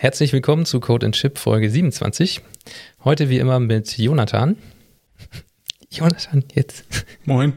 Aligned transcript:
herzlich 0.00 0.32
willkommen 0.32 0.64
zu 0.64 0.80
Code 0.80 1.04
and 1.04 1.14
Chip 1.14 1.36
Folge 1.36 1.68
27. 1.68 2.40
Heute 3.04 3.28
wie 3.28 3.36
immer 3.36 3.60
mit 3.60 3.98
Jonathan. 3.98 4.56
Jonathan, 5.90 6.42
jetzt. 6.54 6.84
Moin. 7.26 7.52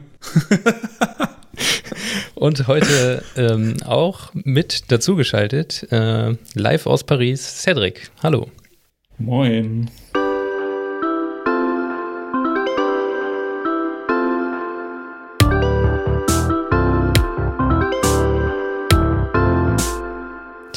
Und 2.36 2.68
heute 2.68 3.24
ähm, 3.38 3.78
auch 3.86 4.34
mit 4.34 4.92
dazugeschaltet, 4.92 5.88
äh, 5.90 6.36
live 6.54 6.86
aus 6.86 7.06
Paris, 7.06 7.62
Cedric. 7.62 8.12
Hallo. 8.22 8.50
Moin. 9.18 9.90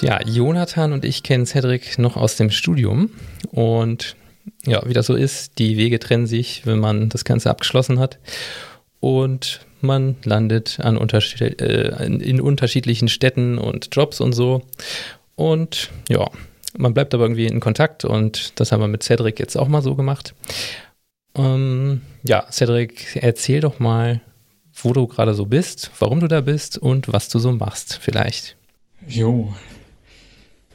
Ja, 0.02 0.20
Jonathan 0.22 0.92
und 0.92 1.04
ich 1.04 1.22
kennen 1.22 1.46
Cedric 1.46 1.98
noch 1.98 2.16
aus 2.16 2.36
dem 2.36 2.50
Studium. 2.50 3.10
Und 3.50 4.16
ja, 4.64 4.82
wie 4.86 4.92
das 4.92 5.06
so 5.06 5.14
ist, 5.14 5.58
die 5.58 5.76
Wege 5.76 5.98
trennen 5.98 6.26
sich, 6.26 6.66
wenn 6.66 6.78
man 6.78 7.08
das 7.08 7.24
Ganze 7.24 7.50
abgeschlossen 7.50 7.98
hat. 7.98 8.18
Und 9.00 9.60
man 9.80 10.16
landet 10.24 10.80
an 10.80 10.96
unterschied 10.96 11.60
äh, 11.60 12.04
in 12.04 12.40
unterschiedlichen 12.40 13.08
Städten 13.08 13.58
und 13.58 13.88
Jobs 13.92 14.20
und 14.20 14.32
so. 14.32 14.62
Und 15.34 15.90
ja, 16.08 16.28
man 16.76 16.94
bleibt 16.94 17.14
aber 17.14 17.24
irgendwie 17.24 17.46
in 17.46 17.60
Kontakt 17.60 18.04
und 18.04 18.58
das 18.58 18.72
haben 18.72 18.80
wir 18.80 18.88
mit 18.88 19.02
Cedric 19.02 19.38
jetzt 19.38 19.56
auch 19.56 19.68
mal 19.68 19.82
so 19.82 19.94
gemacht. 19.94 20.34
Ähm, 21.34 22.02
ja, 22.22 22.46
Cedric, 22.50 23.16
erzähl 23.20 23.60
doch 23.60 23.78
mal, 23.78 24.20
wo 24.72 24.92
du 24.92 25.06
gerade 25.06 25.34
so 25.34 25.46
bist, 25.46 25.90
warum 25.98 26.20
du 26.20 26.28
da 26.28 26.40
bist 26.40 26.78
und 26.78 27.12
was 27.12 27.28
du 27.28 27.38
so 27.38 27.52
machst, 27.52 27.98
vielleicht. 28.02 28.56
Jo, 29.06 29.54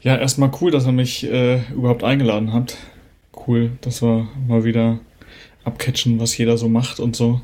ja, 0.02 0.16
erstmal 0.16 0.50
cool, 0.60 0.70
dass 0.70 0.86
ihr 0.86 0.92
mich 0.92 1.24
äh, 1.30 1.60
überhaupt 1.72 2.04
eingeladen 2.04 2.52
habt. 2.52 2.76
Cool, 3.46 3.72
dass 3.80 4.02
wir 4.02 4.28
mal 4.48 4.64
wieder 4.64 5.00
abcatchen, 5.64 6.20
was 6.20 6.36
jeder 6.36 6.58
so 6.58 6.68
macht 6.68 7.00
und 7.00 7.16
so. 7.16 7.40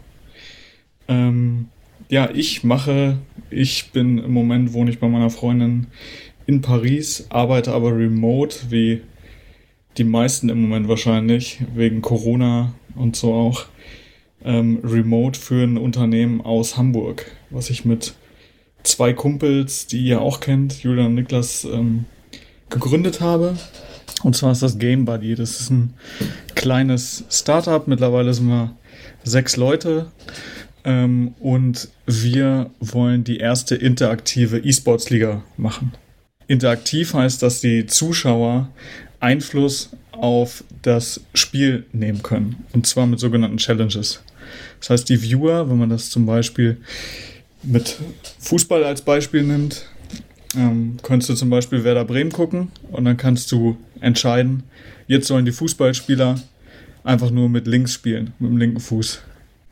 Ähm, 1.07 1.69
ja, 2.09 2.31
ich 2.33 2.65
mache, 2.65 3.19
ich 3.51 3.93
bin 3.93 4.19
im 4.19 4.33
Moment, 4.33 4.73
wohne 4.73 4.91
ich 4.91 4.99
bei 4.99 5.09
meiner 5.09 5.31
Freundin 5.31 5.87
in 6.47 6.61
Paris, 6.61 7.27
arbeite 7.31 7.73
aber 7.73 7.97
remote, 7.97 8.71
wie 8.71 9.03
die 9.97 10.05
meisten 10.05 10.49
im 10.49 10.63
Moment 10.63 10.89
wahrscheinlich, 10.89 11.61
wegen 11.75 12.03
Corona 12.03 12.73
und 12.95 13.17
so 13.17 13.35
auch. 13.35 13.67
Ähm, 14.45 14.81
remote 14.85 15.39
für 15.39 15.65
ein 15.65 15.77
Unternehmen 15.77 16.41
aus 16.41 16.77
Hamburg, 16.77 17.31
was 17.51 17.71
ich 17.71 17.85
mit 17.85 18.15
zwei 18.83 19.13
Kumpels, 19.13 19.87
die 19.87 20.03
ihr 20.05 20.21
auch 20.21 20.41
kennt, 20.41 20.83
Julian 20.83 21.07
und 21.07 21.15
Niklas, 21.17 21.65
ähm, 21.65 22.05
gegründet 22.71 23.21
habe. 23.21 23.57
Und 24.23 24.37
zwar 24.37 24.53
ist 24.53 24.63
das 24.63 24.79
Game 24.79 25.05
Buddy. 25.05 25.35
Das 25.35 25.61
ist 25.61 25.71
ein 25.71 25.95
kleines 26.55 27.25
Startup. 27.31 27.87
Mittlerweile 27.87 28.35
sind 28.35 28.49
wir 28.49 28.75
sechs 29.25 29.57
Leute. 29.57 30.07
Ähm, 30.85 31.35
und 31.41 31.89
wir 32.07 32.71
wollen 32.81 33.25
die 33.25 33.39
erste 33.39 33.75
interaktive 33.75 34.59
E-Sports-Liga 34.59 35.43
machen. 35.57 35.93
Interaktiv 36.47 37.15
heißt, 37.15 37.43
dass 37.43 37.61
die 37.61 37.87
Zuschauer 37.87 38.71
Einfluss 39.21 39.91
auf 40.13 40.65
das 40.83 41.21
Spiel 41.35 41.87
nehmen 41.93 42.23
können. 42.23 42.65
Und 42.73 42.87
zwar 42.87 43.07
mit 43.07 43.21
sogenannten 43.21 43.59
Challenges. 43.59 44.23
Das 44.81 44.91
heißt, 44.91 45.09
die 45.09 45.23
Viewer, 45.23 45.69
wenn 45.69 45.79
man 45.79 45.91
das 45.91 46.11
zum 46.11 46.27
Beispiel 46.27 46.79
mit 47.63 47.99
Fußball 48.39 48.85
als 48.85 49.03
Beispiel 49.03 49.43
nimmt, 49.43 49.87
ähm, 50.57 50.97
könntest 51.03 51.31
du 51.31 51.35
zum 51.35 51.51
Beispiel 51.51 51.85
Werder 51.85 52.05
Bremen 52.05 52.33
gucken 52.33 52.71
und 52.91 53.05
dann 53.05 53.17
kannst 53.17 53.53
du 53.53 53.77
entscheiden, 54.01 54.63
jetzt 55.07 55.27
sollen 55.27 55.45
die 55.45 55.53
Fußballspieler 55.53 56.37
einfach 57.05 57.31
nur 57.31 57.49
mit 57.49 57.67
links 57.67 57.93
spielen, 57.93 58.33
mit 58.39 58.51
dem 58.51 58.57
linken 58.57 58.81
Fuß. 58.81 59.23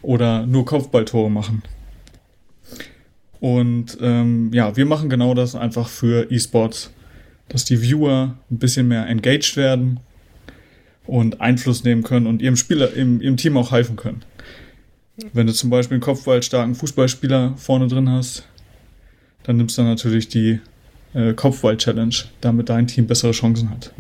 Oder 0.02 0.46
nur 0.46 0.64
Kopfballtore 0.64 1.30
machen. 1.30 1.62
Und 3.40 3.98
ähm, 4.00 4.52
ja, 4.52 4.76
wir 4.76 4.86
machen 4.86 5.08
genau 5.08 5.34
das 5.34 5.54
einfach 5.54 5.88
für 5.88 6.30
E-Sports, 6.30 6.92
dass 7.48 7.64
die 7.64 7.80
Viewer 7.82 8.36
ein 8.50 8.58
bisschen 8.58 8.88
mehr 8.88 9.06
engaged 9.06 9.56
werden 9.56 10.00
und 11.06 11.40
Einfluss 11.40 11.84
nehmen 11.84 12.02
können 12.02 12.26
und 12.26 12.42
ihrem 12.42 12.56
Spieler, 12.56 12.92
im, 12.92 13.20
ihrem 13.20 13.36
Team 13.36 13.56
auch 13.56 13.72
helfen 13.72 13.96
können. 13.96 14.22
Wenn 15.32 15.46
du 15.46 15.52
zum 15.52 15.70
Beispiel 15.70 15.96
einen 15.96 16.02
kopfballstarken 16.02 16.74
Fußballspieler 16.74 17.54
vorne 17.56 17.88
drin 17.88 18.10
hast, 18.10 18.46
dann 19.44 19.56
nimmst 19.56 19.78
du 19.78 19.82
natürlich 19.82 20.28
die 20.28 20.60
äh, 21.16 21.32
Kopfball-Challenge, 21.32 22.14
damit 22.40 22.68
dein 22.68 22.86
Team 22.86 23.06
bessere 23.06 23.32
Chancen 23.32 23.70
hat. 23.70 23.92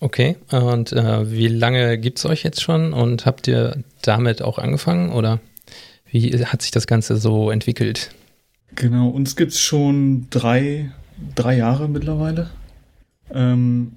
Okay, 0.00 0.36
und 0.50 0.92
äh, 0.92 1.30
wie 1.30 1.48
lange 1.48 1.96
gibt 1.96 2.18
es 2.18 2.26
euch 2.26 2.42
jetzt 2.42 2.60
schon 2.60 2.92
und 2.92 3.24
habt 3.24 3.48
ihr 3.48 3.82
damit 4.02 4.42
auch 4.42 4.58
angefangen 4.58 5.12
oder 5.12 5.40
wie 6.10 6.44
hat 6.44 6.62
sich 6.62 6.72
das 6.72 6.86
Ganze 6.86 7.16
so 7.16 7.50
entwickelt? 7.50 8.10
Genau, 8.74 9.08
uns 9.08 9.36
gibt 9.36 9.52
es 9.52 9.60
schon 9.60 10.26
drei, 10.30 10.90
drei 11.34 11.56
Jahre 11.56 11.88
mittlerweile. 11.88 12.50
Ähm, 13.32 13.92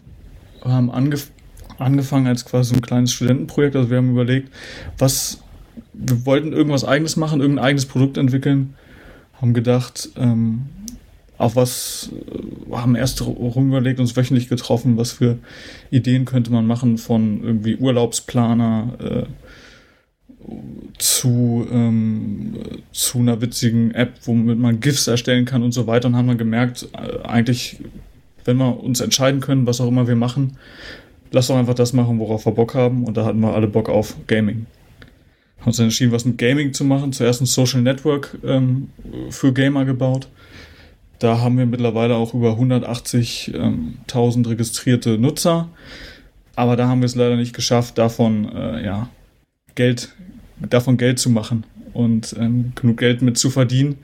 wir 0.64 0.72
haben 0.72 0.92
angef 0.92 1.32
angefangen 1.80 2.26
als 2.26 2.46
quasi 2.46 2.74
ein 2.74 2.82
kleines 2.82 3.14
Studentenprojekt. 3.14 3.76
Also 3.76 3.90
wir 3.90 3.98
haben 3.98 4.12
überlegt, 4.12 4.50
was 4.98 5.44
wir 5.94 6.26
wollten 6.26 6.54
irgendwas 6.54 6.84
eigenes 6.86 7.18
machen, 7.18 7.42
irgendein 7.42 7.66
eigenes 7.66 7.86
Produkt 7.86 8.18
entwickeln 8.18 8.74
haben 9.42 9.54
gedacht, 9.54 10.10
ähm, 10.18 10.64
auf 11.38 11.56
was, 11.56 12.10
äh, 12.70 12.76
haben 12.76 12.96
erst 12.96 13.26
rumüberlegt, 13.26 14.00
uns 14.00 14.16
wöchentlich 14.16 14.50
getroffen, 14.50 14.98
was 14.98 15.12
für 15.12 15.38
Ideen 15.92 16.26
könnte 16.26 16.52
man 16.52 16.66
machen 16.66 16.98
von 16.98 17.44
irgendwie 17.44 17.76
Urlaubsplaner 17.76 18.94
äh, 19.00 20.52
zu, 20.98 21.68
ähm, 21.72 22.58
zu 22.92 23.20
einer 23.20 23.42
witzigen 23.42 23.92
App, 23.92 24.14
womit 24.24 24.58
man 24.58 24.80
GIFs 24.80 25.08
erstellen 25.08 25.46
kann 25.46 25.64
und 25.64 25.74
so 25.74 25.88
weiter 25.88 26.08
und 26.08 26.16
haben 26.16 26.28
dann 26.28 26.38
gemerkt, 26.38 26.88
äh, 26.94 27.26
eigentlich, 27.28 27.78
wenn 28.46 28.58
wir 28.58 28.84
uns 28.84 29.02
entscheiden 29.02 29.42
können, 29.42 29.68
was 29.68 29.82
auch 29.82 29.88
immer 29.88 30.08
wir 30.08 30.16
machen, 30.16 30.58
lass 31.32 31.48
doch 31.48 31.58
einfach 31.58 31.76
das 31.76 31.94
machen, 31.94 32.20
worauf 32.20 32.46
wir 32.46 32.54
Bock 32.54 32.74
haben 32.76 33.04
und 33.04 33.18
da 33.18 33.26
hatten 33.26 33.40
wir 33.42 33.54
alle 33.54 33.68
Bock 33.68 33.90
auf 33.90 34.16
Gaming 34.28 34.66
haben 35.60 35.68
uns 35.68 35.80
entschieden, 35.80 36.12
was 36.12 36.26
mit 36.26 36.38
Gaming 36.38 36.74
zu 36.74 36.86
machen. 36.86 37.12
Zuerst 37.14 37.42
ein 37.42 37.46
Social 37.46 37.82
Network 37.82 38.38
ähm, 38.46 38.90
für 39.30 39.54
Gamer 39.54 39.86
gebaut. 39.86 40.28
Da 41.20 41.40
haben 41.40 41.58
wir 41.58 41.66
mittlerweile 41.66 42.16
auch 42.16 42.34
über 42.34 42.54
180.000 42.54 43.56
ähm, 43.56 44.46
registrierte 44.46 45.18
Nutzer. 45.18 45.70
Aber 46.56 46.76
da 46.76 46.88
haben 46.88 47.02
wir 47.02 47.06
es 47.06 47.16
leider 47.16 47.36
nicht 47.36 47.56
geschafft, 47.56 47.98
davon 47.98 48.50
äh, 48.56 48.84
ja, 48.84 49.10
Geld, 49.76 50.10
davon 50.58 50.98
Geld 50.98 51.20
zu 51.20 51.30
machen 51.30 51.66
und 51.94 52.36
ähm, 52.40 52.74
genug 52.76 52.98
Geld 52.98 53.22
mit 53.22 53.38
zu 53.38 53.50
verdienen. 53.50 53.98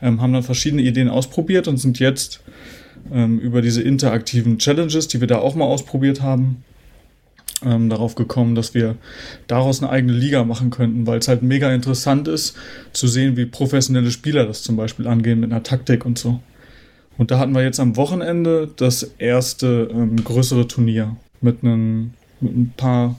Ähm, 0.00 0.20
haben 0.20 0.32
dann 0.32 0.42
verschiedene 0.42 0.82
Ideen 0.82 1.08
ausprobiert 1.08 1.68
und 1.68 1.78
sind 1.78 1.98
jetzt 1.98 2.42
ähm, 3.12 3.38
über 3.38 3.62
diese 3.62 3.82
interaktiven 3.82 4.58
Challenges, 4.58 5.08
die 5.08 5.20
wir 5.20 5.28
da 5.28 5.38
auch 5.38 5.54
mal 5.54 5.64
ausprobiert 5.64 6.22
haben, 6.22 6.64
ähm, 7.64 7.88
darauf 7.88 8.14
gekommen, 8.14 8.54
dass 8.54 8.74
wir 8.74 8.96
daraus 9.46 9.82
eine 9.82 9.90
eigene 9.90 10.12
Liga 10.12 10.44
machen 10.44 10.70
könnten, 10.70 11.06
weil 11.06 11.18
es 11.18 11.28
halt 11.28 11.42
mega 11.42 11.72
interessant 11.72 12.28
ist, 12.28 12.56
zu 12.92 13.06
sehen, 13.06 13.36
wie 13.36 13.46
professionelle 13.46 14.10
Spieler 14.10 14.46
das 14.46 14.62
zum 14.62 14.76
Beispiel 14.76 15.06
angehen 15.06 15.40
mit 15.40 15.50
einer 15.50 15.62
Taktik 15.62 16.04
und 16.04 16.18
so. 16.18 16.40
Und 17.18 17.30
da 17.30 17.38
hatten 17.38 17.54
wir 17.54 17.62
jetzt 17.62 17.80
am 17.80 17.96
Wochenende 17.96 18.70
das 18.76 19.02
erste 19.18 19.88
ähm, 19.90 20.22
größere 20.22 20.68
Turnier 20.68 21.16
mit, 21.40 21.62
einem, 21.62 22.12
mit 22.40 22.56
ein 22.56 22.74
paar 22.76 23.16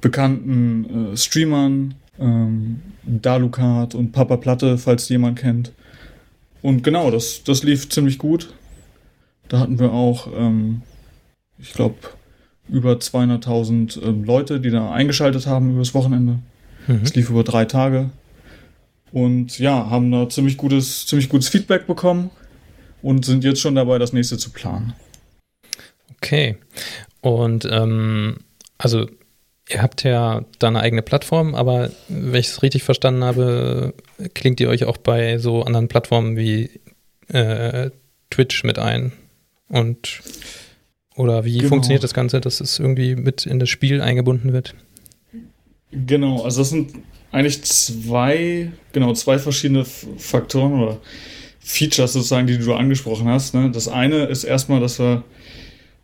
bekannten 0.00 1.12
äh, 1.12 1.16
Streamern, 1.16 1.94
ähm, 2.18 2.80
Dalukat 3.02 3.94
und 3.94 4.12
Papa 4.12 4.36
Platte, 4.36 4.78
falls 4.78 5.08
jemand 5.08 5.38
kennt. 5.38 5.72
Und 6.62 6.82
genau, 6.82 7.10
das, 7.10 7.42
das 7.44 7.62
lief 7.62 7.90
ziemlich 7.90 8.18
gut. 8.18 8.54
Da 9.48 9.58
hatten 9.58 9.78
wir 9.78 9.92
auch, 9.92 10.28
ähm, 10.34 10.80
ich 11.58 11.74
glaube, 11.74 11.96
über 12.70 12.92
200.000 12.92 14.00
äh, 14.00 14.26
Leute, 14.26 14.60
die 14.60 14.70
da 14.70 14.90
eingeschaltet 14.90 15.46
haben 15.46 15.74
übers 15.74 15.92
Wochenende. 15.92 16.38
Mhm. 16.86 17.00
Es 17.02 17.14
lief 17.14 17.28
über 17.28 17.44
drei 17.44 17.66
Tage. 17.66 18.08
Und 19.12 19.58
ja, 19.58 19.90
haben 19.90 20.10
da 20.10 20.28
ziemlich 20.28 20.56
gutes, 20.56 21.06
ziemlich 21.06 21.28
gutes 21.28 21.48
Feedback 21.48 21.86
bekommen 21.86 22.30
und 23.04 23.26
sind 23.26 23.44
jetzt 23.44 23.60
schon 23.60 23.74
dabei, 23.74 23.98
das 23.98 24.14
nächste 24.14 24.38
zu 24.38 24.50
planen. 24.50 24.94
Okay. 26.16 26.56
Und 27.20 27.68
ähm, 27.70 28.38
also 28.78 29.06
ihr 29.68 29.82
habt 29.82 30.04
ja 30.04 30.44
da 30.58 30.68
eine 30.68 30.80
eigene 30.80 31.02
Plattform, 31.02 31.54
aber 31.54 31.90
wenn 32.08 32.40
ich 32.40 32.48
es 32.48 32.62
richtig 32.62 32.82
verstanden 32.82 33.22
habe, 33.22 33.92
klingt 34.32 34.58
ihr 34.58 34.70
euch 34.70 34.84
auch 34.84 34.96
bei 34.96 35.36
so 35.36 35.62
anderen 35.62 35.88
Plattformen 35.88 36.38
wie 36.38 36.70
äh, 37.28 37.90
Twitch 38.30 38.64
mit 38.64 38.78
ein. 38.78 39.12
Und 39.68 40.22
oder 41.14 41.44
wie 41.44 41.58
genau. 41.58 41.68
funktioniert 41.68 42.04
das 42.04 42.14
Ganze, 42.14 42.40
dass 42.40 42.60
es 42.60 42.78
irgendwie 42.78 43.16
mit 43.16 43.44
in 43.44 43.58
das 43.58 43.68
Spiel 43.68 44.00
eingebunden 44.00 44.54
wird? 44.54 44.74
Genau, 45.92 46.42
also 46.42 46.62
das 46.62 46.70
sind 46.70 46.94
eigentlich 47.32 47.62
zwei, 47.64 48.72
genau, 48.92 49.12
zwei 49.12 49.38
verschiedene 49.38 49.84
Faktoren 49.84 50.80
oder 50.80 51.00
Features 51.64 52.12
sozusagen, 52.12 52.46
die 52.46 52.58
du 52.58 52.74
angesprochen 52.74 53.26
hast. 53.26 53.54
Ne? 53.54 53.70
Das 53.72 53.88
eine 53.88 54.26
ist 54.26 54.44
erstmal, 54.44 54.80
dass 54.80 54.98
wir 54.98 55.24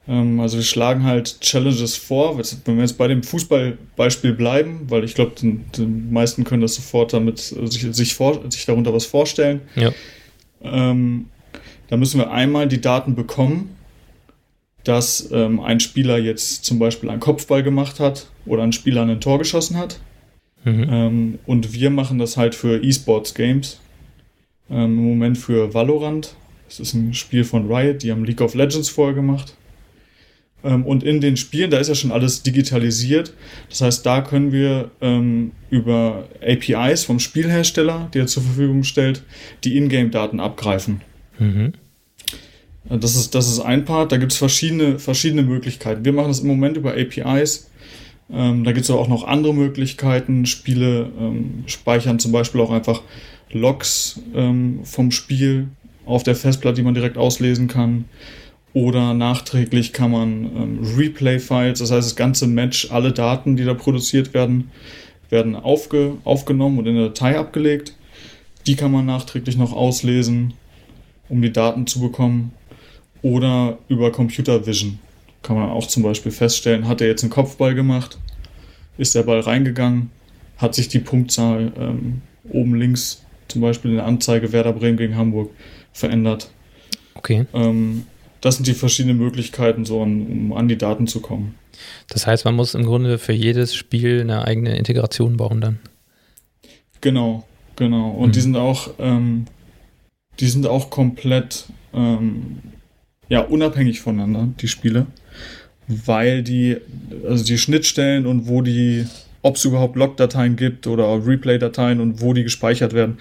Ähm, 0.08 0.40
also 0.40 0.56
wir 0.56 0.64
schlagen 0.64 1.04
halt 1.04 1.40
Challenges 1.40 1.96
vor, 1.96 2.36
wenn 2.36 2.76
wir 2.76 2.82
jetzt 2.82 2.98
bei 2.98 3.06
dem 3.06 3.22
Fußballbeispiel 3.22 4.32
bleiben, 4.32 4.86
weil 4.88 5.04
ich 5.04 5.14
glaube, 5.14 5.32
die, 5.40 5.60
meisten 5.86 6.44
können 6.44 6.62
das 6.62 6.74
sofort 6.74 7.12
damit 7.12 7.38
sich, 7.38 7.86
sich, 7.94 8.14
vor, 8.14 8.50
sich 8.50 8.66
darunter 8.66 8.92
was 8.92 9.06
vorstellen. 9.06 9.60
Ja. 9.76 9.92
Ähm, 10.62 11.26
da 11.88 11.96
müssen 11.96 12.18
wir 12.18 12.30
einmal 12.30 12.66
die 12.66 12.80
Daten 12.80 13.14
bekommen, 13.14 13.76
dass 14.84 15.30
ähm, 15.32 15.60
ein 15.60 15.78
Spieler 15.78 16.18
jetzt 16.18 16.64
zum 16.64 16.78
Beispiel 16.78 17.10
einen 17.10 17.20
Kopfball 17.20 17.62
gemacht 17.62 18.00
hat 18.00 18.26
oder 18.46 18.62
ein 18.62 18.72
Spieler 18.72 19.02
ein 19.02 19.20
Tor 19.20 19.38
geschossen 19.38 19.76
hat. 19.76 20.00
Mhm. 20.64 20.86
Ähm, 20.90 21.38
und 21.46 21.72
wir 21.72 21.90
machen 21.90 22.18
das 22.18 22.36
halt 22.36 22.54
für 22.54 22.82
E-Sports 22.82 23.34
Games. 23.34 23.78
Ähm, 24.70 24.98
Im 24.98 25.04
Moment 25.04 25.38
für 25.38 25.74
Valorant. 25.74 26.34
Das 26.68 26.80
ist 26.80 26.94
ein 26.94 27.14
Spiel 27.14 27.44
von 27.44 27.70
Riot, 27.70 28.02
die 28.02 28.12
haben 28.12 28.24
League 28.24 28.40
of 28.40 28.54
Legends 28.54 28.88
vorher 28.88 29.14
gemacht. 29.14 29.56
Ähm, 30.62 30.84
und 30.84 31.02
in 31.02 31.20
den 31.20 31.36
Spielen, 31.36 31.70
da 31.70 31.78
ist 31.78 31.88
ja 31.88 31.94
schon 31.94 32.12
alles 32.12 32.42
digitalisiert. 32.42 33.32
Das 33.68 33.80
heißt, 33.80 34.06
da 34.06 34.20
können 34.20 34.52
wir 34.52 34.90
ähm, 35.00 35.52
über 35.70 36.28
APIs 36.42 37.04
vom 37.04 37.18
Spielhersteller, 37.18 38.08
die 38.12 38.20
er 38.20 38.26
zur 38.26 38.42
Verfügung 38.42 38.84
stellt, 38.84 39.22
die 39.64 39.76
Ingame-Daten 39.76 40.40
abgreifen. 40.40 41.00
Mhm. 41.38 41.72
Äh, 42.88 42.98
das 42.98 43.16
ist, 43.16 43.34
das 43.34 43.48
ist 43.48 43.60
ein 43.60 43.84
Part. 43.84 44.12
Da 44.12 44.16
gibt 44.16 44.32
es 44.32 44.38
verschiedene, 44.38 44.98
verschiedene 44.98 45.42
Möglichkeiten. 45.42 46.04
Wir 46.04 46.12
machen 46.12 46.28
das 46.28 46.40
im 46.40 46.48
Moment 46.48 46.76
über 46.76 46.92
APIs. 46.92 47.70
Ähm, 48.32 48.64
da 48.64 48.72
gibt 48.72 48.84
es 48.84 48.90
aber 48.90 49.00
auch 49.00 49.08
noch 49.08 49.24
andere 49.24 49.54
Möglichkeiten. 49.54 50.46
Spiele 50.46 51.10
ähm, 51.18 51.64
speichern 51.66 52.18
zum 52.18 52.32
Beispiel 52.32 52.60
auch 52.60 52.70
einfach 52.70 53.02
Logs 53.52 54.20
ähm, 54.34 54.80
vom 54.84 55.10
Spiel 55.10 55.68
auf 56.06 56.22
der 56.22 56.36
Festplatte, 56.36 56.76
die 56.76 56.82
man 56.82 56.94
direkt 56.94 57.18
auslesen 57.18 57.68
kann. 57.68 58.04
Oder 58.72 59.14
nachträglich 59.14 59.92
kann 59.92 60.12
man 60.12 60.44
ähm, 60.44 60.78
Replay-Files, 60.96 61.80
das 61.80 61.90
heißt 61.90 62.06
das 62.06 62.16
ganze 62.16 62.46
Match, 62.46 62.90
alle 62.90 63.12
Daten, 63.12 63.56
die 63.56 63.64
da 63.64 63.74
produziert 63.74 64.32
werden, 64.32 64.70
werden 65.28 65.56
aufge 65.56 66.18
aufgenommen 66.24 66.78
und 66.78 66.86
in 66.86 66.94
der 66.94 67.06
Datei 67.06 67.38
abgelegt. 67.38 67.96
Die 68.66 68.76
kann 68.76 68.92
man 68.92 69.06
nachträglich 69.06 69.56
noch 69.56 69.72
auslesen, 69.72 70.54
um 71.28 71.42
die 71.42 71.52
Daten 71.52 71.86
zu 71.86 72.00
bekommen. 72.00 72.52
Oder 73.22 73.78
über 73.88 74.12
Computer 74.12 74.66
Vision 74.66 74.98
kann 75.42 75.56
man 75.56 75.70
auch 75.70 75.86
zum 75.86 76.02
Beispiel 76.02 76.32
feststellen, 76.32 76.86
hat 76.86 77.00
er 77.00 77.08
jetzt 77.08 77.22
einen 77.22 77.30
Kopfball 77.30 77.74
gemacht, 77.74 78.18
ist 78.98 79.14
der 79.14 79.22
Ball 79.22 79.40
reingegangen, 79.40 80.10
hat 80.58 80.74
sich 80.74 80.88
die 80.88 80.98
Punktzahl 80.98 81.72
ähm, 81.78 82.22
oben 82.50 82.74
links, 82.74 83.24
zum 83.50 83.60
Beispiel 83.60 83.90
in 83.90 83.96
der 83.98 84.06
Anzeige 84.06 84.52
Werder 84.52 84.72
Bremen 84.72 84.96
gegen 84.96 85.16
Hamburg, 85.16 85.50
verändert. 85.92 86.50
Okay. 87.14 87.46
Ähm, 87.52 88.06
das 88.40 88.56
sind 88.56 88.66
die 88.66 88.74
verschiedenen 88.74 89.18
Möglichkeiten, 89.18 89.84
so 89.84 90.02
an, 90.02 90.26
um 90.26 90.52
an 90.52 90.68
die 90.68 90.78
Daten 90.78 91.06
zu 91.06 91.20
kommen. 91.20 91.54
Das 92.08 92.26
heißt, 92.26 92.44
man 92.44 92.54
muss 92.54 92.74
im 92.74 92.84
Grunde 92.84 93.18
für 93.18 93.32
jedes 93.32 93.74
Spiel 93.74 94.20
eine 94.20 94.44
eigene 94.44 94.76
Integration 94.76 95.36
bauen 95.36 95.60
dann. 95.60 95.78
Genau, 97.00 97.44
genau. 97.76 98.10
Und 98.10 98.28
mhm. 98.28 98.32
die 98.32 98.40
sind 98.40 98.56
auch, 98.56 98.90
ähm, 98.98 99.46
die 100.38 100.48
sind 100.48 100.66
auch 100.66 100.90
komplett 100.90 101.66
ähm, 101.92 102.58
ja, 103.28 103.40
unabhängig 103.40 104.00
voneinander, 104.00 104.48
die 104.60 104.68
Spiele. 104.68 105.06
Weil 105.86 106.42
die, 106.42 106.76
also 107.26 107.44
die 107.44 107.58
Schnittstellen 107.58 108.26
und 108.26 108.46
wo 108.46 108.62
die, 108.62 109.06
ob 109.42 109.56
es 109.56 109.64
überhaupt 109.64 109.96
Log-Dateien 109.96 110.56
gibt 110.56 110.86
oder 110.86 111.26
Replay-Dateien 111.26 112.00
und 112.00 112.20
wo 112.20 112.34
die 112.34 112.42
gespeichert 112.42 112.92
werden, 112.92 113.18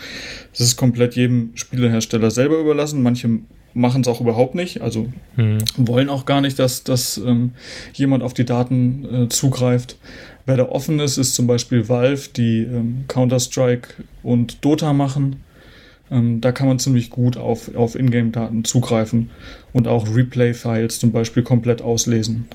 das 0.51 0.62
ist 0.62 0.77
komplett 0.77 1.16
jedem 1.16 1.51
Spielehersteller 1.56 2.31
selber 2.31 2.60
überlassen. 2.60 3.01
Manche 3.01 3.39
machen 3.74 4.01
es 4.01 4.07
auch 4.07 4.21
überhaupt 4.21 4.56
nicht, 4.56 4.81
also 4.81 5.07
hm. 5.36 5.60
wollen 5.77 6.10
auch 6.10 6.25
gar 6.25 6.42
nicht, 6.42 6.60
dass, 6.60 6.83
dass 6.83 7.18
ähm, 7.18 7.51
jemand 7.94 8.24
auf 8.24 8.33
die 8.33 8.45
Daten 8.45 9.06
äh, 9.06 9.30
zugreift. 9.30 9.98
Wer 10.45 10.57
da 10.57 10.69
offen 10.69 11.00
ist, 11.00 11.18
ist 11.18 11.36
zum 11.36 11.48
Beispiel 11.48 11.88
Valve, 11.89 12.30
die 12.36 12.63
ähm, 12.63 13.06
Counter-Strike 13.07 13.89
und 14.24 14.65
Dota 14.65 14.94
machen. 14.94 15.44
Ähm, 16.12 16.42
da 16.42 16.51
kann 16.51 16.68
man 16.68 16.80
ziemlich 16.80 17.12
gut 17.12 17.38
auf, 17.38 17.75
auf 17.75 17.95
Ingame-Daten 17.95 18.63
zugreifen 18.63 19.30
und 19.74 19.88
auch 19.88 20.13
Replay-Files 20.13 21.00
zum 21.00 21.12
Beispiel 21.12 21.44
komplett 21.44 21.81
auslesen. 21.81 22.48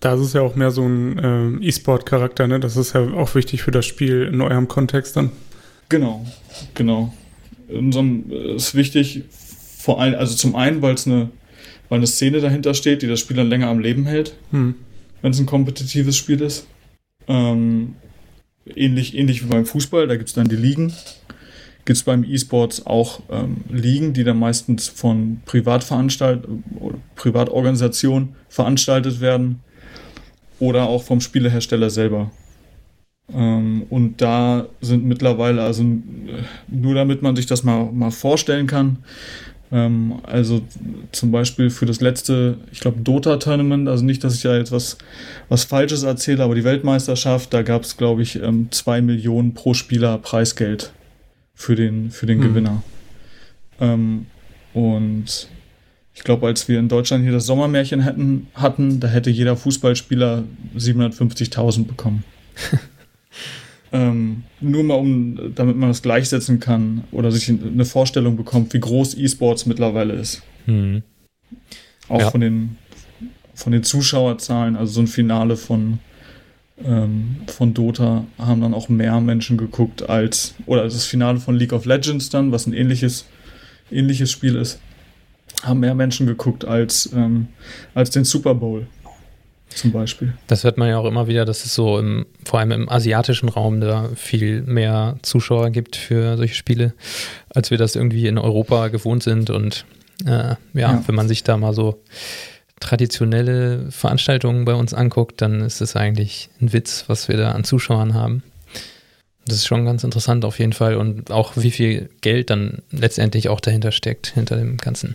Da 0.00 0.14
ist 0.14 0.20
es 0.20 0.32
ja 0.32 0.40
auch 0.40 0.56
mehr 0.56 0.70
so 0.70 0.86
ein 0.86 1.60
äh, 1.60 1.66
E-Sport-Charakter, 1.66 2.46
ne? 2.46 2.58
Das 2.58 2.76
ist 2.76 2.94
ja 2.94 3.02
auch 3.12 3.34
wichtig 3.34 3.62
für 3.62 3.70
das 3.70 3.84
Spiel 3.84 4.22
in 4.32 4.40
eurem 4.40 4.66
Kontext 4.66 5.14
dann. 5.16 5.30
Genau, 5.90 6.24
genau. 6.74 7.12
Unserem 7.68 8.24
äh, 8.30 8.54
ist 8.56 8.74
wichtig, 8.74 9.24
vor 9.78 10.00
allem, 10.00 10.14
also 10.14 10.34
zum 10.34 10.56
einen, 10.56 10.80
weil 10.80 10.94
es 10.94 11.06
eine, 11.06 11.28
weil 11.90 11.98
eine 11.98 12.06
Szene 12.06 12.40
dahinter 12.40 12.72
steht, 12.72 13.02
die 13.02 13.08
das 13.08 13.20
Spiel 13.20 13.36
dann 13.36 13.48
länger 13.48 13.68
am 13.68 13.78
Leben 13.78 14.06
hält, 14.06 14.34
hm. 14.52 14.74
wenn 15.20 15.32
es 15.32 15.38
ein 15.38 15.46
kompetitives 15.46 16.16
Spiel 16.16 16.40
ist. 16.40 16.66
Ähm, 17.28 17.96
ähnlich, 18.74 19.16
ähnlich 19.16 19.44
wie 19.44 19.48
beim 19.48 19.66
Fußball, 19.66 20.08
da 20.08 20.16
gibt 20.16 20.30
es 20.30 20.34
dann 20.34 20.48
die 20.48 20.56
Ligen. 20.56 20.94
Gibt 21.84 21.96
es 21.96 22.02
beim 22.04 22.24
E-Sports 22.24 22.86
auch 22.86 23.20
ähm, 23.30 23.58
Ligen, 23.68 24.12
die 24.14 24.24
dann 24.24 24.38
meistens 24.38 24.88
von 24.88 25.40
Privatveranstaltern 25.44 26.64
äh, 26.74 26.78
oder 26.78 26.98
Privatorganisationen 27.16 28.36
veranstaltet 28.48 29.20
werden 29.20 29.60
oder 30.60 30.84
auch 30.84 31.02
vom 31.02 31.20
Spielehersteller 31.20 31.90
selber. 31.90 32.30
Ähm, 33.32 33.84
und 33.90 34.20
da 34.20 34.66
sind 34.80 35.04
mittlerweile, 35.04 35.62
also 35.62 35.84
nur 36.68 36.94
damit 36.94 37.22
man 37.22 37.36
sich 37.36 37.46
das 37.46 37.64
mal, 37.64 37.90
mal 37.92 38.10
vorstellen 38.10 38.66
kann, 38.66 38.98
ähm, 39.72 40.20
also 40.24 40.62
zum 41.12 41.30
Beispiel 41.30 41.70
für 41.70 41.86
das 41.86 42.00
letzte, 42.00 42.56
ich 42.72 42.80
glaube, 42.80 43.00
Dota-Tournament, 43.00 43.88
also 43.88 44.04
nicht, 44.04 44.24
dass 44.24 44.34
ich 44.34 44.42
da 44.42 44.56
jetzt 44.56 44.72
was, 44.72 44.98
was 45.48 45.64
Falsches 45.64 46.02
erzähle, 46.02 46.42
aber 46.42 46.54
die 46.54 46.64
Weltmeisterschaft, 46.64 47.54
da 47.54 47.62
gab 47.62 47.82
es, 47.82 47.96
glaube 47.96 48.22
ich, 48.22 48.36
ähm, 48.42 48.68
zwei 48.70 49.00
Millionen 49.00 49.54
pro 49.54 49.74
Spieler 49.74 50.18
Preisgeld 50.18 50.92
für 51.54 51.76
den, 51.76 52.10
für 52.10 52.26
den 52.26 52.40
hm. 52.40 52.48
Gewinner. 52.48 52.82
Ähm, 53.80 54.26
und 54.74 55.48
ich 56.14 56.22
glaube, 56.22 56.46
als 56.46 56.68
wir 56.68 56.78
in 56.78 56.88
Deutschland 56.88 57.22
hier 57.22 57.32
das 57.32 57.46
Sommermärchen 57.46 58.00
hätten, 58.00 58.48
hatten, 58.54 59.00
da 59.00 59.08
hätte 59.08 59.30
jeder 59.30 59.56
Fußballspieler 59.56 60.44
750.000 60.76 61.86
bekommen. 61.86 62.24
Ähm, 63.92 64.44
nur 64.60 64.84
mal 64.84 64.94
um, 64.94 65.52
damit 65.54 65.76
man 65.76 65.88
das 65.88 66.02
gleichsetzen 66.02 66.60
kann 66.60 67.04
oder 67.10 67.32
sich 67.32 67.48
eine 67.48 67.84
Vorstellung 67.84 68.36
bekommt, 68.36 68.72
wie 68.72 68.80
groß 68.80 69.16
E-Sports 69.16 69.66
mittlerweile 69.66 70.14
ist. 70.14 70.42
Hm. 70.66 71.02
Auch 72.08 72.20
ja. 72.20 72.30
von 72.30 72.40
den 72.40 72.76
von 73.54 73.72
den 73.72 73.82
Zuschauerzahlen, 73.82 74.76
also 74.76 74.92
so 74.92 75.00
ein 75.00 75.06
Finale 75.06 75.56
von 75.56 75.98
ähm, 76.82 77.36
von 77.48 77.74
Dota 77.74 78.24
haben 78.38 78.60
dann 78.60 78.74
auch 78.74 78.88
mehr 78.88 79.20
Menschen 79.20 79.58
geguckt 79.58 80.08
als 80.08 80.54
oder 80.66 80.84
das 80.84 81.04
Finale 81.04 81.40
von 81.40 81.56
League 81.56 81.72
of 81.72 81.84
Legends 81.84 82.30
dann, 82.30 82.52
was 82.52 82.66
ein 82.66 82.72
ähnliches 82.72 83.26
ähnliches 83.90 84.30
Spiel 84.30 84.54
ist, 84.54 84.80
haben 85.62 85.80
mehr 85.80 85.94
Menschen 85.94 86.26
geguckt 86.26 86.64
als 86.64 87.10
ähm, 87.12 87.48
als 87.94 88.10
den 88.10 88.24
Super 88.24 88.54
Bowl 88.54 88.86
zum 89.74 89.92
Beispiel. 89.92 90.34
Das 90.46 90.64
hört 90.64 90.78
man 90.78 90.88
ja 90.88 90.98
auch 90.98 91.04
immer 91.04 91.26
wieder, 91.26 91.44
dass 91.44 91.64
es 91.64 91.74
so 91.74 91.98
im, 91.98 92.26
vor 92.44 92.58
allem 92.58 92.72
im 92.72 92.88
asiatischen 92.88 93.48
Raum 93.48 93.80
da 93.80 94.10
viel 94.14 94.62
mehr 94.62 95.16
Zuschauer 95.22 95.70
gibt 95.70 95.96
für 95.96 96.36
solche 96.36 96.54
Spiele, 96.54 96.92
als 97.50 97.70
wir 97.70 97.78
das 97.78 97.96
irgendwie 97.96 98.26
in 98.26 98.38
Europa 98.38 98.88
gewohnt 98.88 99.22
sind. 99.22 99.50
Und 99.50 99.84
äh, 100.26 100.28
ja, 100.28 100.56
ja, 100.74 101.02
wenn 101.06 101.14
man 101.14 101.28
sich 101.28 101.44
da 101.44 101.56
mal 101.56 101.72
so 101.72 102.02
traditionelle 102.80 103.90
Veranstaltungen 103.90 104.64
bei 104.64 104.74
uns 104.74 104.94
anguckt, 104.94 105.40
dann 105.42 105.60
ist 105.60 105.80
es 105.80 105.96
eigentlich 105.96 106.50
ein 106.60 106.72
Witz, 106.72 107.04
was 107.06 107.28
wir 107.28 107.36
da 107.36 107.52
an 107.52 107.64
Zuschauern 107.64 108.14
haben. 108.14 108.42
Das 109.46 109.56
ist 109.56 109.66
schon 109.66 109.84
ganz 109.84 110.04
interessant 110.04 110.44
auf 110.44 110.58
jeden 110.58 110.72
Fall 110.72 110.96
und 110.96 111.30
auch 111.30 111.56
wie 111.56 111.70
viel 111.70 112.08
Geld 112.20 112.50
dann 112.50 112.82
letztendlich 112.90 113.48
auch 113.48 113.60
dahinter 113.60 113.92
steckt, 113.92 114.28
hinter 114.28 114.56
dem 114.56 114.76
Ganzen. 114.76 115.14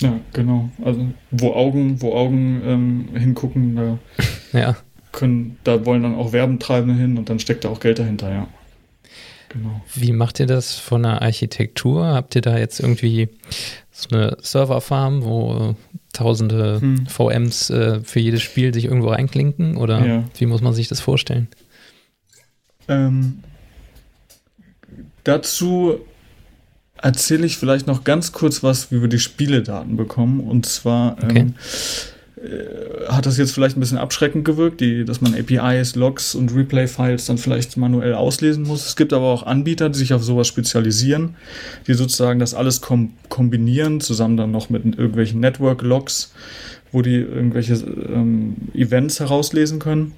Ja, 0.00 0.18
genau. 0.32 0.70
Also 0.84 1.06
wo 1.30 1.52
Augen, 1.52 2.00
wo 2.00 2.14
Augen 2.14 2.62
ähm, 2.64 3.08
hingucken, 3.14 3.76
da 3.76 3.98
ja. 4.58 4.76
können, 5.12 5.58
da 5.64 5.84
wollen 5.84 6.02
dann 6.02 6.14
auch 6.14 6.32
Werbentreibende 6.32 6.94
hin 6.94 7.18
und 7.18 7.28
dann 7.28 7.38
steckt 7.38 7.64
da 7.64 7.68
auch 7.68 7.80
Geld 7.80 7.98
dahinter, 7.98 8.32
ja. 8.32 8.48
Genau. 9.50 9.82
Wie 9.94 10.12
macht 10.12 10.38
ihr 10.38 10.46
das 10.46 10.76
von 10.76 11.02
der 11.02 11.22
Architektur? 11.22 12.06
Habt 12.06 12.36
ihr 12.36 12.40
da 12.40 12.56
jetzt 12.56 12.78
irgendwie 12.78 13.28
so 13.90 14.08
eine 14.10 14.36
Serverfarm, 14.40 15.24
wo 15.24 15.74
tausende 16.12 16.80
hm. 16.80 17.06
VMs 17.06 17.70
äh, 17.70 18.00
für 18.00 18.20
jedes 18.20 18.42
Spiel 18.42 18.72
sich 18.72 18.84
irgendwo 18.84 19.08
reinklinken? 19.08 19.76
Oder 19.76 20.06
ja. 20.06 20.24
wie 20.38 20.46
muss 20.46 20.60
man 20.60 20.72
sich 20.72 20.86
das 20.86 21.00
vorstellen? 21.00 21.48
Ähm, 22.86 23.42
dazu 25.24 26.00
erzähle 27.02 27.46
ich 27.46 27.58
vielleicht 27.58 27.86
noch 27.86 28.04
ganz 28.04 28.32
kurz 28.32 28.62
was, 28.62 28.90
wie 28.90 29.00
wir 29.00 29.08
die 29.08 29.18
Spieledaten 29.18 29.96
bekommen. 29.96 30.40
Und 30.40 30.66
zwar 30.66 31.16
okay. 31.22 31.38
ähm, 31.38 31.54
äh, 32.36 33.08
hat 33.08 33.26
das 33.26 33.38
jetzt 33.38 33.52
vielleicht 33.52 33.76
ein 33.76 33.80
bisschen 33.80 33.98
abschreckend 33.98 34.44
gewirkt, 34.44 34.80
die, 34.80 35.04
dass 35.04 35.20
man 35.20 35.34
APIs, 35.34 35.94
Logs 35.94 36.34
und 36.34 36.54
Replay-Files 36.54 37.26
dann 37.26 37.38
vielleicht 37.38 37.76
manuell 37.76 38.14
auslesen 38.14 38.64
muss. 38.64 38.86
Es 38.86 38.96
gibt 38.96 39.12
aber 39.12 39.26
auch 39.26 39.42
Anbieter, 39.44 39.88
die 39.88 39.98
sich 39.98 40.12
auf 40.14 40.22
sowas 40.22 40.46
spezialisieren, 40.46 41.36
die 41.86 41.94
sozusagen 41.94 42.38
das 42.38 42.54
alles 42.54 42.80
kom 42.80 43.12
kombinieren, 43.28 44.00
zusammen 44.00 44.36
dann 44.36 44.50
noch 44.50 44.70
mit 44.70 44.84
irgendwelchen 44.84 45.40
Network-Logs, 45.40 46.32
wo 46.92 47.02
die 47.02 47.16
irgendwelche 47.16 47.74
ähm, 47.74 48.56
Events 48.74 49.20
herauslesen 49.20 49.78
können, 49.78 50.12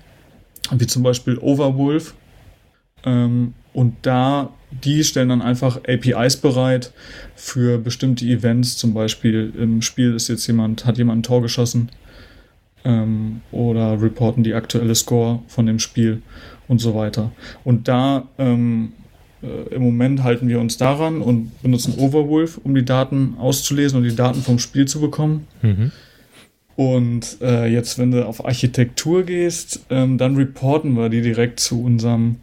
wie 0.71 0.87
zum 0.87 1.03
Beispiel 1.03 1.39
Overwolf. 1.39 2.15
Ähm, 3.05 3.55
und 3.73 3.95
da, 4.03 4.51
die 4.71 5.05
stellen 5.05 5.31
dann 5.31 5.43
einfach 5.43 5.81
APIs 5.89 6.37
bereit 6.37 6.93
für 7.35 7.79
bestimmte 7.79 8.25
Events, 8.25 8.77
zum 8.77 8.95
Beispiel 8.95 9.53
im 9.59 9.83
Spiel 9.83 10.15
ist 10.15 10.29
jetzt 10.29 10.47
jemand, 10.47 10.85
hat 10.85 10.99
jemand 10.99 11.21
ein 11.21 11.23
Tor 11.23 11.43
geschossen 11.43 11.91
ähm, 12.85 13.41
oder 13.51 14.01
reporten 14.01 14.43
die 14.45 14.55
aktuelle 14.55 14.95
Score 14.95 15.41
von 15.49 15.67
dem 15.67 15.79
Spiel 15.79 16.23
und 16.69 16.81
so 16.81 16.95
weiter. 16.95 17.33
Und 17.65 17.89
da 17.89 18.29
ähm, 18.39 18.93
äh, 19.43 19.75
im 19.75 19.83
Moment 19.83 20.23
halten 20.23 20.49
wir 20.49 20.61
uns 20.61 20.77
daran 20.77 21.21
und 21.21 21.63
benutzen 21.63 21.95
Overwolf, 21.99 22.61
um 22.63 22.75
die 22.75 22.85
Daten 22.85 23.35
auszulesen 23.39 23.99
und 23.99 24.05
die 24.05 24.17
Daten 24.17 24.43
vom 24.43 24.59
Spiel 24.59 24.87
zu 24.87 25.01
bekommen. 25.01 25.47
Mhm. 25.63 25.93
Und 26.75 27.39
äh, 27.43 27.67
jetzt, 27.67 27.99
wenn 27.99 28.11
du 28.13 28.27
auf 28.27 28.45
Architektur 28.45 29.25
gehst, 29.25 29.85
ähm, 29.91 30.17
dann 30.17 30.37
reporten 30.37 30.95
wir 30.97 31.11
die 31.11 31.21
direkt 31.21 31.61
zu 31.61 31.83
unserem 31.83 32.37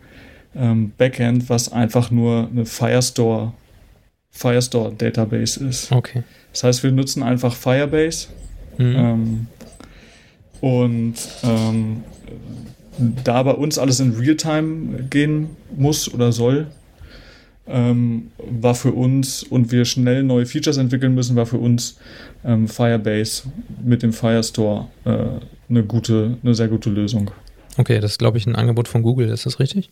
ähm, 0.55 0.91
Backend, 0.97 1.49
was 1.49 1.71
einfach 1.71 2.11
nur 2.11 2.47
eine 2.51 2.65
Firestore, 2.65 3.53
Firestore 4.31 4.93
Database 4.93 5.63
ist. 5.63 5.91
Okay. 5.91 6.23
Das 6.51 6.63
heißt, 6.63 6.83
wir 6.83 6.91
nutzen 6.91 7.23
einfach 7.23 7.55
Firebase. 7.55 8.27
Mhm. 8.77 8.95
Ähm, 8.95 9.47
und 10.61 11.15
ähm, 11.43 12.03
da 13.23 13.43
bei 13.43 13.53
uns 13.53 13.77
alles 13.77 13.99
in 13.99 14.13
Realtime 14.13 15.03
gehen 15.09 15.49
muss 15.75 16.13
oder 16.13 16.31
soll, 16.31 16.67
ähm, 17.67 18.31
war 18.37 18.75
für 18.75 18.91
uns 18.91 19.43
und 19.43 19.71
wir 19.71 19.85
schnell 19.85 20.23
neue 20.23 20.45
Features 20.45 20.77
entwickeln 20.77 21.13
müssen, 21.13 21.35
war 21.35 21.45
für 21.45 21.57
uns 21.57 21.97
ähm, 22.43 22.67
Firebase 22.67 23.43
mit 23.83 24.01
dem 24.03 24.11
Firestore 24.11 24.87
äh, 25.05 25.17
eine 25.69 25.83
gute, 25.83 26.37
eine 26.43 26.55
sehr 26.55 26.67
gute 26.67 26.89
Lösung. 26.89 27.31
Okay, 27.77 27.99
das 27.99 28.11
ist 28.11 28.17
glaube 28.19 28.37
ich 28.37 28.47
ein 28.47 28.55
Angebot 28.55 28.87
von 28.87 29.03
Google, 29.03 29.29
ist 29.29 29.45
das 29.45 29.59
richtig? 29.59 29.91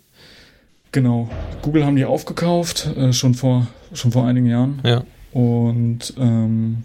Genau. 0.92 1.30
Google 1.62 1.86
haben 1.86 1.96
die 1.96 2.06
aufgekauft, 2.06 2.90
äh, 2.98 3.14
schon, 3.14 3.34
vor, 3.34 3.68
schon 3.94 4.12
vor 4.12 4.26
einigen 4.26 4.48
Jahren. 4.48 4.80
Ja. 4.84 5.04
Und 5.32 6.14
ähm, 6.18 6.84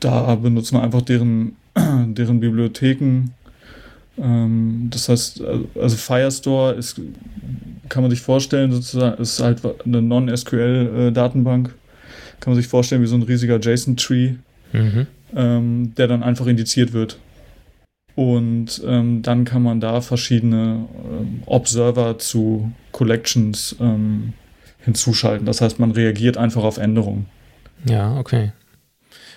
da 0.00 0.34
benutzen 0.34 0.76
wir 0.76 0.82
einfach 0.82 1.02
deren, 1.02 1.56
deren 1.76 2.40
Bibliotheken 2.40 3.30
ähm, 4.18 4.88
das 4.90 5.08
heißt, 5.08 5.42
also 5.80 5.96
Firestore 5.96 6.74
ist, 6.74 7.00
kann 7.88 8.02
man 8.02 8.10
sich 8.10 8.20
vorstellen, 8.20 8.72
sozusagen, 8.72 9.20
ist 9.20 9.40
halt 9.40 9.60
eine 9.84 10.02
Non-SQL-Datenbank. 10.02 11.74
Kann 12.40 12.52
man 12.52 12.60
sich 12.60 12.68
vorstellen 12.68 13.02
wie 13.02 13.06
so 13.06 13.16
ein 13.16 13.22
riesiger 13.22 13.58
JSON-Tree, 13.58 14.34
mhm. 14.72 15.06
ähm, 15.34 15.94
der 15.96 16.08
dann 16.08 16.22
einfach 16.22 16.46
indiziert 16.46 16.92
wird. 16.92 17.18
Und 18.16 18.82
ähm, 18.86 19.20
dann 19.22 19.44
kann 19.44 19.62
man 19.62 19.80
da 19.80 20.00
verschiedene 20.00 20.86
ähm, 21.04 21.42
Observer 21.44 22.18
zu 22.18 22.72
Collections 22.90 23.76
ähm, 23.78 24.32
hinzuschalten. 24.80 25.46
Das 25.46 25.60
heißt, 25.60 25.78
man 25.78 25.92
reagiert 25.92 26.38
einfach 26.38 26.64
auf 26.64 26.78
Änderungen. 26.78 27.26
Ja, 27.84 28.18
okay. 28.18 28.52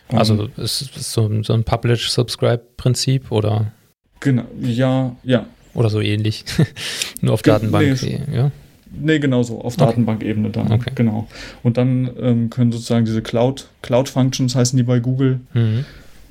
Also 0.08 0.50
ist, 0.58 0.82
ist 0.82 1.12
so, 1.12 1.44
so 1.44 1.54
ein 1.54 1.66
Publish-Subscribe-Prinzip 1.66 3.32
oder? 3.32 3.74
Genau, 4.22 4.46
ja, 4.62 5.16
ja. 5.24 5.46
Oder 5.74 5.90
so 5.90 6.02
ähnlich. 6.02 6.46
Nur 7.22 7.34
auf 7.34 7.42
Datenbank, 7.42 8.02
nee, 8.02 8.22
ja? 8.34 8.52
Nee, 8.92 9.20
genau 9.20 9.44
so, 9.44 9.62
auf 9.62 9.76
okay. 9.76 9.86
Datenbankebene 9.86 10.50
dann. 10.50 10.72
Okay. 10.72 10.92
Genau. 10.96 11.28
Und 11.64 11.78
dann 11.78 12.10
ähm, 12.20 12.50
können 12.50 12.72
sozusagen 12.72 13.06
diese 13.06 13.22
Cloud, 13.22 13.68
Cloud-Functions 13.82 14.56
heißen 14.56 14.78
die 14.78 14.84
bei 14.84 15.00
Google. 15.00 15.42
Mhm. 15.54 15.86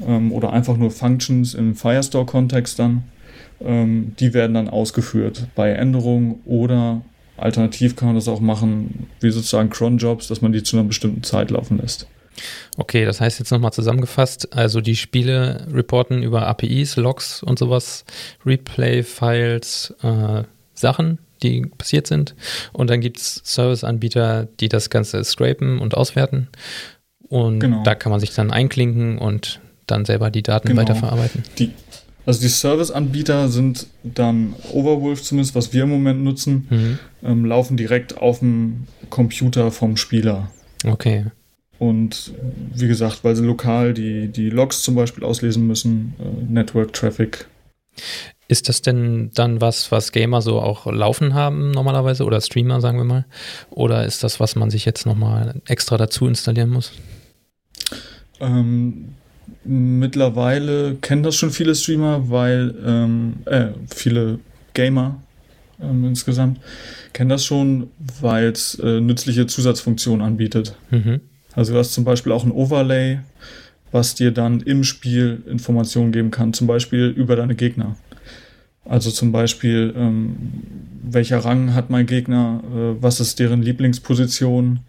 Ähm, 0.07 0.33
oder 0.33 0.53
einfach 0.53 0.77
nur 0.77 0.91
Functions 0.91 1.55
im 1.55 1.75
Firestore-Kontext 1.75 2.79
dann. 2.79 3.05
Ähm, 3.61 4.15
die 4.19 4.35
werden 4.35 4.55
dann 4.55 4.69
ausgeführt 4.69 5.49
bei 5.55 5.73
Änderungen 5.73 6.41
oder 6.45 7.03
alternativ 7.37 7.97
kann 7.97 8.09
man 8.09 8.15
das 8.17 8.29
auch 8.29 8.41
machen, 8.41 9.09
wie 9.21 9.31
sozusagen 9.31 9.71
Cron-Jobs, 9.71 10.29
dass 10.29 10.41
man 10.43 10.53
die 10.53 10.63
zu 10.63 10.77
einer 10.77 10.87
bestimmten 10.87 11.23
Zeit 11.23 11.51
laufen 11.51 11.79
lässt. 11.79 12.07
Okay, 12.77 13.05
das 13.05 13.21
heißt 13.21 13.41
jetzt 13.41 13.51
nochmal 13.51 13.73
zusammengefasst, 13.73 14.57
also 14.57 14.81
die 14.81 14.97
Spiele 14.97 15.67
reporten 15.73 16.23
über 16.23 16.47
APIs, 16.47 16.97
Logs 16.97 17.43
und 17.43 17.59
sowas, 17.59 18.05
Replay-Files, 18.47 19.95
äh, 20.03 20.45
Sachen, 20.75 21.19
die 21.43 21.63
passiert 21.67 22.07
sind. 22.07 22.37
Und 22.73 22.91
dann 22.91 23.01
gibt 23.01 23.19
es 23.19 23.43
Service-Anbieter, 23.45 24.47
die 24.61 24.69
das 24.69 24.91
Ganze 24.91 25.25
scrapen 25.25 25.81
und 25.81 25.97
auswerten. 25.97 26.49
Und 27.29 27.61
genau. 27.61 27.83
da 27.83 27.95
kann 27.95 28.11
man 28.11 28.21
sich 28.21 28.35
dann 28.35 28.53
einklinken 28.53 29.19
und 29.19 29.61
dann 29.91 30.05
selber 30.05 30.31
die 30.31 30.43
Daten 30.43 30.69
genau. 30.69 30.83
weiterverarbeiten. 30.83 31.43
Die, 31.59 31.73
also 32.27 32.41
die 32.41 32.49
Service-Anbieter 32.49 33.49
sind 33.49 33.87
dann 34.03 34.55
Overwolf 34.73 35.23
zumindest, 35.23 35.55
was 35.55 35.73
wir 35.73 35.85
im 35.85 35.91
Moment 35.91 36.23
nutzen, 36.23 36.67
mhm. 36.69 36.99
ähm, 37.23 37.45
laufen 37.45 37.77
direkt 37.77 38.19
auf 38.19 38.41
dem 38.41 38.87
Computer 39.11 39.71
vom 39.71 39.97
Spieler. 39.97 40.51
Okay. 40.87 41.27
Und 41.79 42.35
wie 42.75 42.89
gesagt, 42.89 43.23
weil 43.23 43.37
sie 43.37 43.45
lokal 43.45 43.95
die, 43.95 44.29
die 44.29 44.51
Logs 44.51 44.83
zum 44.83 44.95
Beispiel 44.95 45.25
auslesen 45.25 45.67
müssen, 45.67 46.15
äh, 46.19 46.53
Network 46.53 46.93
Traffic. 46.93 47.47
Ist 48.49 48.69
das 48.69 48.83
denn 48.83 49.31
dann 49.35 49.61
was, 49.61 49.93
was 49.93 50.11
Gamer 50.11 50.41
so 50.43 50.61
auch 50.61 50.87
laufen 50.87 51.35
haben 51.35 51.71
normalerweise 51.71 52.25
oder 52.25 52.41
Streamer, 52.41 52.81
sagen 52.81 52.99
wir 52.99 53.05
mal? 53.05 53.27
Oder 53.71 54.07
ist 54.07 54.25
das, 54.25 54.41
was 54.41 54.57
man 54.57 54.71
sich 54.71 54.85
jetzt 54.85 55.07
nochmal 55.07 55.61
extra 55.67 55.97
dazu 55.97 56.27
installieren 56.27 56.71
muss? 56.71 56.93
Ähm, 58.41 59.15
mittlerweile 59.65 60.97
kennen 60.97 61.23
das 61.23 61.37
schon 61.37 61.51
viele 61.51 61.75
Streamer, 61.75 62.31
weil 62.31 62.75
ähm, 62.85 63.35
äh, 63.47 63.69
viele 63.95 64.39
Gamer 64.75 65.21
ähm, 65.81 66.05
insgesamt 66.05 66.59
kennen 67.13 67.31
das 67.31 67.45
schon, 67.45 67.89
weil 68.21 68.49
es 68.49 68.79
äh, 68.79 69.01
nützliche 69.01 69.47
Zusatzfunktionen 69.47 70.25
anbietet. 70.25 70.77
Mhm. 70.91 71.21
Also 71.55 71.73
du 71.73 71.79
hast 71.79 71.93
zum 71.93 72.05
Beispiel 72.05 72.33
auch 72.33 72.45
ein 72.45 72.53
Overlay, 72.53 73.21
was 73.91 74.15
dir 74.15 74.31
dann 74.31 74.61
im 74.61 74.85
Spiel 74.85 75.43
Informationen 75.47 76.13
geben 76.13 76.31
kann, 76.31 76.53
zum 76.53 76.67
Beispiel 76.67 77.07
über 77.09 77.37
deine 77.37 77.55
Gegner. 77.55 77.97
Also 78.85 79.11
zum 79.11 79.33
Beispiel, 79.33 79.93
ähm, 79.97 80.37
welcher 81.03 81.39
Rang 81.39 81.75
hat 81.75 81.91
mein 81.91 82.07
Gegner, 82.07 82.63
äh, 82.65 83.03
was 83.03 83.21
ist 83.21 83.39
deren 83.39 83.63
Lieblingsposition, 83.63 84.81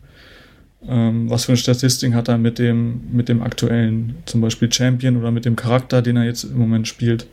ähm, 0.87 1.29
was 1.29 1.45
für 1.45 1.51
eine 1.51 1.57
Statistik 1.57 2.13
hat 2.13 2.29
er 2.29 2.37
mit 2.37 2.57
dem, 2.57 3.01
mit 3.11 3.27
dem 3.29 3.41
aktuellen, 3.43 4.15
zum 4.25 4.41
Beispiel 4.41 4.71
Champion 4.71 5.17
oder 5.17 5.31
mit 5.31 5.45
dem 5.45 5.55
Charakter, 5.55 6.01
den 6.01 6.15
er 6.15 6.23
jetzt 6.23 6.43
im 6.43 6.57
Moment 6.57 6.87
spielt. 6.87 7.27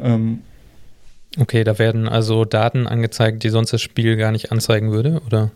Ähm, 0.00 0.40
okay, 1.38 1.64
da 1.64 1.78
werden 1.78 2.08
also 2.08 2.44
Daten 2.44 2.86
angezeigt, 2.86 3.44
die 3.44 3.50
sonst 3.50 3.72
das 3.72 3.82
Spiel 3.82 4.16
gar 4.16 4.32
nicht 4.32 4.50
anzeigen 4.50 4.90
würde, 4.90 5.22
oder? 5.26 5.52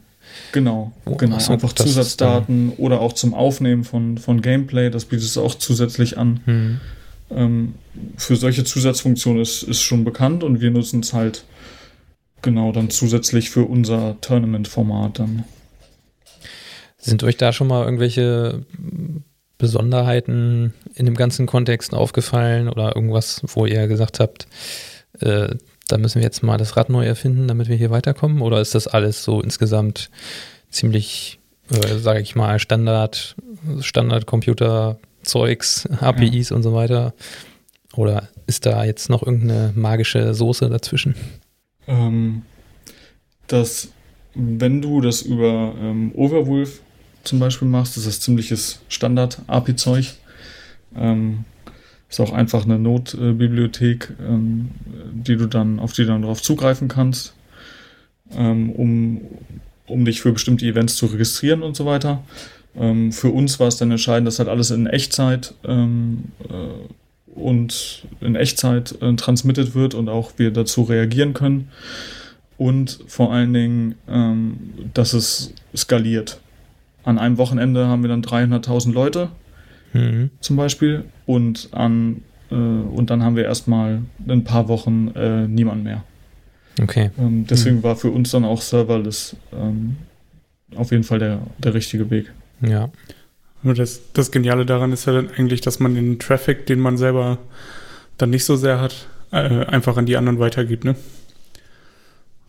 Genau, 0.53 0.93
oh, 1.05 1.17
genau. 1.17 1.41
So, 1.41 1.53
einfach 1.53 1.73
Zusatzdaten 1.73 2.75
oder 2.77 3.01
auch 3.01 3.13
zum 3.13 3.35
Aufnehmen 3.35 3.83
von, 3.83 4.19
von 4.19 4.41
Gameplay, 4.41 4.91
das 4.91 5.05
bietet 5.05 5.27
es 5.27 5.37
auch 5.37 5.57
zusätzlich 5.57 6.19
an. 6.19 6.41
Hm. 6.45 6.81
Ähm, 7.33 7.75
für 8.17 8.37
solche 8.37 8.63
Zusatzfunktionen 8.63 9.43
ist, 9.43 9.65
ist 9.65 9.83
schon 9.83 10.05
bekannt 10.05 10.45
und 10.45 10.61
wir 10.61 10.71
nutzen 10.71 11.01
es 11.01 11.13
halt 11.13 11.45
genau 12.43 12.71
dann 12.71 12.91
zusätzlich 12.91 13.51
für 13.51 13.65
unser 13.65 14.21
Tournament-Format 14.21 15.19
dann. 15.19 15.45
Sind 17.01 17.25
euch 17.25 17.37
da 17.37 17.53
schon 17.53 17.67
mal 17.67 17.85
irgendwelche 17.85 18.65
Besonderheiten 19.59 20.75
in 20.95 21.07
dem 21.07 21.15
ganzen 21.15 21.47
Kontext 21.47 21.95
aufgefallen 21.95 22.69
oder 22.69 22.95
irgendwas, 22.95 23.43
wo 23.47 23.67
ihr 23.67 23.89
gesagt 23.89 24.21
habt, 24.21 24.47
äh, 25.21 25.55
da 25.89 25.99
müssen 25.99 26.17
wir 26.17 26.23
jetzt 26.23 26.43
mal 26.43 26.57
das 26.57 26.77
Rad 26.77 26.89
neu 26.89 27.05
erfinden, 27.05 27.49
damit 27.49 27.69
wir 27.69 27.77
hier 27.77 27.91
weiterkommen? 27.91 28.43
Oder 28.43 28.61
ist 28.61 28.75
das 28.75 28.87
alles 28.87 29.25
so 29.25 29.41
insgesamt 29.41 30.11
ziemlich, 30.71 31.41
äh, 31.71 31.99
sage 31.99 32.21
ich 32.21 32.37
mal, 32.37 32.59
Standard, 32.59 33.35
Standard-Computer-Zeugs, 33.81 35.89
APIs 36.01 36.51
ja. 36.51 36.57
und 36.57 36.63
so 36.63 36.75
weiter? 36.75 37.15
Oder 37.95 38.29
ist 38.47 38.67
da 38.67 38.85
jetzt 38.85 39.11
noch 39.11 39.23
irgendeine 39.23 39.73
magische 39.75 40.33
Soße 40.33 40.71
dazwischen? 40.71 41.17
Ähm, 41.87 42.43
das, 43.49 43.89
wenn 44.35 44.81
du 44.81 45.01
das 45.01 45.23
über 45.23 45.75
ähm, 45.81 46.13
Overwolf 46.15 46.83
zum 47.25 47.39
Beispiel 47.39 47.69
machst, 47.69 47.97
ist 47.97 48.07
das 48.07 48.21
ziemliches 48.21 48.81
Standard-API-Zeug. 48.89 50.15
Ähm, 50.97 51.45
ist 52.09 52.21
auch 52.21 52.33
einfach 52.33 52.65
eine 52.65 52.79
Notbibliothek, 52.79 54.13
ähm, 54.21 54.71
die 55.13 55.37
du 55.37 55.47
dann, 55.47 55.79
auf 55.79 55.93
die 55.93 56.03
du 56.03 56.09
dann 56.09 56.23
darauf 56.23 56.43
zugreifen 56.43 56.89
kannst, 56.89 57.35
ähm, 58.33 58.71
um, 58.71 59.21
um 59.87 60.05
dich 60.05 60.21
für 60.21 60.33
bestimmte 60.33 60.67
Events 60.67 60.97
zu 60.97 61.07
registrieren 61.07 61.63
und 61.63 61.77
so 61.77 61.87
weiter. 61.87 62.25
Ähm, 62.77 63.13
für 63.13 63.31
uns 63.31 63.61
war 63.61 63.69
es 63.69 63.77
dann 63.77 63.91
entscheidend, 63.91 64.27
dass 64.27 64.39
halt 64.39 64.49
alles 64.49 64.71
in 64.71 64.87
Echtzeit 64.87 65.55
ähm, 65.65 66.25
äh, 66.49 67.39
und 67.39 68.07
in 68.21 68.35
Echtzeit 68.35 69.01
äh, 69.01 69.15
transmitted 69.15 69.75
wird 69.75 69.95
und 69.95 70.09
auch 70.09 70.33
wir 70.37 70.51
dazu 70.51 70.83
reagieren 70.83 71.33
können. 71.33 71.69
Und 72.59 72.99
vor 73.07 73.33
allen 73.33 73.55
Dingen, 73.55 73.95
ähm, 74.09 74.75
dass 74.95 75.13
es 75.13 75.55
skaliert. 75.75 76.41
An 77.05 77.19
einem 77.19 77.39
Wochenende 77.39 77.87
haben 77.87 78.03
wir 78.03 78.09
dann 78.09 78.23
300.000 78.23 78.93
Leute 78.93 79.29
mhm. 79.93 80.31
zum 80.41 80.57
Beispiel. 80.57 81.05
Und, 81.27 81.69
an, 81.73 82.23
äh, 82.51 82.55
und 82.55 83.11
dann 83.11 83.23
haben 83.23 83.37
wir 83.37 83.45
erstmal 83.45 84.03
ein 84.29 84.45
paar 84.45 84.69
Wochen 84.69 85.09
äh, 85.15 85.47
niemand 85.47 85.85
mehr. 85.85 86.05
Okay. 86.81 87.11
Ähm, 87.19 87.47
deswegen 87.49 87.79
mhm. 87.79 87.83
war 87.83 87.97
für 87.97 88.11
uns 88.11 88.31
dann 88.31 88.45
auch 88.45 88.63
Serverless 88.63 89.37
ähm, 89.53 89.97
auf 90.77 90.91
jeden 90.93 91.05
Fall 91.05 91.19
der, 91.19 91.41
der 91.59 91.75
richtige 91.75 92.11
Weg. 92.11 92.33
Ja. 92.61 92.91
Nur 93.63 93.75
das, 93.75 94.01
das 94.13 94.31
Geniale 94.31 94.65
daran 94.65 94.93
ist 94.93 95.07
ja 95.07 95.13
dann 95.13 95.29
eigentlich, 95.37 95.61
dass 95.61 95.81
man 95.81 95.95
den 95.95 96.19
Traffic, 96.19 96.67
den 96.67 96.81
man 96.81 96.97
selber 96.97 97.39
dann 98.17 98.31
nicht 98.31 98.45
so 98.45 98.57
sehr 98.57 98.81
hat, 98.81 99.09
äh, 99.33 99.37
einfach 99.37 99.97
an 99.97 100.07
die 100.07 100.17
anderen 100.17 100.39
weitergibt, 100.39 100.85
ne? 100.85 100.97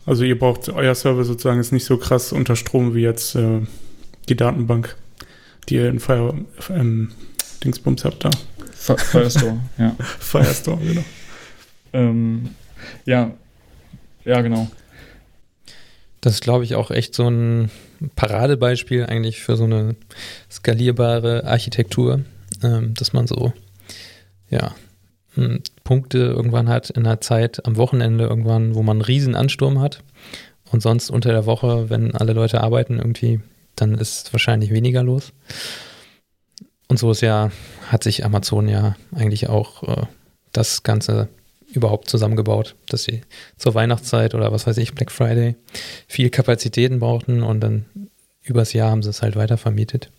Also 0.04 0.24
ihr 0.24 0.36
braucht, 0.36 0.68
euer 0.68 0.94
Server 0.96 1.24
sozusagen 1.24 1.60
ist 1.60 1.70
nicht 1.70 1.84
so 1.84 1.96
krass 1.96 2.32
unter 2.32 2.56
Strom 2.56 2.94
wie 2.94 3.02
jetzt 3.02 3.36
äh, 3.36 3.60
die 4.28 4.36
Datenbank, 4.36 4.96
die 5.68 5.76
ihr 5.76 5.88
in 5.88 6.00
Fire, 6.00 6.34
ähm, 6.70 7.12
Dingsbums 7.64 8.04
habt 8.04 8.24
da. 8.24 8.30
Firestore, 8.72 9.60
ja. 9.78 9.94
Firestore, 9.98 10.78
genau. 10.78 11.04
Ähm, 11.92 12.50
ja, 13.04 13.32
ja, 14.24 14.40
genau. 14.40 14.68
Das 16.20 16.34
ist, 16.34 16.42
glaube 16.42 16.64
ich, 16.64 16.74
auch 16.74 16.90
echt 16.90 17.14
so 17.14 17.28
ein 17.28 17.70
Paradebeispiel 18.16 19.06
eigentlich 19.06 19.40
für 19.40 19.56
so 19.56 19.64
eine 19.64 19.96
skalierbare 20.50 21.44
Architektur, 21.44 22.22
ähm, 22.62 22.94
dass 22.94 23.12
man 23.12 23.26
so, 23.26 23.52
ja, 24.50 24.74
hm, 25.34 25.62
Punkte 25.84 26.18
irgendwann 26.18 26.68
hat 26.68 26.90
in 26.90 27.04
der 27.04 27.20
Zeit 27.20 27.64
am 27.66 27.76
Wochenende 27.76 28.24
irgendwann, 28.24 28.74
wo 28.74 28.82
man 28.82 28.98
einen 28.98 29.02
riesen 29.02 29.34
Ansturm 29.34 29.80
hat 29.80 30.02
und 30.70 30.82
sonst 30.82 31.10
unter 31.10 31.30
der 31.30 31.46
Woche, 31.46 31.90
wenn 31.90 32.14
alle 32.14 32.32
Leute 32.32 32.62
arbeiten 32.62 32.98
irgendwie, 32.98 33.40
dann 33.76 33.94
ist 33.94 34.32
wahrscheinlich 34.32 34.70
weniger 34.70 35.02
los. 35.02 35.32
Und 36.88 36.98
so 36.98 37.10
ist 37.10 37.22
ja, 37.22 37.50
hat 37.88 38.02
sich 38.02 38.24
Amazon 38.24 38.68
ja 38.68 38.96
eigentlich 39.14 39.48
auch 39.48 39.82
äh, 39.82 40.06
das 40.52 40.82
Ganze 40.82 41.28
überhaupt 41.72 42.08
zusammengebaut, 42.08 42.74
dass 42.88 43.04
sie 43.04 43.22
zur 43.56 43.74
Weihnachtszeit 43.74 44.34
oder 44.34 44.52
was 44.52 44.66
weiß 44.66 44.76
ich, 44.76 44.94
Black 44.94 45.10
Friday 45.10 45.56
viel 46.06 46.28
Kapazitäten 46.30 47.00
brauchten 47.00 47.42
und 47.42 47.60
dann 47.60 47.86
übers 48.42 48.72
Jahr 48.72 48.90
haben 48.90 49.02
sie 49.02 49.10
es 49.10 49.22
halt 49.22 49.36
weiter 49.36 49.56
vermietet. 49.56 50.10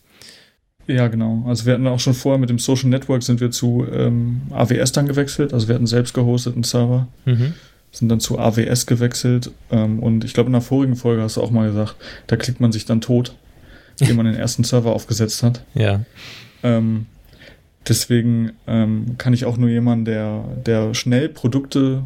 Ja, 0.88 1.07
genau. 1.07 1.43
Also 1.48 1.65
wir 1.65 1.74
hatten 1.74 1.88
auch 1.88 2.00
schon 2.00 2.13
vorher 2.13 2.39
mit 2.39 2.50
dem 2.50 2.60
Social 2.60 2.89
Network 2.89 3.24
sind 3.24 3.39
wir 3.39 3.51
zu 3.51 3.86
ähm, 3.91 4.41
AWS 4.51 4.91
dann 4.91 5.07
gewechselt. 5.07 5.53
Also 5.53 5.67
wir 5.67 5.75
hatten 5.75 5.88
selbst 5.88 6.13
gehosteten 6.13 6.63
Server, 6.63 7.07
mhm. 7.25 7.53
sind 7.91 8.10
dann 8.10 8.19
zu 8.19 8.38
AWS 8.38 8.86
gewechselt. 8.86 9.51
Ähm, 9.72 10.00
und 10.00 10.25
ich 10.25 10.33
glaube, 10.33 10.48
in 10.48 10.53
der 10.53 10.62
vorigen 10.62 10.95
Folge 10.95 11.22
hast 11.22 11.38
du 11.38 11.41
auch 11.41 11.51
mal 11.51 11.69
gesagt, 11.69 11.95
da 12.27 12.36
klickt 12.36 12.60
man 12.60 12.72
sich 12.72 12.86
dann 12.86 13.00
tot, 13.00 13.36
wenn 14.00 14.15
man 14.15 14.25
den 14.25 14.35
ersten 14.35 14.63
Server 14.63 14.93
aufgesetzt 14.93 15.43
hat. 15.43 15.63
Ja. 15.73 16.01
Ähm, 16.63 17.05
deswegen 17.88 18.53
ähm, 18.67 19.15
kann 19.17 19.33
ich 19.33 19.45
auch 19.45 19.57
nur 19.57 19.69
jemanden, 19.69 20.05
der, 20.05 20.43
der 20.65 20.93
schnell 20.93 21.29
Produkte 21.29 22.05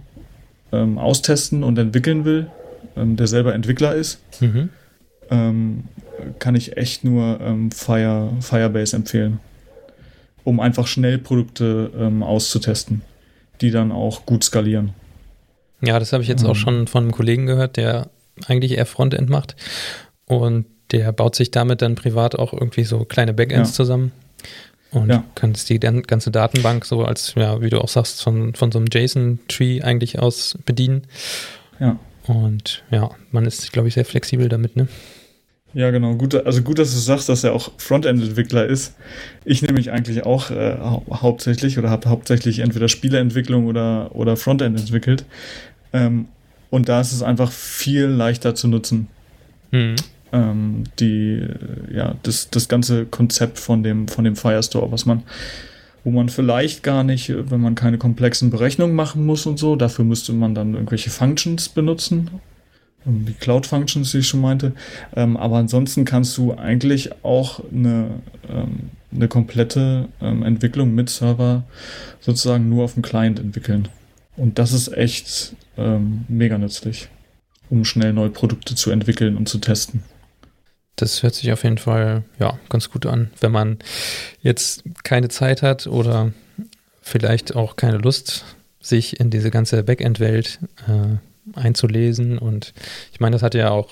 ähm, 0.72 0.98
austesten 0.98 1.63
und 1.63 1.77
entwickeln 1.77 2.25
will, 2.25 2.48
ähm, 2.96 3.15
der 3.15 3.27
selber 3.27 3.53
Entwickler 3.53 3.96
ist, 3.96 4.20
mhm 4.41 4.70
ähm, 5.29 5.86
kann 6.39 6.56
ich 6.56 6.77
echt 6.77 7.03
nur 7.03 7.39
ähm, 7.41 7.72
Fire, 7.72 8.32
Firebase 8.39 8.96
empfehlen, 8.96 9.39
um 10.44 10.60
einfach 10.60 10.88
schnell 10.88 11.17
Produkte 11.17 11.91
ähm, 11.98 12.24
auszutesten, 12.24 13.01
die 13.62 13.72
dann 13.72 13.91
auch 13.91 14.25
gut 14.25 14.44
skalieren. 14.44 14.94
Ja, 15.82 16.00
das 16.00 16.13
habe 16.13 16.24
ich 16.24 16.29
jetzt 16.29 16.44
auch 16.44 16.50
ähm. 16.50 16.56
schon 16.56 16.88
von 16.88 17.03
einem 17.03 17.12
Kollegen 17.12 17.46
gehört, 17.46 17.77
der 17.77 18.10
eigentlich 18.48 18.74
eher 18.74 18.86
Frontend 18.86 19.29
macht 19.29 19.56
und 20.25 20.65
der 20.91 21.12
baut 21.12 21.36
sich 21.36 21.51
damit 21.51 21.82
dann 21.82 21.96
privat 21.96 22.36
auch 22.36 22.53
irgendwie 22.53 22.84
so 22.84 23.06
kleine 23.06 23.34
Backends 23.34 23.72
ja. 23.72 23.75
zusammen 23.75 24.12
und 24.91 25.10
ja. 25.10 25.24
kannst 25.36 25.70
die 25.70 25.79
ganze 25.79 26.32
Datenbank 26.32 26.86
so 26.86 27.03
als, 27.03 27.34
ja, 27.36 27.62
wie 27.62 27.70
du 27.70 27.79
auch 27.79 27.89
sagst, 27.89 28.24
von, 28.24 28.53
von 28.56 28.72
so 28.72 28.79
einem 28.79 28.88
JSON-Tree 28.91 29.82
eigentlich 29.82 30.20
aus 30.20 30.58
bedienen. 30.65 31.03
Ja. 31.79 32.00
Und 32.25 32.83
ja, 32.92 33.09
man 33.31 33.46
ist, 33.46 33.72
glaube 33.74 33.88
ich, 33.88 33.94
sehr 33.94 34.05
flexibel 34.05 34.50
damit, 34.50 34.75
ne? 34.75 34.88
Ja, 35.74 35.92
genau. 35.92 36.16
Gut, 36.16 36.33
also 36.33 36.62
gut, 36.62 36.79
dass 36.79 36.92
du 36.94 36.98
sagst, 36.98 37.29
dass 37.29 37.44
er 37.44 37.53
auch 37.53 37.72
Frontend-Entwickler 37.77 38.66
ist. 38.66 38.96
Ich 39.46 39.62
nehme 39.62 39.74
mich 39.74 39.92
eigentlich 39.92 40.25
auch 40.25 40.50
äh, 40.50 40.77
hau 40.79 41.05
hauptsächlich 41.12 41.77
oder 41.77 41.90
habe 41.90 42.09
hauptsächlich 42.09 42.59
entweder 42.59 42.88
Spieleentwicklung 42.88 43.68
oder, 43.68 44.16
oder 44.16 44.38
Frontend 44.38 44.79
entwickelt. 44.79 45.25
Ähm, 45.94 46.27
und 46.70 46.90
da 46.90 47.01
ist 47.01 47.12
es 47.12 47.22
einfach 47.22 47.51
viel 47.51 48.05
leichter 48.05 48.55
zu 48.55 48.68
nutzen. 48.68 49.07
Mhm. 49.72 49.96
Ähm, 50.33 50.83
die, 51.00 51.48
ja, 51.92 52.16
das, 52.24 52.50
das 52.50 52.68
ganze 52.68 53.05
Konzept 53.05 53.59
von 53.59 53.83
dem, 53.83 54.07
von 54.07 54.24
dem 54.24 54.35
Firestore, 54.35 54.92
was 54.92 55.05
man, 55.05 55.24
wo 56.03 56.11
man 56.11 56.29
vielleicht 56.29 56.83
gar 56.83 57.03
nicht, 57.03 57.33
wenn 57.50 57.61
man 57.61 57.75
keine 57.75 57.98
komplexen 57.98 58.50
Berechnungen 58.50 58.96
machen 58.96 59.25
muss 59.25 59.46
und 59.46 59.57
so, 59.57 59.75
dafür 59.75 60.05
müsste 60.05 60.33
man 60.33 60.55
dann 60.55 60.74
irgendwelche 60.74 61.09
Functions 61.09 61.70
benutzen 61.70 62.29
die 63.07 63.33
Cloud-Functions, 63.33 64.11
die 64.11 64.20
ich 64.20 64.27
schon 64.27 64.42
meinte. 64.42 64.74
Ähm, 65.16 65.37
aber 65.37 65.57
ansonsten 65.57 66.05
kannst 66.05 66.37
du 66.37 66.53
eigentlich 66.53 67.24
auch 67.24 67.61
eine, 67.72 68.22
ähm, 68.50 68.92
eine 69.13 69.27
komplette 69.27 70.09
ähm, 70.22 70.44
Entwicklung 70.44 70.94
mit 70.94 71.09
Server 71.09 71.63
sozusagen 72.20 72.70
nur 72.70 72.83
auf 72.83 72.94
dem 72.94 73.03
Client 73.03 73.40
entwickeln. 73.40 73.87
Und 74.35 74.59
das 74.59 74.74
ist 74.74 74.90
echt 74.96 75.55
ähm, 75.77 76.25
mega 76.27 76.57
nützlich, 76.57 77.07
um 77.70 77.85
schnell 77.85 78.13
neue 78.13 78.29
Produkte 78.29 78.75
zu 78.75 78.92
entwickeln 78.92 79.37
und 79.37 79.48
zu 79.48 79.59
testen. 79.59 80.03
Das 80.98 81.24
hört 81.24 81.36
sich 81.36 81.51
auf 81.51 81.64
jeden 81.64 81.77
Fall 81.77 82.24
ja 82.40 82.60
ganz 82.70 82.90
gut 82.90 83.05
an, 83.05 83.31
wenn 83.40 83.51
man 83.51 83.77
jetzt 84.42 84.83
keine 85.03 85.29
Zeit 85.29 85.62
hat 85.62 85.88
oder 85.88 86.33
vielleicht 87.01 87.55
auch 87.55 87.75
keine 87.75 87.98
Lust, 87.98 88.46
sich 88.81 89.20
in 89.20 89.29
diese 89.29 89.51
ganze 89.51 89.83
Backend-Welt 89.83 90.60
äh, 90.88 91.57
einzulesen. 91.57 92.38
Und 92.38 92.74
ich 93.12 93.20
meine, 93.20 93.36
das 93.36 93.44
hat 93.44 93.53
ja 93.53 93.70
auch 93.70 93.90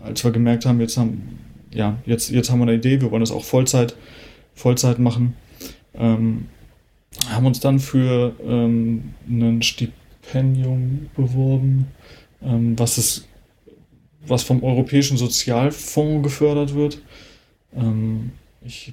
als 0.03 0.25
wir 0.25 0.33
gemerkt 0.33 0.67
haben, 0.67 0.81
jetzt 0.81 0.97
haben, 0.97 1.39
ja, 1.75 1.99
jetzt, 2.07 2.31
jetzt 2.31 2.51
haben 2.51 2.59
wir 2.61 2.65
eine 2.65 2.75
Idee, 2.75 3.01
wir 3.01 3.11
wollen 3.11 3.21
das 3.21 3.31
auch 3.31 3.45
Vollzeit, 3.45 3.97
Vollzeit 4.55 4.99
machen, 4.99 5.35
ähm, 5.95 6.47
haben 7.29 7.47
uns 7.47 7.61
dann 7.61 7.79
für 7.79 8.35
ähm, 8.45 9.15
ein 9.29 9.63
Stipendium 9.63 11.11
beworben, 11.17 11.89
ähm, 12.43 12.79
was 12.79 12.99
es, 12.99 13.29
was 14.27 14.43
vom 14.43 14.63
Europäischen 14.63 15.17
Sozialfonds 15.17 16.23
gefördert 16.23 16.75
wird. 16.75 17.01
Ähm, 17.75 18.33
ich, 18.65 18.93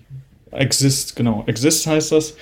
Exist, 0.51 1.15
genau, 1.15 1.43
Exist 1.45 1.85
heißt 1.85 2.11
das, 2.11 2.35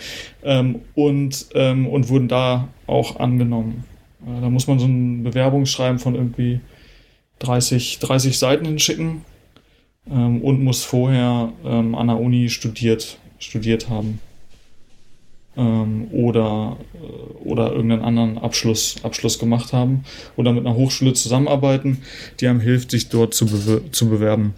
ähm, 0.43 0.81
und, 0.95 1.47
ähm, 1.55 1.87
und 1.87 2.07
wurden 2.07 2.29
da 2.29 2.69
auch 2.85 3.19
angenommen. 3.19 3.83
Äh, 4.25 4.41
da 4.41 4.49
muss 4.49 4.67
man 4.67 4.79
so 4.79 4.85
ein 4.85 5.23
Bewerbungsschreiben 5.23 5.99
von 5.99 6.15
irgendwie 6.15 6.61
30, 7.39 7.99
30 7.99 8.39
Seiten 8.39 8.65
hinschicken 8.65 9.23
ähm, 10.11 10.41
und 10.41 10.63
muss 10.63 10.83
vorher 10.83 11.51
ähm, 11.65 11.95
an 11.95 12.07
der 12.07 12.19
Uni 12.19 12.49
studiert, 12.49 13.17
studiert 13.39 13.89
haben. 13.89 14.19
ähm, 15.57 16.07
oder, 16.11 16.77
äh, 16.93 17.47
oder 17.47 17.71
irgendeinen 17.71 18.03
anderen 18.03 18.37
Abschluss, 18.37 18.97
Abschluss 19.03 19.39
gemacht 19.39 19.73
haben 19.73 20.03
oder 20.37 20.53
mit 20.53 20.65
einer 20.65 20.75
Hochschule 20.75 21.13
zusammenarbeiten, 21.13 22.03
die 22.39 22.47
einem 22.47 22.59
hilft, 22.59 22.91
sich 22.91 23.09
dort 23.09 23.33
zu, 23.33 23.47
bewer 23.47 23.91
zu 23.91 24.07
bewerben. 24.07 24.53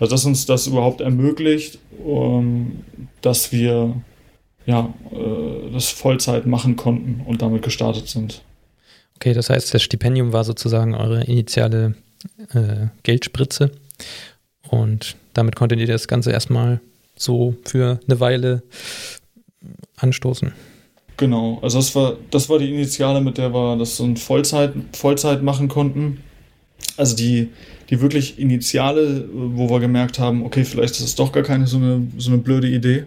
Also 0.00 0.14
dass 0.14 0.24
uns 0.24 0.46
das 0.46 0.68
überhaupt 0.68 1.00
ermöglicht, 1.00 1.80
ähm, 2.06 2.84
dass 3.20 3.50
wir 3.52 3.94
ja, 4.64 4.94
äh, 5.10 5.72
das 5.72 5.88
Vollzeit 5.88 6.46
machen 6.46 6.76
konnten 6.76 7.22
und 7.26 7.42
damit 7.42 7.62
gestartet 7.62 8.08
sind. 8.08 8.42
Okay, 9.16 9.34
das 9.34 9.50
heißt, 9.50 9.74
das 9.74 9.82
Stipendium 9.82 10.32
war 10.32 10.44
sozusagen 10.44 10.94
eure 10.94 11.24
initiale 11.24 11.96
äh, 12.52 12.86
Geldspritze 13.02 13.72
und 14.70 15.16
damit 15.34 15.56
konntet 15.56 15.80
ihr 15.80 15.86
das 15.86 16.08
Ganze 16.08 16.30
erstmal 16.30 16.80
so 17.16 17.54
für 17.64 18.00
eine 18.06 18.20
Weile 18.20 18.62
anstoßen. 19.96 20.52
Genau, 21.16 21.58
also 21.62 21.78
das 21.78 21.94
war, 21.96 22.16
das 22.30 22.48
war 22.48 22.60
die 22.60 22.72
Initiale, 22.72 23.20
mit 23.20 23.38
der 23.38 23.52
wir 23.52 23.76
das 23.76 23.98
in 23.98 24.16
Vollzeit, 24.16 24.72
Vollzeit 24.92 25.42
machen 25.42 25.66
konnten. 25.66 26.18
Also 26.96 27.16
die, 27.16 27.48
die 27.90 28.00
wirklich 28.00 28.38
Initiale, 28.38 29.28
wo 29.32 29.68
wir 29.68 29.80
gemerkt 29.80 30.20
haben, 30.20 30.44
okay, 30.44 30.64
vielleicht 30.64 30.94
ist 30.94 31.00
es 31.00 31.14
doch 31.16 31.32
gar 31.32 31.42
keine 31.42 31.66
so 31.66 31.78
eine, 31.78 32.06
so 32.18 32.30
eine 32.30 32.38
blöde 32.38 32.68
Idee, 32.68 33.04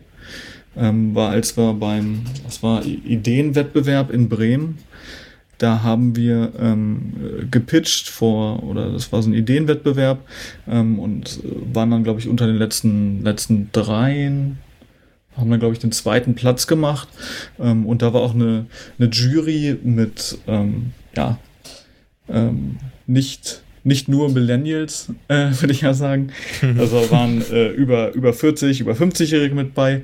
ähm, 0.76 1.16
war 1.16 1.30
als 1.30 1.56
wir 1.56 1.74
beim, 1.74 2.24
das 2.44 2.62
war 2.62 2.84
Ideenwettbewerb 2.86 4.12
in 4.12 4.28
Bremen. 4.28 4.80
Da 5.62 5.84
haben 5.84 6.16
wir 6.16 6.54
ähm, 6.60 7.48
gepitcht 7.52 8.10
vor, 8.10 8.64
oder 8.64 8.92
das 8.92 9.12
war 9.12 9.22
so 9.22 9.30
ein 9.30 9.36
Ideenwettbewerb 9.36 10.28
ähm, 10.68 10.98
und 10.98 11.40
waren 11.72 11.92
dann, 11.92 12.04
glaube 12.04 12.20
ich, 12.20 12.28
unter 12.28 12.48
den 12.48 12.56
letzten, 12.56 13.24
letzten 13.24 13.70
dreien, 13.72 14.58
haben 15.38 15.52
dann, 15.52 15.60
glaube 15.60 15.74
ich, 15.74 15.80
den 15.80 15.92
zweiten 15.92 16.34
Platz 16.34 16.66
gemacht. 16.66 17.10
Ähm, 17.60 17.86
und 17.86 18.02
da 18.02 18.12
war 18.12 18.22
auch 18.22 18.34
eine, 18.34 18.66
eine 18.98 19.10
Jury 19.10 19.78
mit, 19.84 20.40
ähm, 20.48 20.94
ja, 21.16 21.38
ähm, 22.28 22.78
nicht 23.06 23.62
nicht 23.84 24.08
nur 24.08 24.30
Millennials, 24.30 25.10
äh, 25.28 25.50
würde 25.60 25.74
ich 25.74 25.82
ja 25.82 25.94
sagen. 25.94 26.32
Also 26.78 27.10
waren 27.12 27.42
äh, 27.52 27.70
über, 27.70 28.14
über 28.14 28.34
40, 28.34 28.82
über 28.82 28.94
50-Jährige 28.94 29.56
mit 29.56 29.74
bei. 29.74 30.04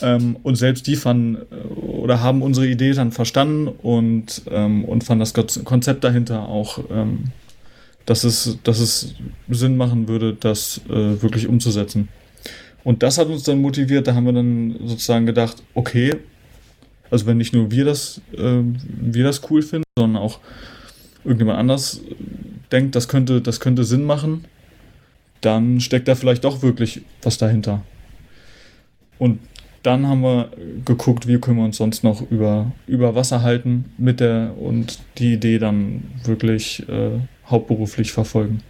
Ähm, 0.00 0.36
und 0.42 0.56
selbst 0.56 0.86
die 0.86 0.96
fanden 0.96 1.36
äh, 1.36 1.74
oder 1.74 2.20
haben 2.20 2.42
unsere 2.42 2.66
Idee 2.66 2.92
dann 2.92 3.12
verstanden 3.12 3.68
und, 3.68 4.42
ähm, 4.50 4.84
und 4.84 5.04
fanden 5.04 5.20
das 5.20 5.64
Konzept 5.64 6.04
dahinter 6.04 6.48
auch, 6.48 6.78
ähm, 6.90 7.24
dass, 8.06 8.24
es, 8.24 8.58
dass 8.64 8.80
es 8.80 9.14
Sinn 9.48 9.76
machen 9.76 10.08
würde, 10.08 10.36
das 10.38 10.80
äh, 10.88 11.22
wirklich 11.22 11.46
umzusetzen. 11.46 12.08
Und 12.82 13.02
das 13.02 13.18
hat 13.18 13.28
uns 13.28 13.42
dann 13.42 13.60
motiviert, 13.60 14.06
da 14.06 14.14
haben 14.14 14.24
wir 14.24 14.32
dann 14.32 14.76
sozusagen 14.84 15.26
gedacht, 15.26 15.62
okay, 15.74 16.14
also 17.10 17.26
wenn 17.26 17.36
nicht 17.36 17.52
nur 17.52 17.70
wir 17.70 17.84
das, 17.84 18.22
äh, 18.32 18.62
wir 18.62 19.24
das 19.24 19.42
cool 19.50 19.60
finden, 19.62 19.84
sondern 19.98 20.22
auch 20.22 20.38
irgendjemand 21.24 21.58
anders 21.58 22.00
denkt, 22.72 22.94
das 22.94 23.08
könnte, 23.08 23.40
das 23.40 23.60
könnte 23.60 23.84
Sinn 23.84 24.04
machen, 24.04 24.44
dann 25.40 25.80
steckt 25.80 26.08
da 26.08 26.14
vielleicht 26.14 26.44
doch 26.44 26.62
wirklich 26.62 27.02
was 27.22 27.38
dahinter. 27.38 27.82
Und 29.18 29.38
dann 29.82 30.06
haben 30.06 30.22
wir 30.22 30.50
geguckt, 30.84 31.26
wie 31.26 31.38
können 31.38 31.56
wir 31.56 31.64
uns 31.64 31.78
sonst 31.78 32.04
noch 32.04 32.30
über, 32.30 32.72
über 32.86 33.14
Wasser 33.14 33.42
halten 33.42 33.86
mit 33.96 34.20
der 34.20 34.54
und 34.58 34.98
die 35.18 35.34
Idee 35.34 35.58
dann 35.58 36.02
wirklich 36.24 36.86
äh, 36.88 37.18
hauptberuflich 37.46 38.12
verfolgen. 38.12 38.62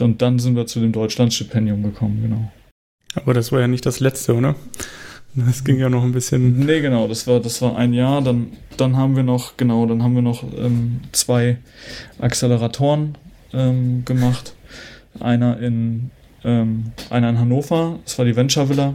Und 0.00 0.20
dann 0.20 0.38
sind 0.38 0.56
wir 0.56 0.66
zu 0.66 0.80
dem 0.80 0.92
Deutschlandstipendium 0.92 1.82
gekommen, 1.82 2.20
genau. 2.22 2.52
Aber 3.14 3.34
das 3.34 3.52
war 3.52 3.60
ja 3.60 3.68
nicht 3.68 3.86
das 3.86 4.00
letzte, 4.00 4.34
oder? 4.34 4.54
Das 5.34 5.64
ging 5.64 5.78
ja 5.78 5.88
noch 5.88 6.02
ein 6.02 6.12
bisschen. 6.12 6.58
Nee, 6.66 6.80
genau, 6.80 7.08
das 7.08 7.26
war, 7.26 7.40
das 7.40 7.62
war 7.62 7.76
ein 7.76 7.94
Jahr. 7.94 8.20
Dann, 8.20 8.48
dann 8.76 8.96
haben 8.96 9.16
wir 9.16 9.22
noch, 9.22 9.56
genau, 9.56 9.86
dann 9.86 10.02
haben 10.02 10.14
wir 10.14 10.22
noch 10.22 10.44
ähm, 10.56 11.00
zwei 11.12 11.58
Acceleratoren 12.18 13.16
ähm, 13.52 14.04
gemacht. 14.04 14.54
Einer 15.20 15.58
in, 15.58 16.10
ähm, 16.44 16.92
einer 17.10 17.30
in 17.30 17.38
Hannover, 17.38 17.98
das 18.04 18.18
war 18.18 18.24
die 18.24 18.36
Venture 18.36 18.68
Villa. 18.68 18.94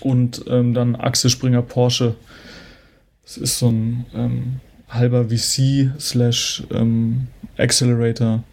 Und 0.00 0.44
ähm, 0.48 0.74
dann 0.74 0.94
Axel 0.96 1.30
Springer 1.30 1.62
Porsche. 1.62 2.14
Das 3.24 3.36
ist 3.36 3.58
so 3.58 3.70
ein 3.70 4.06
ähm, 4.14 4.60
halber 4.88 5.26
VC 5.28 5.92
slash 5.98 6.62
ähm, 6.72 7.28
Accelerator. 7.56 8.44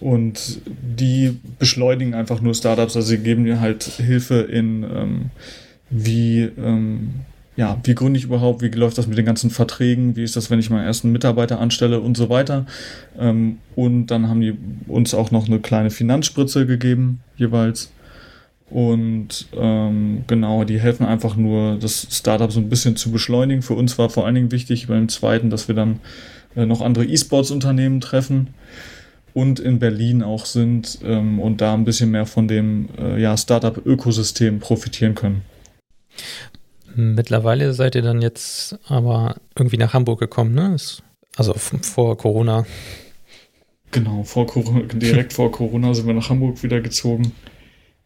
Und 0.00 0.60
die 0.66 1.38
beschleunigen 1.58 2.14
einfach 2.14 2.40
nur 2.40 2.54
Startups, 2.54 2.94
also 2.94 3.08
sie 3.08 3.18
geben 3.18 3.44
dir 3.44 3.60
halt 3.60 3.82
Hilfe 3.82 4.42
in 4.42 4.84
ähm, 4.84 5.30
wie, 5.90 6.42
ähm, 6.42 7.14
ja, 7.58 7.76
wie 7.82 7.96
gründe 7.96 8.20
ich 8.20 8.24
überhaupt, 8.24 8.62
wie 8.62 8.68
läuft 8.68 8.98
das 8.98 9.08
mit 9.08 9.18
den 9.18 9.26
ganzen 9.26 9.50
Verträgen, 9.50 10.14
wie 10.14 10.22
ist 10.22 10.36
das, 10.36 10.48
wenn 10.48 10.60
ich 10.60 10.70
meinen 10.70 10.86
ersten 10.86 11.10
Mitarbeiter 11.10 11.58
anstelle 11.58 11.98
und 11.98 12.16
so 12.16 12.28
weiter. 12.28 12.66
Ähm, 13.18 13.58
und 13.74 14.06
dann 14.06 14.28
haben 14.28 14.40
die 14.40 14.56
uns 14.86 15.12
auch 15.12 15.32
noch 15.32 15.48
eine 15.48 15.58
kleine 15.58 15.90
Finanzspritze 15.90 16.66
gegeben, 16.66 17.18
jeweils. 17.36 17.90
Und 18.70 19.48
ähm, 19.58 20.22
genau, 20.28 20.62
die 20.62 20.78
helfen 20.78 21.04
einfach 21.04 21.34
nur, 21.34 21.78
das 21.80 22.06
Startup 22.12 22.52
so 22.52 22.60
ein 22.60 22.68
bisschen 22.68 22.94
zu 22.94 23.10
beschleunigen. 23.10 23.62
Für 23.62 23.74
uns 23.74 23.98
war 23.98 24.08
vor 24.08 24.24
allen 24.24 24.36
Dingen 24.36 24.52
wichtig 24.52 24.86
beim 24.86 25.08
zweiten, 25.08 25.50
dass 25.50 25.66
wir 25.66 25.74
dann 25.74 25.98
äh, 26.54 26.64
noch 26.64 26.80
andere 26.80 27.06
E-Sports-Unternehmen 27.06 28.00
treffen 28.00 28.50
und 29.34 29.58
in 29.58 29.80
Berlin 29.80 30.22
auch 30.22 30.46
sind 30.46 31.00
ähm, 31.02 31.40
und 31.40 31.60
da 31.60 31.74
ein 31.74 31.84
bisschen 31.84 32.12
mehr 32.12 32.26
von 32.26 32.46
dem 32.46 32.88
äh, 32.96 33.20
ja, 33.20 33.36
Startup-Ökosystem 33.36 34.60
profitieren 34.60 35.16
können. 35.16 35.42
Mittlerweile 37.00 37.74
seid 37.74 37.94
ihr 37.94 38.02
dann 38.02 38.20
jetzt 38.22 38.76
aber 38.88 39.36
irgendwie 39.56 39.76
nach 39.76 39.94
Hamburg 39.94 40.18
gekommen, 40.18 40.52
ne? 40.52 40.76
Also 41.36 41.54
vor 41.54 42.18
Corona. 42.18 42.66
Genau, 43.92 44.24
vor 44.24 44.48
Corona, 44.48 44.80
direkt 44.92 45.32
vor 45.32 45.52
Corona 45.52 45.94
sind 45.94 46.08
wir 46.08 46.14
nach 46.14 46.28
Hamburg 46.28 46.60
wieder 46.64 46.80
gezogen. 46.80 47.30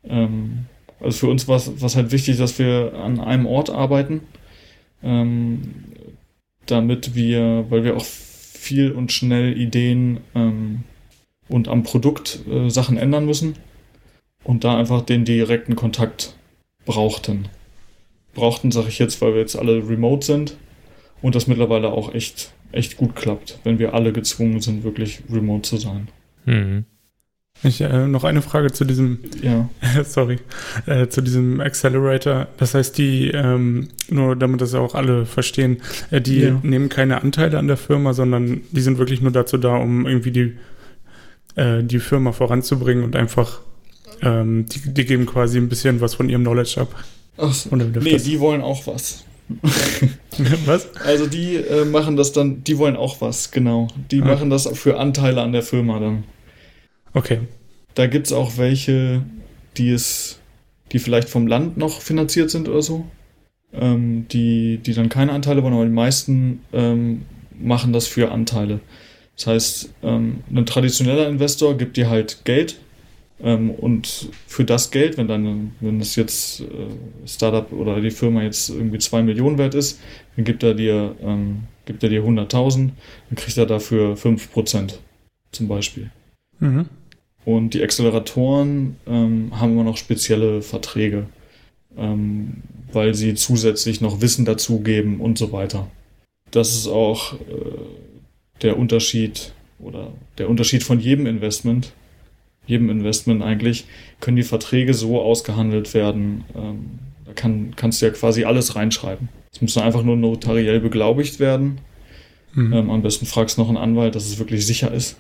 Ähm, 0.05 0.67
also 1.01 1.21
für 1.21 1.29
uns 1.29 1.49
war 1.49 1.57
es 1.57 1.97
halt 1.97 2.13
wichtig, 2.13 2.37
dass 2.37 2.59
wir 2.59 2.93
an 3.03 3.19
einem 3.19 3.47
Ort 3.47 3.71
arbeiten, 3.71 4.21
ähm, 5.03 5.85
damit 6.67 7.15
wir, 7.15 7.65
weil 7.71 7.85
wir 7.85 7.97
auch 7.97 8.05
viel 8.05 8.93
und 8.93 9.11
schnell 9.11 9.57
Ideen 9.57 10.21
ähm, 10.35 10.83
und 11.49 11.67
am 11.69 11.83
Produkt 11.83 12.41
äh, 12.47 12.69
Sachen 12.69 12.99
ändern 12.99 13.25
müssen 13.25 13.57
und 14.45 14.65
da 14.65 14.77
einfach 14.77 15.01
den 15.01 15.25
direkten 15.25 15.77
Kontakt 15.77 16.37
brauchten 16.85 17.49
brauchten, 18.35 18.71
sage 18.71 18.89
ich 18.89 18.99
jetzt, 18.99 19.21
weil 19.21 19.35
wir 19.35 19.41
jetzt 19.41 19.57
alle 19.57 19.89
remote 19.89 20.25
sind 20.25 20.57
und 21.21 21.35
das 21.35 21.47
mittlerweile 21.47 21.93
auch 21.93 22.15
echt, 22.15 22.53
echt 22.73 22.97
gut 22.97 23.15
klappt, 23.15 23.59
wenn 23.65 23.79
wir 23.79 23.95
alle 23.95 24.13
gezwungen 24.13 24.61
sind, 24.61 24.85
wirklich 24.85 25.23
remote 25.31 25.63
zu 25.63 25.77
sein. 25.77 26.09
Mhm. 26.45 26.85
Ich, 27.65 27.81
äh, 27.81 28.09
noch 28.09 28.25
eine 28.25 28.43
Frage 28.43 28.73
zu 28.73 28.85
diesem, 28.85 29.19
ja. 29.41 29.69
sorry, 30.05 30.39
äh, 30.87 31.07
zu 31.07 31.21
diesem 31.21 31.61
Accelerator. 31.61 32.49
Das 32.57 32.75
heißt, 32.75 32.99
die, 32.99 33.29
ähm, 33.29 33.89
nur 34.09 34.35
damit 34.35 34.61
das 34.61 34.75
auch 34.75 34.97
alle 34.97 35.27
verstehen, 35.27 35.81
äh, 36.11 36.21
die 36.21 36.41
ja. 36.41 36.61
nehmen 36.63 36.89
keine 36.89 37.23
Anteile 37.23 37.59
an 37.59 37.69
der 37.69 37.77
Firma, 37.77 38.15
sondern 38.15 38.63
die 38.73 38.81
sind 38.81 38.99
wirklich 38.99 39.21
nur 39.21 39.31
dazu 39.31 39.59
da, 39.59 39.77
um 39.77 40.07
irgendwie 40.07 40.33
die, 40.33 40.57
äh, 41.55 41.85
die 41.85 42.01
Firma 42.01 42.33
voranzubringen 42.33 43.05
und 43.05 43.15
einfach, 43.15 43.61
ähm, 44.23 44.67
die, 44.67 44.93
die 44.93 45.05
geben 45.05 45.27
quasi 45.27 45.59
ein 45.59 45.69
bisschen 45.69 46.01
was 46.01 46.15
von 46.15 46.29
ihrem 46.29 46.43
Knowledge 46.43 46.81
ab. 46.81 47.05
Ach. 47.37 47.67
Nee, 47.71 48.19
die 48.19 48.41
wollen 48.41 48.61
auch 48.61 48.87
was. 48.87 49.25
was? 50.67 50.95
Also 50.97 51.27
die 51.27 51.57
äh, 51.57 51.85
machen 51.85 52.17
das 52.17 52.33
dann, 52.33 52.65
die 52.65 52.79
wollen 52.79 52.97
auch 52.97 53.21
was, 53.21 53.51
genau. 53.51 53.89
Die 54.11 54.23
ah. 54.23 54.27
machen 54.27 54.51
das 54.51 54.67
für 54.79 54.99
Anteile 54.99 55.43
an 55.43 55.53
der 55.53 55.63
Firma 55.63 55.99
dann. 55.99 56.25
Okay. 57.15 57.41
Da 57.95 58.07
gibt 58.07 58.27
es 58.27 58.33
auch 58.33 58.57
welche, 58.57 59.23
die 59.77 59.91
es, 59.91 60.39
die 60.93 60.99
vielleicht 60.99 61.29
vom 61.29 61.47
Land 61.47 61.77
noch 61.77 62.01
finanziert 62.01 62.51
sind 62.51 62.69
oder 62.69 62.83
so. 62.83 63.07
Ähm, 63.75 64.27
die, 64.29 64.79
die 64.79 64.93
dann 64.93 65.09
keine 65.09 65.33
Anteile 65.33 65.63
wollen, 65.63 65.75
aber 65.75 65.85
die 65.85 65.91
meisten 65.91 66.61
ähm, 66.73 67.23
machen 67.59 67.93
das 67.93 68.07
für 68.07 68.31
Anteile. 68.31 68.81
Das 69.37 69.47
heißt, 69.47 69.95
ähm, 70.03 70.41
ein 70.51 70.67
traditioneller 70.67 71.29
Investor 71.29 71.77
gibt 71.77 71.97
dir 71.97 72.11
halt 72.11 72.45
Geld 72.45 72.79
ähm, 73.43 73.71
und 73.71 74.29
für 74.47 74.65
das 74.65 74.91
Geld, 74.91 75.19
wenn 75.19 75.27
dann, 75.27 75.73
wenn 75.81 76.01
es 76.01 76.15
jetzt 76.15 76.61
äh, 76.61 77.27
Startup 77.27 77.73
oder 77.73 78.01
die 78.01 78.11
Firma 78.11 78.43
jetzt 78.43 78.71
irgendwie 78.71 78.99
2 78.99 79.23
Millionen 79.23 79.59
wert 79.59 79.75
ist, 79.75 80.01
dann 80.37 80.45
gibt 80.45 80.63
er 80.63 80.75
dir, 80.75 81.17
ähm, 81.21 81.65
gibt 81.85 82.03
er 82.05 82.09
dir 82.09 82.23
100.000, 82.23 82.91
dann 83.29 83.37
kriegt 83.37 83.59
er 83.59 83.67
dafür 83.67 84.17
5% 84.17 84.95
zum 85.51 85.69
Beispiel. 85.69 86.11
Mhm. 86.61 86.87
Und 87.45 87.75
die 87.75 87.83
Acceleratoren 87.83 88.97
ähm, 89.09 89.51
haben 89.59 89.73
immer 89.73 89.85
noch 89.85 89.97
spezielle 89.97 90.63
Verträge, 90.63 91.27
ähm, 91.97 92.63
weil 92.93 93.15
sie 93.15 93.35
zusätzlich 93.35 94.01
noch 94.01 94.21
Wissen 94.21 94.45
dazugeben 94.45 95.21
und 95.21 95.37
so 95.37 95.51
weiter. 95.51 95.91
Das 96.53 96.75
ist 96.75 96.87
auch 96.87 97.33
äh, 97.33 97.39
der 98.63 98.79
Unterschied 98.79 99.53
oder 99.81 100.13
der 100.39 100.49
Unterschied 100.49 100.85
von 100.85 101.01
jedem 101.01 101.27
Investment 101.27 101.93
jedem 102.67 102.91
Investment 102.91 103.43
eigentlich, 103.43 103.87
können 104.21 104.37
die 104.37 104.43
Verträge 104.43 104.95
so 104.95 105.21
ausgehandelt 105.21 105.95
werden. 105.95 106.45
Ähm, 106.55 106.99
da 107.25 107.33
kann, 107.33 107.75
kannst 107.77 108.01
du 108.01 108.07
ja 108.07 108.13
quasi 108.13 108.45
alles 108.45 108.77
reinschreiben. 108.77 109.29
Es 109.53 109.61
muss 109.61 109.75
dann 109.75 109.85
einfach 109.85 110.03
nur 110.03 110.17
notariell 110.17 110.81
beglaubigt 110.81 111.41
werden. 111.41 111.81
Mhm. 112.55 112.73
Ähm, 112.73 112.91
am 112.91 113.03
besten 113.03 113.27
fragst 113.27 113.57
du 113.57 113.63
noch 113.63 113.69
einen 113.69 113.79
Anwalt, 113.79 114.15
dass 114.15 114.27
es 114.27 114.39
wirklich 114.39 114.67
sicher 114.67 114.93
ist. 114.93 115.17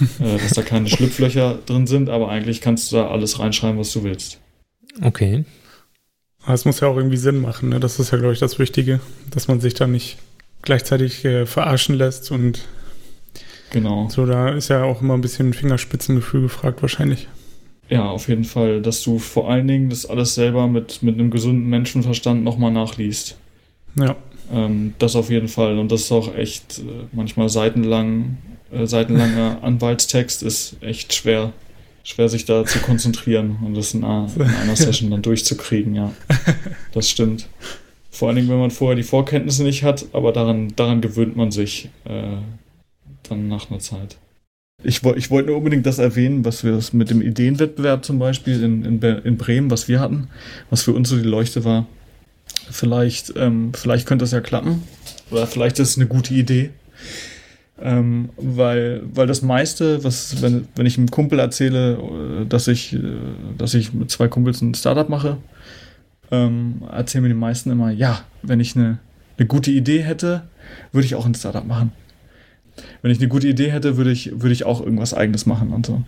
äh, 0.20 0.38
dass 0.38 0.52
da 0.52 0.62
keine 0.62 0.88
Schlupflöcher 0.88 1.58
drin 1.66 1.86
sind, 1.86 2.08
aber 2.08 2.28
eigentlich 2.28 2.60
kannst 2.60 2.90
du 2.90 2.96
da 2.96 3.08
alles 3.08 3.38
reinschreiben, 3.38 3.78
was 3.78 3.92
du 3.92 4.02
willst. 4.02 4.40
Okay. 5.02 5.44
Aber 6.42 6.54
es 6.54 6.64
muss 6.64 6.80
ja 6.80 6.88
auch 6.88 6.96
irgendwie 6.96 7.16
Sinn 7.16 7.40
machen, 7.40 7.68
ne? 7.68 7.80
Das 7.80 7.98
ist 7.98 8.12
ja, 8.12 8.18
glaube 8.18 8.32
ich, 8.32 8.38
das 8.40 8.58
Wichtige, 8.58 9.00
dass 9.30 9.48
man 9.48 9.60
sich 9.60 9.74
da 9.74 9.86
nicht 9.86 10.16
gleichzeitig 10.62 11.24
äh, 11.24 11.46
verarschen 11.46 11.94
lässt 11.94 12.30
und 12.30 12.66
genau. 13.76 14.08
So, 14.08 14.24
da 14.24 14.48
ist 14.48 14.68
ja 14.68 14.84
auch 14.84 15.02
immer 15.02 15.14
ein 15.14 15.20
bisschen 15.20 15.52
Fingerspitzengefühl 15.52 16.40
gefragt, 16.40 16.80
wahrscheinlich. 16.80 17.28
Ja, 17.90 18.06
auf 18.06 18.28
jeden 18.28 18.44
Fall, 18.44 18.80
dass 18.80 19.02
du 19.02 19.18
vor 19.18 19.50
allen 19.50 19.68
Dingen 19.68 19.90
das 19.90 20.06
alles 20.06 20.34
selber 20.34 20.66
mit, 20.66 21.02
mit 21.02 21.14
einem 21.16 21.30
gesunden 21.30 21.68
Menschenverstand 21.68 22.42
nochmal 22.42 22.72
nachliest. 22.72 23.36
Ja. 23.94 24.16
Ähm, 24.50 24.94
das 24.98 25.14
auf 25.14 25.28
jeden 25.28 25.48
Fall. 25.48 25.78
Und 25.78 25.92
das 25.92 26.02
ist 26.02 26.12
auch 26.12 26.34
echt 26.34 26.78
äh, 26.78 26.82
manchmal 27.12 27.50
seitenlang, 27.50 28.38
äh, 28.72 28.86
seitenlanger 28.86 29.58
Anwaltstext 29.62 30.42
ist 30.42 30.76
echt 30.80 31.12
schwer, 31.12 31.52
schwer 32.02 32.30
sich 32.30 32.46
da 32.46 32.64
zu 32.64 32.78
konzentrieren 32.78 33.58
und 33.62 33.76
das 33.76 33.92
in 33.92 34.04
einer, 34.04 34.28
in 34.36 34.42
einer 34.42 34.76
Session 34.76 35.10
dann 35.10 35.22
durchzukriegen, 35.22 35.94
ja. 35.94 36.12
Das 36.92 37.10
stimmt. 37.10 37.46
Vor 38.10 38.28
allen 38.28 38.36
Dingen, 38.36 38.48
wenn 38.48 38.58
man 38.58 38.70
vorher 38.70 38.96
die 38.96 39.02
Vorkenntnisse 39.02 39.64
nicht 39.64 39.82
hat, 39.82 40.06
aber 40.14 40.32
daran, 40.32 40.72
daran 40.76 41.02
gewöhnt 41.02 41.36
man 41.36 41.50
sich 41.50 41.90
äh, 42.06 42.38
dann 43.28 43.48
nach 43.48 43.70
einer 43.70 43.80
Zeit. 43.80 44.16
Ich, 44.82 45.02
ich 45.02 45.30
wollte 45.30 45.48
nur 45.48 45.58
unbedingt 45.58 45.86
das 45.86 45.98
erwähnen, 45.98 46.44
was 46.44 46.62
wir 46.62 46.78
mit 46.92 47.10
dem 47.10 47.22
Ideenwettbewerb 47.22 48.04
zum 48.04 48.18
Beispiel 48.18 48.62
in, 48.62 48.84
in, 48.84 49.02
in 49.02 49.36
Bremen, 49.36 49.70
was 49.70 49.88
wir 49.88 50.00
hatten, 50.00 50.28
was 50.70 50.82
für 50.82 50.92
uns 50.92 51.08
so 51.08 51.16
die 51.16 51.22
Leuchte 51.22 51.64
war. 51.64 51.86
Vielleicht, 52.70 53.34
ähm, 53.36 53.72
vielleicht 53.74 54.06
könnte 54.06 54.24
das 54.24 54.32
ja 54.32 54.40
klappen. 54.40 54.82
Oder 55.30 55.46
vielleicht 55.46 55.78
ist 55.78 55.90
es 55.90 55.96
eine 55.96 56.06
gute 56.06 56.34
Idee. 56.34 56.70
Ähm, 57.80 58.30
weil, 58.36 59.02
weil 59.12 59.26
das 59.26 59.42
meiste, 59.42 60.02
was, 60.04 60.40
wenn, 60.40 60.66
wenn 60.76 60.86
ich 60.86 60.96
einem 60.96 61.10
Kumpel 61.10 61.38
erzähle, 61.38 61.94
äh, 62.42 62.46
dass 62.46 62.68
ich, 62.68 62.94
äh, 62.94 63.00
dass 63.58 63.74
ich 63.74 63.92
mit 63.92 64.10
zwei 64.10 64.28
Kumpels 64.28 64.60
ein 64.62 64.74
Startup 64.74 65.08
mache, 65.08 65.38
ähm, 66.30 66.82
erzählen 66.90 67.22
mir 67.22 67.28
die 67.28 67.34
meisten 67.34 67.70
immer, 67.70 67.90
ja, 67.90 68.20
wenn 68.42 68.60
ich 68.60 68.76
eine, 68.76 68.98
eine 69.36 69.46
gute 69.46 69.70
Idee 69.70 70.02
hätte, 70.02 70.42
würde 70.92 71.06
ich 71.06 71.14
auch 71.14 71.26
ein 71.26 71.34
Startup 71.34 71.66
machen 71.66 71.92
wenn 73.02 73.10
ich 73.10 73.18
eine 73.18 73.28
gute 73.28 73.48
Idee 73.48 73.70
hätte, 73.70 73.96
würde 73.96 74.10
ich, 74.10 74.40
würde 74.40 74.52
ich 74.52 74.64
auch 74.64 74.80
irgendwas 74.80 75.14
eigenes 75.14 75.46
machen 75.46 75.72
und 75.72 75.86
so. 75.86 76.02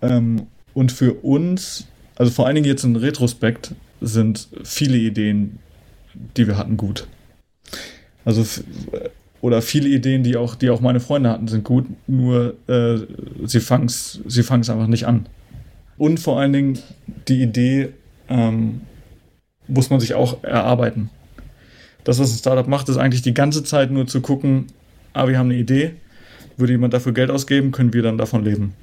Ähm, 0.00 0.46
und 0.74 0.92
für 0.92 1.14
uns, 1.14 1.86
also 2.16 2.32
vor 2.32 2.46
allen 2.46 2.54
Dingen 2.54 2.66
jetzt 2.66 2.84
in 2.84 2.96
Retrospekt, 2.96 3.74
sind 4.00 4.48
viele 4.64 4.96
Ideen, 4.96 5.58
die 6.36 6.46
wir 6.46 6.56
hatten, 6.56 6.76
gut. 6.76 7.06
Also 8.24 8.44
oder 9.40 9.60
viele 9.60 9.88
Ideen, 9.88 10.22
die 10.22 10.36
auch, 10.36 10.54
die 10.54 10.70
auch 10.70 10.80
meine 10.80 11.00
Freunde 11.00 11.28
hatten, 11.28 11.48
sind 11.48 11.64
gut, 11.64 11.86
nur 12.06 12.54
äh, 12.68 12.98
sie 13.44 13.60
fangen 13.60 13.86
es 13.86 14.20
sie 14.26 14.40
einfach 14.48 14.86
nicht 14.86 15.06
an. 15.06 15.26
Und 15.98 16.20
vor 16.20 16.40
allen 16.40 16.52
Dingen 16.52 16.78
die 17.28 17.42
Idee 17.42 17.90
ähm, 18.28 18.82
muss 19.66 19.90
man 19.90 20.00
sich 20.00 20.14
auch 20.14 20.42
erarbeiten. 20.44 21.10
Das, 22.04 22.18
was 22.18 22.32
ein 22.32 22.38
Startup 22.38 22.66
macht, 22.66 22.88
ist 22.88 22.96
eigentlich 22.96 23.22
die 23.22 23.34
ganze 23.34 23.64
Zeit 23.64 23.90
nur 23.90 24.06
zu 24.06 24.20
gucken, 24.20 24.66
ah, 25.12 25.28
wir 25.28 25.38
haben 25.38 25.50
eine 25.50 25.58
Idee, 25.58 25.94
würde 26.56 26.72
jemand 26.72 26.94
dafür 26.94 27.12
Geld 27.12 27.30
ausgeben, 27.30 27.72
können 27.72 27.92
wir 27.92 28.02
dann 28.02 28.18
davon 28.18 28.44
leben. 28.44 28.74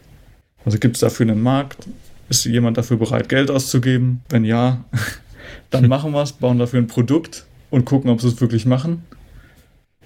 Also 0.66 0.78
gibt 0.78 0.96
es 0.96 1.02
dafür 1.02 1.28
einen 1.28 1.42
Markt? 1.42 1.88
Ist 2.30 2.46
jemand 2.46 2.78
dafür 2.78 2.98
bereit, 2.98 3.30
Geld 3.30 3.50
auszugeben? 3.50 4.22
Wenn 4.30 4.46
ja, 4.46 4.84
dann 5.70 5.88
machen 5.88 6.12
wir 6.12 6.22
es, 6.22 6.34
bauen 6.34 6.60
dafür 6.60 6.80
ein 6.80 6.88
Produkt 6.88 7.46
und 7.70 7.86
gucken, 7.86 8.10
ob 8.10 8.22
sie 8.22 8.28
es 8.28 8.40
wirklich 8.42 8.66
machen. 8.66 9.04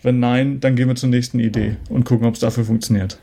Wenn 0.02 0.20
nein, 0.20 0.60
dann 0.60 0.76
gehen 0.76 0.88
wir 0.88 0.96
zur 0.96 1.10
nächsten 1.10 1.40
Idee 1.40 1.78
und 1.90 2.04
gucken, 2.04 2.28
ob 2.28 2.36
es 2.36 2.42
dafür 2.42 2.66
funktioniert. 2.66 3.18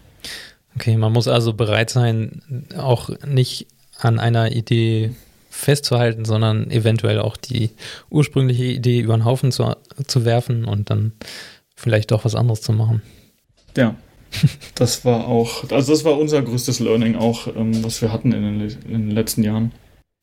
Okay, 0.76 0.96
man 0.96 1.12
muss 1.12 1.28
also 1.28 1.52
bereit 1.52 1.90
sein, 1.90 2.42
auch 2.76 3.10
nicht 3.26 3.66
an 3.98 4.18
einer 4.18 4.52
Idee 4.52 5.10
festzuhalten, 5.50 6.24
sondern 6.24 6.70
eventuell 6.70 7.18
auch 7.18 7.36
die 7.36 7.70
ursprüngliche 8.08 8.64
Idee 8.64 9.00
über 9.00 9.16
den 9.16 9.24
Haufen 9.24 9.52
zu, 9.52 9.76
zu 10.06 10.24
werfen 10.24 10.64
und 10.64 10.90
dann 10.90 11.12
vielleicht 11.80 12.10
doch 12.10 12.24
was 12.24 12.34
anderes 12.34 12.60
zu 12.60 12.72
machen. 12.72 13.02
Ja, 13.76 13.96
das 14.74 15.04
war 15.04 15.26
auch, 15.26 15.70
also 15.70 15.92
das 15.92 16.04
war 16.04 16.18
unser 16.18 16.42
größtes 16.42 16.80
Learning 16.80 17.16
auch, 17.16 17.48
ähm, 17.56 17.82
was 17.82 18.00
wir 18.02 18.12
hatten 18.12 18.32
in 18.32 18.42
den, 18.42 18.76
in 18.86 19.08
den, 19.08 19.10
letzten 19.10 19.42
Jahren, 19.42 19.72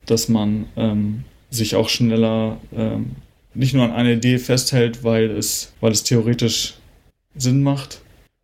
dass 0.05 0.29
man 0.29 0.65
ähm, 0.75 1.23
sich 1.49 1.75
auch 1.75 1.89
schneller 1.89 2.57
ähm, 2.75 3.15
nicht 3.53 3.73
nur 3.73 3.83
an 3.83 3.91
einer 3.91 4.11
Idee 4.11 4.37
festhält, 4.37 5.03
weil 5.03 5.31
es, 5.31 5.73
weil 5.81 5.91
es 5.91 6.03
theoretisch 6.03 6.75
Sinn 7.35 7.63
macht, 7.63 8.01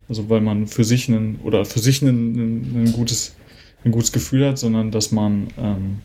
also 0.08 0.28
weil 0.28 0.40
man 0.40 0.66
für 0.66 0.84
sich 0.84 1.08
einen 1.08 1.38
oder 1.44 1.64
für 1.64 1.80
sich 1.80 2.02
ein, 2.02 2.92
gutes, 2.92 3.36
ein 3.84 3.92
gutes 3.92 4.12
Gefühl 4.12 4.46
hat, 4.46 4.58
sondern 4.58 4.90
dass 4.90 5.12
man 5.12 5.48
ähm, 5.56 5.98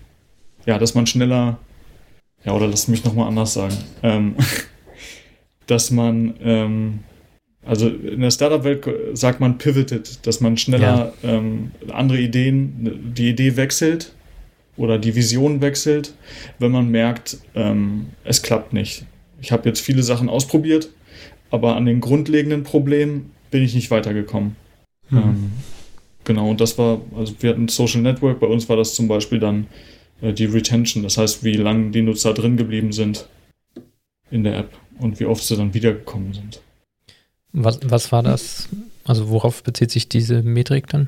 ja, 0.65 0.77
dass 0.77 0.93
man 0.93 1.07
schneller, 1.07 1.57
ja, 2.43 2.53
oder 2.53 2.67
lass 2.67 2.87
mich 2.87 3.03
nochmal 3.03 3.27
anders 3.27 3.53
sagen, 3.53 3.75
ähm, 4.03 4.35
dass 5.69 5.91
man 5.91 6.35
ähm, 6.41 6.99
also 7.65 7.87
in 7.89 8.21
der 8.21 8.31
Startup-Welt 8.31 8.87
sagt 9.13 9.39
man 9.39 9.57
pivoted, 9.57 10.25
dass 10.25 10.41
man 10.41 10.57
schneller 10.57 11.13
ja. 11.21 11.29
ähm, 11.29 11.71
andere 11.91 12.19
Ideen, 12.19 13.13
die 13.15 13.29
Idee 13.29 13.57
wechselt 13.57 14.13
oder 14.77 14.97
die 14.97 15.13
Vision 15.13 15.61
wechselt, 15.61 16.13
wenn 16.57 16.71
man 16.71 16.89
merkt, 16.89 17.37
ähm, 17.55 18.07
es 18.23 18.41
klappt 18.41 18.73
nicht. 18.73 19.05
Ich 19.41 19.51
habe 19.51 19.67
jetzt 19.67 19.81
viele 19.81 20.03
Sachen 20.03 20.29
ausprobiert, 20.29 20.89
aber 21.51 21.75
an 21.75 21.85
den 21.85 21.99
grundlegenden 21.99 22.63
Problemen 22.63 23.31
bin 23.51 23.61
ich 23.61 23.75
nicht 23.75 23.91
weitergekommen. 23.91 24.55
Mhm. 25.09 25.17
Ähm, 25.17 25.51
genau, 26.23 26.49
und 26.49 26.61
das 26.61 26.77
war, 26.77 27.01
also 27.15 27.35
wir 27.39 27.51
hatten 27.51 27.67
Social 27.67 28.01
Network, 28.01 28.39
bei 28.39 28.47
uns 28.47 28.69
war 28.69 28.77
das 28.77 28.95
zum 28.95 29.07
Beispiel 29.07 29.39
dann 29.39 29.67
äh, 30.21 30.31
die 30.31 30.45
Retention, 30.45 31.03
das 31.03 31.17
heißt, 31.17 31.43
wie 31.43 31.53
lange 31.53 31.91
die 31.91 32.01
Nutzer 32.01 32.33
drin 32.33 32.55
geblieben 32.55 32.93
sind 32.93 33.27
in 34.31 34.43
der 34.43 34.57
App 34.57 34.71
und 34.99 35.19
wie 35.19 35.25
oft 35.25 35.43
sie 35.43 35.55
dann 35.55 35.73
wiedergekommen 35.73 36.33
sind. 36.33 36.61
Was, 37.51 37.79
was 37.83 38.11
war 38.11 38.23
das? 38.23 38.69
Also 39.05 39.29
worauf 39.29 39.63
bezieht 39.63 39.91
sich 39.91 40.07
diese 40.07 40.43
Metrik 40.43 40.87
dann? 40.87 41.07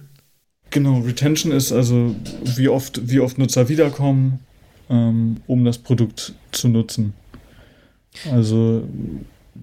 Genau, 0.71 0.99
Retention 0.99 1.51
ist 1.51 1.71
also, 1.71 2.15
wie 2.43 2.69
oft, 2.69 3.09
wie 3.09 3.19
oft 3.19 3.37
Nutzer 3.37 3.67
wiederkommen, 3.67 4.39
ähm, 4.89 5.37
um 5.45 5.65
das 5.65 5.77
Produkt 5.77 6.33
zu 6.51 6.69
nutzen. 6.69 7.13
Also 8.31 8.83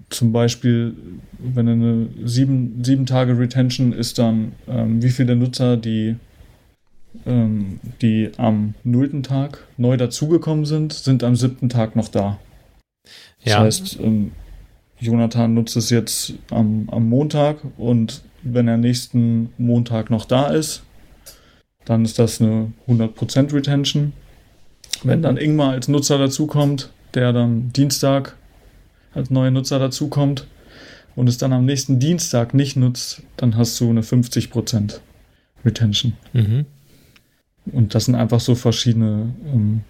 zum 0.09 0.31
Beispiel, 0.31 0.95
wenn 1.39 1.67
eine 1.67 2.07
sieben, 2.23 2.83
sieben 2.83 3.05
Tage 3.05 3.37
Retention 3.37 3.91
ist, 3.91 4.19
dann 4.19 4.53
ähm, 4.67 5.01
wie 5.01 5.09
viele 5.09 5.35
Nutzer, 5.35 5.77
die, 5.77 6.15
ähm, 7.25 7.79
die 8.01 8.31
am 8.37 8.75
nullten 8.83 9.23
Tag 9.23 9.67
neu 9.77 9.97
dazugekommen 9.97 10.65
sind, 10.65 10.93
sind 10.93 11.23
am 11.23 11.35
siebten 11.35 11.69
Tag 11.69 11.95
noch 11.95 12.07
da. 12.07 12.39
Das 13.43 13.53
ja. 13.53 13.59
heißt, 13.59 13.99
ähm, 14.01 14.31
Jonathan 14.99 15.53
nutzt 15.53 15.75
es 15.77 15.89
jetzt 15.89 16.33
am, 16.51 16.89
am 16.91 17.07
Montag 17.07 17.57
und 17.77 18.21
wenn 18.43 18.67
er 18.67 18.77
nächsten 18.77 19.53
Montag 19.57 20.09
noch 20.09 20.25
da 20.25 20.47
ist, 20.47 20.83
dann 21.85 22.05
ist 22.05 22.19
das 22.19 22.41
eine 22.41 22.71
100% 22.87 23.53
Retention. 23.53 24.13
Wenn 25.03 25.21
dann 25.21 25.37
Ingmar 25.37 25.71
als 25.71 25.87
Nutzer 25.87 26.17
dazukommt, 26.17 26.91
der 27.13 27.33
dann 27.33 27.71
Dienstag 27.73 28.35
als 29.13 29.29
neuer 29.29 29.51
Nutzer 29.51 29.79
dazukommt 29.79 30.45
und 31.15 31.27
es 31.27 31.37
dann 31.37 31.53
am 31.53 31.65
nächsten 31.65 31.99
Dienstag 31.99 32.53
nicht 32.53 32.75
nutzt, 32.75 33.23
dann 33.37 33.55
hast 33.55 33.79
du 33.79 33.89
eine 33.89 34.01
50% 34.01 34.99
Retention. 35.65 36.13
Mhm. 36.33 36.65
Und 37.71 37.95
das 37.95 38.05
sind 38.05 38.15
einfach 38.15 38.39
so 38.39 38.55
verschiedene, 38.55 39.33
ähm, 39.45 39.81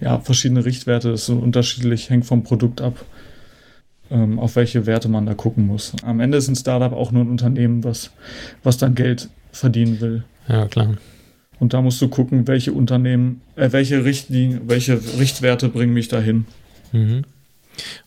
ja, 0.00 0.18
verschiedene 0.20 0.64
Richtwerte. 0.64 1.10
Das 1.10 1.20
ist 1.20 1.26
so 1.26 1.36
unterschiedlich, 1.36 2.10
hängt 2.10 2.26
vom 2.26 2.42
Produkt 2.42 2.80
ab 2.80 3.04
ähm, 4.10 4.38
auf 4.38 4.56
welche 4.56 4.86
Werte 4.86 5.08
man 5.08 5.26
da 5.26 5.34
gucken 5.34 5.66
muss. 5.66 5.92
Am 6.02 6.20
Ende 6.20 6.38
ist 6.38 6.48
ein 6.48 6.56
Startup 6.56 6.92
auch 6.92 7.12
nur 7.12 7.24
ein 7.24 7.28
Unternehmen, 7.28 7.84
was, 7.84 8.10
was 8.62 8.78
dann 8.78 8.94
Geld 8.94 9.28
verdienen 9.52 10.00
will. 10.00 10.24
Ja, 10.48 10.66
klar. 10.66 10.96
Und 11.60 11.74
da 11.74 11.82
musst 11.82 12.00
du 12.00 12.08
gucken, 12.08 12.46
welche 12.46 12.72
Unternehmen, 12.72 13.40
äh, 13.56 13.72
welche 13.72 14.04
Richtlinien, 14.04 14.62
welche 14.68 15.00
Richtwerte 15.18 15.68
bringen 15.68 15.92
mich 15.92 16.08
dahin. 16.08 16.46
Mhm. 16.92 17.24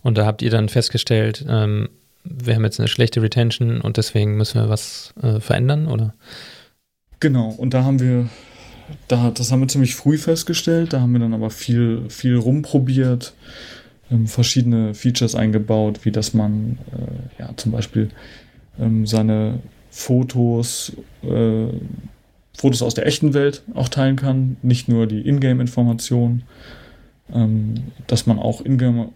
Und 0.01 0.17
da 0.17 0.25
habt 0.25 0.41
ihr 0.41 0.49
dann 0.49 0.69
festgestellt, 0.69 1.45
ähm, 1.47 1.89
wir 2.23 2.55
haben 2.55 2.63
jetzt 2.63 2.79
eine 2.79 2.87
schlechte 2.87 3.21
Retention 3.21 3.81
und 3.81 3.97
deswegen 3.97 4.37
müssen 4.37 4.61
wir 4.61 4.69
was 4.69 5.13
äh, 5.21 5.39
verändern, 5.39 5.87
oder? 5.87 6.13
Genau, 7.19 7.49
und 7.49 7.73
da 7.73 7.83
haben 7.83 7.99
wir, 7.99 8.29
da, 9.07 9.31
das 9.31 9.51
haben 9.51 9.61
wir 9.61 9.67
ziemlich 9.67 9.95
früh 9.95 10.17
festgestellt, 10.17 10.93
da 10.93 11.01
haben 11.01 11.13
wir 11.13 11.19
dann 11.19 11.33
aber 11.33 11.49
viel, 11.49 12.09
viel 12.09 12.35
rumprobiert, 12.37 13.33
ähm, 14.11 14.27
verschiedene 14.27 14.93
Features 14.93 15.35
eingebaut, 15.35 16.01
wie 16.03 16.11
dass 16.11 16.33
man 16.33 16.77
äh, 16.91 17.41
ja, 17.41 17.49
zum 17.55 17.71
Beispiel 17.71 18.09
ähm, 18.79 19.05
seine 19.05 19.59
Fotos, 19.89 20.93
äh, 21.23 21.67
Fotos 22.57 22.81
aus 22.81 22.93
der 22.93 23.05
echten 23.07 23.33
Welt 23.33 23.63
auch 23.73 23.89
teilen 23.89 24.15
kann, 24.15 24.57
nicht 24.61 24.87
nur 24.87 25.07
die 25.07 25.27
Ingame-Informationen. 25.27 26.43
ähm, 27.33 27.75
dass 28.07 28.25
man 28.25 28.39
auch 28.39 28.63
Ingame, 28.65 29.09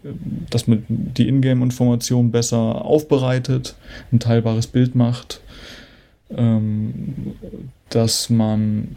dass 0.49 0.67
man 0.67 0.85
die 0.87 1.27
Ingame-Informationen 1.27 2.31
besser 2.31 2.85
aufbereitet, 2.85 3.75
ein 4.11 4.19
teilbares 4.19 4.67
Bild 4.67 4.95
macht, 4.95 5.41
ähm, 6.29 7.35
dass 7.89 8.29
man 8.29 8.87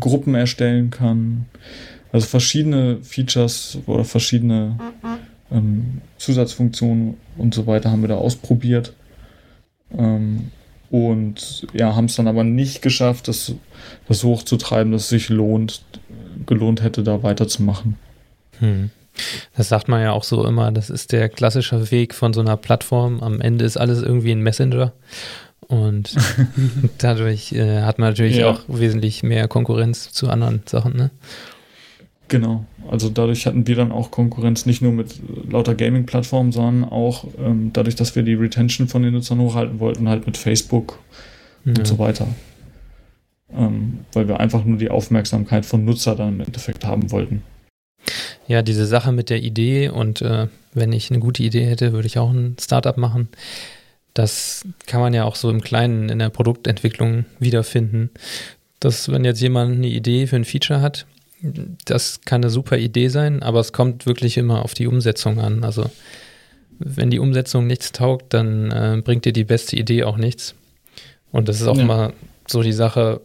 Gruppen 0.00 0.34
erstellen 0.34 0.90
kann. 0.90 1.46
Also 2.12 2.26
verschiedene 2.26 2.98
Features 3.02 3.78
oder 3.86 4.04
verschiedene 4.04 4.78
ähm, 5.50 6.00
Zusatzfunktionen 6.18 7.14
und 7.36 7.54
so 7.54 7.66
weiter 7.66 7.90
haben 7.90 8.02
wir 8.02 8.08
da 8.08 8.16
ausprobiert. 8.16 8.94
Ähm, 9.96 10.50
und 10.90 11.66
ja, 11.72 11.94
haben 11.96 12.06
es 12.06 12.16
dann 12.16 12.28
aber 12.28 12.44
nicht 12.44 12.80
geschafft, 12.80 13.28
das, 13.28 13.52
das 14.08 14.22
hochzutreiben, 14.22 14.92
dass 14.92 15.02
es 15.02 15.08
sich 15.08 15.28
lohnt, 15.28 15.82
gelohnt 16.46 16.82
hätte, 16.82 17.02
da 17.02 17.22
weiterzumachen. 17.22 17.96
Hm. 18.58 18.90
Das 19.56 19.68
sagt 19.68 19.88
man 19.88 20.02
ja 20.02 20.12
auch 20.12 20.24
so 20.24 20.46
immer, 20.46 20.70
das 20.72 20.90
ist 20.90 21.12
der 21.12 21.28
klassische 21.28 21.90
Weg 21.90 22.14
von 22.14 22.34
so 22.34 22.40
einer 22.40 22.56
Plattform. 22.56 23.20
Am 23.20 23.40
Ende 23.40 23.64
ist 23.64 23.76
alles 23.76 24.02
irgendwie 24.02 24.32
ein 24.32 24.42
Messenger. 24.42 24.92
Und 25.60 26.14
dadurch 26.98 27.52
äh, 27.52 27.82
hat 27.82 27.98
man 27.98 28.10
natürlich 28.10 28.36
ja. 28.36 28.50
auch 28.50 28.60
wesentlich 28.68 29.22
mehr 29.22 29.48
Konkurrenz 29.48 30.12
zu 30.12 30.28
anderen 30.28 30.62
Sachen, 30.66 30.96
ne? 30.96 31.10
Genau. 32.28 32.64
Also 32.90 33.08
dadurch 33.08 33.46
hatten 33.46 33.66
wir 33.66 33.76
dann 33.76 33.92
auch 33.92 34.10
Konkurrenz 34.10 34.66
nicht 34.66 34.82
nur 34.82 34.92
mit 34.92 35.20
lauter 35.48 35.74
Gaming-Plattformen, 35.74 36.52
sondern 36.52 36.90
auch 36.90 37.24
ähm, 37.38 37.70
dadurch, 37.72 37.94
dass 37.94 38.16
wir 38.16 38.22
die 38.22 38.34
Retention 38.34 38.88
von 38.88 39.02
den 39.02 39.14
Nutzern 39.14 39.38
hochhalten 39.38 39.78
wollten, 39.80 40.08
halt 40.08 40.26
mit 40.26 40.36
Facebook 40.36 40.98
ja. 41.64 41.74
und 41.76 41.86
so 41.86 41.98
weiter. 41.98 42.26
Ähm, 43.52 44.00
weil 44.12 44.26
wir 44.26 44.40
einfach 44.40 44.64
nur 44.64 44.78
die 44.78 44.90
Aufmerksamkeit 44.90 45.64
von 45.64 45.84
Nutzer 45.84 46.16
dann 46.16 46.34
im 46.34 46.40
Endeffekt 46.40 46.84
haben 46.84 47.12
wollten. 47.12 47.42
Ja, 48.48 48.62
diese 48.62 48.86
Sache 48.86 49.12
mit 49.12 49.30
der 49.30 49.42
Idee 49.42 49.88
und 49.88 50.22
äh, 50.22 50.48
wenn 50.72 50.92
ich 50.92 51.10
eine 51.10 51.20
gute 51.20 51.42
Idee 51.42 51.66
hätte, 51.66 51.92
würde 51.92 52.06
ich 52.06 52.18
auch 52.18 52.30
ein 52.30 52.56
Startup 52.60 52.96
machen. 52.96 53.28
Das 54.16 54.64
kann 54.86 55.02
man 55.02 55.12
ja 55.12 55.24
auch 55.24 55.36
so 55.36 55.50
im 55.50 55.60
Kleinen 55.60 56.08
in 56.08 56.18
der 56.18 56.30
Produktentwicklung 56.30 57.26
wiederfinden. 57.38 58.08
Dass, 58.80 59.10
wenn 59.10 59.26
jetzt 59.26 59.42
jemand 59.42 59.76
eine 59.76 59.88
Idee 59.88 60.26
für 60.26 60.36
ein 60.36 60.46
Feature 60.46 60.80
hat, 60.80 61.04
das 61.84 62.22
kann 62.22 62.42
eine 62.42 62.50
super 62.50 62.78
Idee 62.78 63.08
sein, 63.08 63.42
aber 63.42 63.60
es 63.60 63.74
kommt 63.74 64.06
wirklich 64.06 64.38
immer 64.38 64.64
auf 64.64 64.72
die 64.72 64.86
Umsetzung 64.86 65.38
an. 65.38 65.64
Also, 65.64 65.90
wenn 66.78 67.10
die 67.10 67.18
Umsetzung 67.18 67.66
nichts 67.66 67.92
taugt, 67.92 68.32
dann 68.32 68.70
äh, 68.70 69.02
bringt 69.04 69.26
dir 69.26 69.34
die 69.34 69.44
beste 69.44 69.76
Idee 69.76 70.04
auch 70.04 70.16
nichts. 70.16 70.54
Und 71.30 71.50
das 71.50 71.60
ist 71.60 71.66
auch 71.66 71.76
ja. 71.76 71.82
immer 71.82 72.12
so 72.48 72.62
die 72.62 72.72
Sache, 72.72 73.20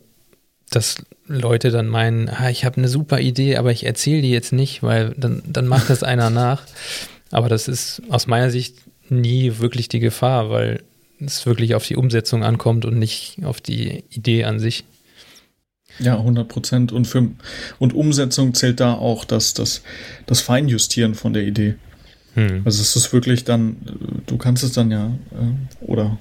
dass 0.72 0.98
Leute 1.26 1.72
dann 1.72 1.88
meinen, 1.88 2.28
ah, 2.28 2.50
ich 2.50 2.66
habe 2.66 2.78
eine 2.78 2.90
super 2.90 3.22
Idee, 3.22 3.56
aber 3.56 3.72
ich 3.72 3.86
erzähle 3.86 4.22
die 4.22 4.32
jetzt 4.32 4.52
nicht, 4.52 4.84
weil 4.84 5.14
dann, 5.16 5.42
dann 5.48 5.68
macht 5.68 5.90
das 5.90 6.04
einer 6.04 6.30
nach. 6.32 6.64
Aber 7.32 7.48
das 7.48 7.70
ist 7.70 8.02
aus 8.10 8.28
meiner 8.28 8.52
Sicht 8.52 8.76
nie 9.12 9.60
wirklich 9.60 9.90
die 9.90 10.00
Gefahr, 10.00 10.50
weil 10.50 10.82
es 11.20 11.46
wirklich 11.46 11.76
auf 11.76 11.86
die 11.86 11.96
Umsetzung 11.96 12.44
ankommt 12.44 12.86
und 12.86 12.98
nicht 12.98 13.38
auf 13.44 13.62
die 13.62 14.04
Idee 14.10 14.46
an 14.46 14.60
sich. 14.60 14.86
Ja, 16.00 16.18
100 16.18 16.48
Prozent. 16.48 16.92
Und, 16.92 17.14
und 17.80 17.94
Umsetzung 17.94 18.54
zählt 18.54 18.80
da 18.80 18.94
auch 18.94 19.26
das, 19.26 19.54
das, 19.54 19.84
das 20.26 20.42
Feinjustieren 20.42 21.16
von 21.16 21.34
der 21.34 21.44
Idee. 21.44 21.76
Hm. 22.34 22.62
Also 22.64 22.82
es 22.82 22.96
ist 22.96 23.12
wirklich 23.12 23.44
dann, 23.44 23.78
du 24.26 24.38
kannst 24.38 24.64
es 24.64 24.72
dann 24.72 24.90
ja, 24.90 25.08
äh, 25.08 25.86
oder 25.86 26.18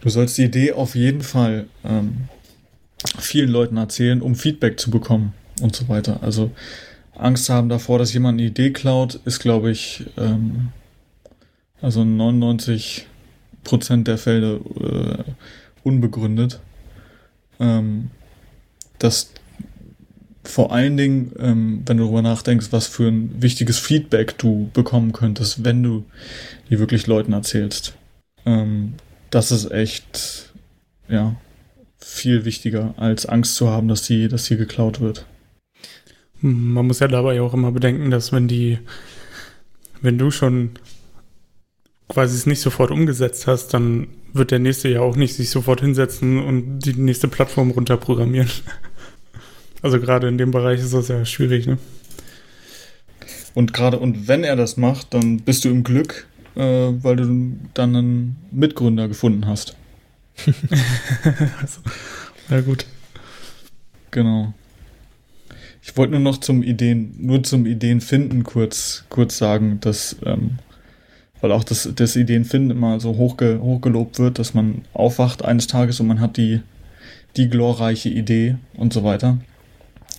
du 0.00 0.08
sollst 0.08 0.38
die 0.38 0.44
Idee 0.44 0.72
auf 0.72 0.94
jeden 0.94 1.20
Fall 1.20 1.66
ähm, 1.84 2.28
vielen 3.18 3.50
Leuten 3.50 3.76
erzählen, 3.76 4.22
um 4.22 4.34
Feedback 4.34 4.80
zu 4.80 4.90
bekommen 4.90 5.34
und 5.60 5.76
so 5.76 5.88
weiter. 5.88 6.22
Also 6.22 6.50
Angst 7.14 7.50
haben 7.50 7.68
davor, 7.68 7.98
dass 7.98 8.12
jemand 8.12 8.38
eine 8.38 8.48
Idee 8.48 8.70
klaut, 8.70 9.20
ist, 9.26 9.40
glaube 9.40 9.70
ich, 9.70 10.06
ähm, 10.16 10.68
also 11.80 12.04
99 12.04 13.06
Prozent 13.64 14.08
der 14.08 14.18
Fälle 14.18 14.60
äh, 14.80 15.24
unbegründet. 15.82 16.60
Ähm, 17.60 18.10
dass 18.98 19.32
vor 20.44 20.72
allen 20.72 20.96
Dingen, 20.96 21.32
ähm, 21.38 21.82
wenn 21.86 21.98
du 21.98 22.04
darüber 22.04 22.22
nachdenkst, 22.22 22.68
was 22.70 22.86
für 22.86 23.08
ein 23.08 23.42
wichtiges 23.42 23.78
Feedback 23.78 24.38
du 24.38 24.70
bekommen 24.72 25.12
könntest, 25.12 25.64
wenn 25.64 25.82
du 25.82 26.04
die 26.70 26.78
wirklich 26.78 27.06
Leuten 27.06 27.32
erzählst. 27.32 27.94
Ähm, 28.46 28.94
das 29.30 29.52
ist 29.52 29.70
echt, 29.70 30.52
ja, 31.08 31.36
viel 31.98 32.44
wichtiger, 32.44 32.94
als 32.96 33.26
Angst 33.26 33.56
zu 33.56 33.68
haben, 33.68 33.88
dass 33.88 34.02
die, 34.02 34.28
dass 34.28 34.44
die 34.44 34.56
geklaut 34.56 35.00
wird. 35.00 35.26
Man 36.40 36.86
muss 36.86 37.00
ja 37.00 37.08
dabei 37.08 37.40
auch 37.42 37.52
immer 37.52 37.72
bedenken, 37.72 38.10
dass 38.10 38.32
wenn 38.32 38.48
die, 38.48 38.78
wenn 40.00 40.16
du 40.16 40.30
schon 40.30 40.70
quasi 42.08 42.36
es 42.36 42.46
nicht 42.46 42.60
sofort 42.60 42.90
umgesetzt 42.90 43.46
hast, 43.46 43.74
dann 43.74 44.08
wird 44.32 44.50
der 44.50 44.58
nächste 44.58 44.88
ja 44.88 45.00
auch 45.00 45.16
nicht 45.16 45.34
sich 45.34 45.50
sofort 45.50 45.80
hinsetzen 45.80 46.42
und 46.42 46.80
die 46.80 46.94
nächste 46.94 47.28
Plattform 47.28 47.70
runterprogrammieren. 47.70 48.50
Also 49.80 50.00
gerade 50.00 50.26
in 50.26 50.38
dem 50.38 50.50
Bereich 50.50 50.80
ist 50.80 50.92
das 50.92 51.06
ja 51.06 51.24
schwierig, 51.24 51.68
ne? 51.68 51.78
Und 53.54 53.72
gerade, 53.72 54.00
und 54.00 54.26
wenn 54.26 54.42
er 54.42 54.56
das 54.56 54.76
macht, 54.76 55.14
dann 55.14 55.38
bist 55.38 55.64
du 55.64 55.68
im 55.68 55.84
Glück, 55.84 56.26
äh, 56.56 56.60
weil 56.60 57.14
du 57.14 57.56
dann 57.74 57.94
einen 57.94 58.36
Mitgründer 58.50 59.06
gefunden 59.06 59.46
hast. 59.46 59.76
also, 61.60 61.80
na 62.48 62.60
gut. 62.60 62.86
Genau. 64.10 64.52
Ich 65.82 65.96
wollte 65.96 66.12
nur 66.12 66.20
noch 66.20 66.38
zum 66.38 66.62
Ideen, 66.62 67.14
nur 67.18 67.42
zum 67.42 67.66
Ideen 67.66 68.00
finden 68.00 68.42
kurz, 68.42 69.04
kurz 69.08 69.38
sagen, 69.38 69.78
dass, 69.80 70.16
ähm, 70.24 70.58
weil 71.40 71.52
auch 71.52 71.64
das, 71.64 71.88
das 71.94 72.16
Ideenfinden 72.16 72.70
immer 72.70 73.00
so 73.00 73.16
hochge, 73.16 73.60
hochgelobt 73.60 74.18
wird, 74.18 74.38
dass 74.38 74.54
man 74.54 74.82
aufwacht 74.92 75.44
eines 75.44 75.66
Tages 75.66 76.00
und 76.00 76.06
man 76.06 76.20
hat 76.20 76.36
die, 76.36 76.60
die 77.36 77.48
glorreiche 77.48 78.08
Idee 78.08 78.56
und 78.74 78.92
so 78.92 79.04
weiter. 79.04 79.38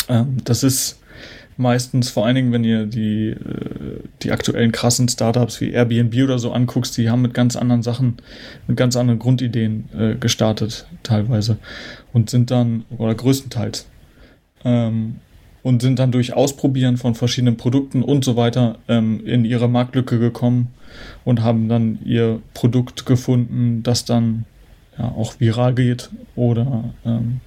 Ähm, 0.08 0.38
das 0.43 0.63
ist 0.63 0.99
meistens, 1.58 2.10
vor 2.10 2.25
allen 2.25 2.36
Dingen, 2.36 2.51
wenn 2.51 2.63
ihr 2.63 2.86
die, 2.86 3.29
äh, 3.29 3.36
die 4.23 4.32
aktuellen 4.32 4.71
krassen 4.71 5.10
Startups 5.10 5.60
wie 5.60 5.71
Airbnb 5.71 6.15
oder 6.23 6.39
so 6.39 6.51
anguckst, 6.51 6.97
die 6.97 7.10
haben 7.10 7.21
mit 7.21 7.34
ganz 7.34 7.55
anderen 7.55 7.84
Sachen, 7.84 8.17
mit 8.67 8.77
ganz 8.77 8.95
anderen 8.95 9.19
Grundideen 9.19 9.89
äh, 9.97 10.15
gestartet, 10.15 10.88
teilweise. 11.03 11.58
Und 12.13 12.29
sind 12.29 12.49
dann, 12.49 12.86
oder 12.97 13.13
größtenteils, 13.13 13.88
ähm, 14.63 15.17
und 15.63 15.81
sind 15.81 15.99
dann 15.99 16.11
durch 16.11 16.33
Ausprobieren 16.33 16.97
von 16.97 17.15
verschiedenen 17.15 17.57
Produkten 17.57 18.03
und 18.03 18.23
so 18.23 18.35
weiter 18.35 18.77
ähm, 18.87 19.25
in 19.25 19.45
ihre 19.45 19.67
Marktlücke 19.67 20.19
gekommen 20.19 20.73
und 21.25 21.41
haben 21.41 21.69
dann 21.69 21.99
ihr 22.03 22.41
Produkt 22.53 23.05
gefunden, 23.05 23.83
das 23.83 24.05
dann 24.05 24.45
ja, 24.97 25.05
auch 25.05 25.39
viral 25.39 25.73
geht 25.73 26.09
oder 26.35 26.93
ähm, 27.05 27.41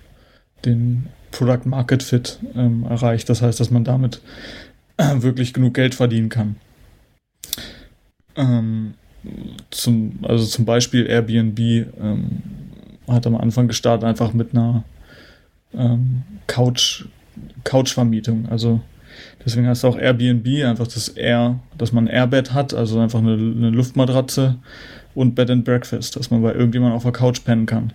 den 0.65 1.07
Product 1.31 1.65
Market 1.65 2.03
Fit 2.03 2.39
ähm, 2.55 2.85
erreicht. 2.89 3.29
Das 3.29 3.43
heißt, 3.43 3.59
dass 3.59 3.71
man 3.71 3.85
damit 3.85 4.21
äh, 4.99 5.23
wirklich 5.23 5.53
genug 5.53 5.75
Geld 5.75 5.95
verdienen 5.95 6.29
kann. 6.29 6.57
Ähm, 8.37 8.95
zum, 9.71 10.19
also 10.23 10.45
zum 10.45 10.65
Beispiel 10.65 11.07
Airbnb 11.07 11.59
ähm, 11.59 12.43
hat 13.09 13.27
am 13.27 13.37
Anfang 13.37 13.69
gestartet 13.69 14.05
einfach 14.05 14.33
mit 14.33 14.53
einer 14.53 14.85
ähm, 15.75 16.23
Couch, 16.47 17.05
Couchvermietung. 17.65 18.49
Also 18.51 18.81
deswegen 19.45 19.67
heißt 19.67 19.85
es 19.85 19.85
auch 19.85 19.99
Airbnb, 19.99 20.65
einfach 20.65 20.87
das 20.87 21.09
Air, 21.09 21.59
dass 21.79 21.93
man 21.93 22.09
ein 22.09 22.15
Airbed 22.15 22.53
hat, 22.53 22.75
also 22.75 22.99
einfach 23.01 23.21
eine, 23.21 23.33
eine 23.33 23.71
Luftmatratze 23.71 24.57
und 25.15 25.35
Bed 25.35 25.51
and 25.51 25.65
Breakfast, 25.65 26.17
dass 26.17 26.31
man 26.31 26.43
bei 26.43 26.53
irgendjemandem 26.53 26.97
auf 26.97 27.03
der 27.03 27.13
Couch 27.13 27.45
pennen 27.45 27.67
kann. 27.67 27.93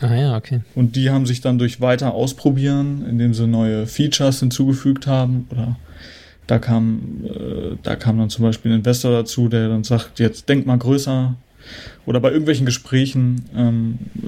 Ah 0.00 0.14
ja, 0.14 0.36
okay. 0.36 0.60
Und 0.74 0.96
die 0.96 1.10
haben 1.10 1.26
sich 1.26 1.40
dann 1.40 1.58
durch 1.58 1.80
weiter 1.80 2.14
ausprobieren, 2.14 3.04
indem 3.08 3.34
sie 3.34 3.46
neue 3.46 3.86
Features 3.86 4.40
hinzugefügt 4.40 5.06
haben 5.06 5.46
oder 5.50 5.76
da 6.46 6.58
kam, 6.58 7.24
äh, 7.24 7.76
da 7.82 7.96
kam 7.96 8.18
dann 8.18 8.30
zum 8.30 8.44
Beispiel 8.44 8.72
ein 8.72 8.78
Investor 8.78 9.12
dazu, 9.12 9.48
der 9.48 9.68
dann 9.68 9.84
sagt, 9.84 10.18
jetzt 10.18 10.48
denk 10.48 10.66
mal 10.66 10.78
größer. 10.78 11.36
Oder 12.06 12.18
bei 12.18 12.30
irgendwelchen 12.30 12.66
Gesprächen 12.66 13.44
ähm, 13.54 13.98
äh, 14.16 14.26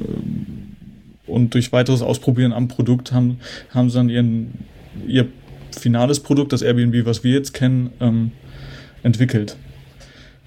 und 1.33 1.55
durch 1.55 1.73
weiteres 1.73 2.03
Ausprobieren 2.03 2.53
am 2.53 2.69
Produkt 2.69 3.13
haben, 3.13 3.39
haben 3.71 3.91
sie 3.91 3.97
dann 3.97 4.09
ihren, 4.09 4.53
ihr 5.07 5.29
finales 5.77 6.21
Produkt, 6.21 6.53
das 6.53 6.63
Airbnb, 6.63 7.07
was 7.07 7.25
wir 7.25 7.33
jetzt 7.33 7.55
kennen, 7.55 7.91
ähm, 8.01 8.33
entwickelt. 9.03 9.57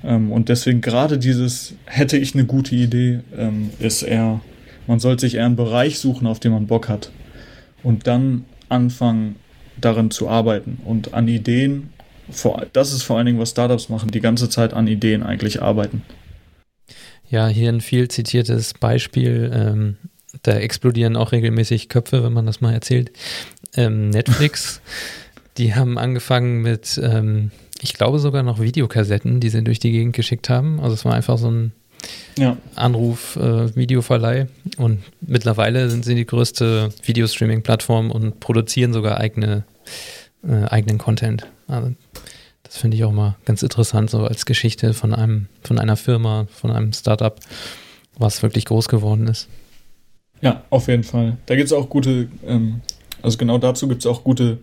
Ähm, 0.04 0.32
und 0.32 0.50
deswegen 0.50 0.82
gerade 0.82 1.18
dieses, 1.18 1.74
hätte 1.86 2.18
ich 2.18 2.34
eine 2.34 2.46
gute 2.46 2.76
Idee, 2.76 3.22
ähm, 3.36 3.72
ist 3.80 4.04
eher 4.04 4.42
man 4.88 5.00
sollte 5.00 5.22
sich 5.22 5.36
eher 5.36 5.46
einen 5.46 5.56
Bereich 5.56 6.00
suchen, 6.00 6.28
auf 6.28 6.40
den 6.40 6.52
man 6.52 6.68
Bock 6.68 6.90
hat. 6.90 7.12
Und 7.84 8.08
dann 8.08 8.46
anfangen, 8.70 9.36
darin 9.80 10.12
zu 10.12 10.30
arbeiten 10.30 10.80
und 10.86 11.14
an 11.14 11.28
Ideen. 11.28 11.90
Das 12.74 12.94
ist 12.94 13.04
vor 13.04 13.18
allen 13.18 13.26
Dingen, 13.26 13.40
was 13.40 13.52
Startups 13.52 13.90
machen, 13.90 14.10
die 14.10 14.22
ganze 14.22 14.50
Zeit 14.50 14.74
an 14.74 14.88
Ideen 14.88 15.22
eigentlich 15.22 15.62
arbeiten. 15.62 16.02
Ja, 17.30 17.48
hier 17.48 17.70
ein 17.70 17.82
viel 17.82 18.08
zitiertes 18.08 18.74
Beispiel. 18.74 19.52
Ähm, 19.54 19.98
da 20.44 20.54
explodieren 20.54 21.16
auch 21.16 21.32
regelmäßig 21.32 21.90
Köpfe, 21.90 22.24
wenn 22.24 22.34
man 22.34 22.46
das 22.46 22.62
mal 22.62 22.74
erzählt. 22.74 23.12
Ähm, 23.76 24.10
Netflix 24.10 24.82
Die 25.58 25.74
haben 25.74 25.98
angefangen 25.98 26.62
mit, 26.62 27.00
ähm, 27.02 27.52
ich 27.82 27.94
glaube 27.94 28.20
sogar 28.20 28.44
noch 28.44 28.60
Videokassetten, 28.60 29.40
die 29.40 29.50
sie 29.50 29.64
durch 29.64 29.80
die 29.80 29.92
Gegend 29.92 30.16
geschickt 30.16 30.50
haben. 30.50 30.80
Also 30.82 30.94
es 30.94 31.06
war 31.06 31.14
einfach 31.14 31.38
so 31.38 31.50
ein 31.50 31.72
ja. 32.38 32.58
Anruf, 32.76 33.38
äh, 33.38 33.74
Videoverleih. 33.76 34.48
Und 34.78 35.04
mittlerweile 35.22 35.90
sind 35.90 36.04
sie 36.04 36.16
die 36.16 36.26
größte 36.26 36.90
Videostreaming-Plattform 37.04 38.12
und 38.12 38.42
produzieren 38.42 38.92
sogar 38.92 39.18
eigene, 39.20 39.64
äh, 40.46 40.66
eigenen 40.66 40.98
Content. 40.98 41.48
Also 41.68 41.94
das 42.64 42.78
finde 42.78 42.98
ich 42.98 43.06
auch 43.06 43.14
mal 43.14 43.38
ganz 43.46 43.64
interessant, 43.64 44.10
so 44.10 44.26
als 44.26 44.46
Geschichte 44.46 44.94
von 44.94 45.14
einem, 45.14 45.48
von 45.64 45.80
einer 45.80 45.96
Firma, 45.96 46.48
von 46.52 46.72
einem 46.72 46.92
Startup, 46.92 47.40
was 48.18 48.44
wirklich 48.44 48.66
groß 48.66 48.90
geworden 48.90 49.28
ist. 49.28 49.48
Ja, 50.42 50.64
auf 50.70 50.88
jeden 50.88 51.04
Fall. 51.04 51.38
Da 51.46 51.56
gibt 51.56 51.68
es 51.68 51.74
auch 51.74 51.90
gute, 51.90 52.28
ähm, 52.46 52.82
also 53.22 53.38
genau 53.38 53.58
dazu 53.58 53.88
gibt 53.88 54.02
es 54.02 54.06
auch 54.06 54.24
gute, 54.24 54.60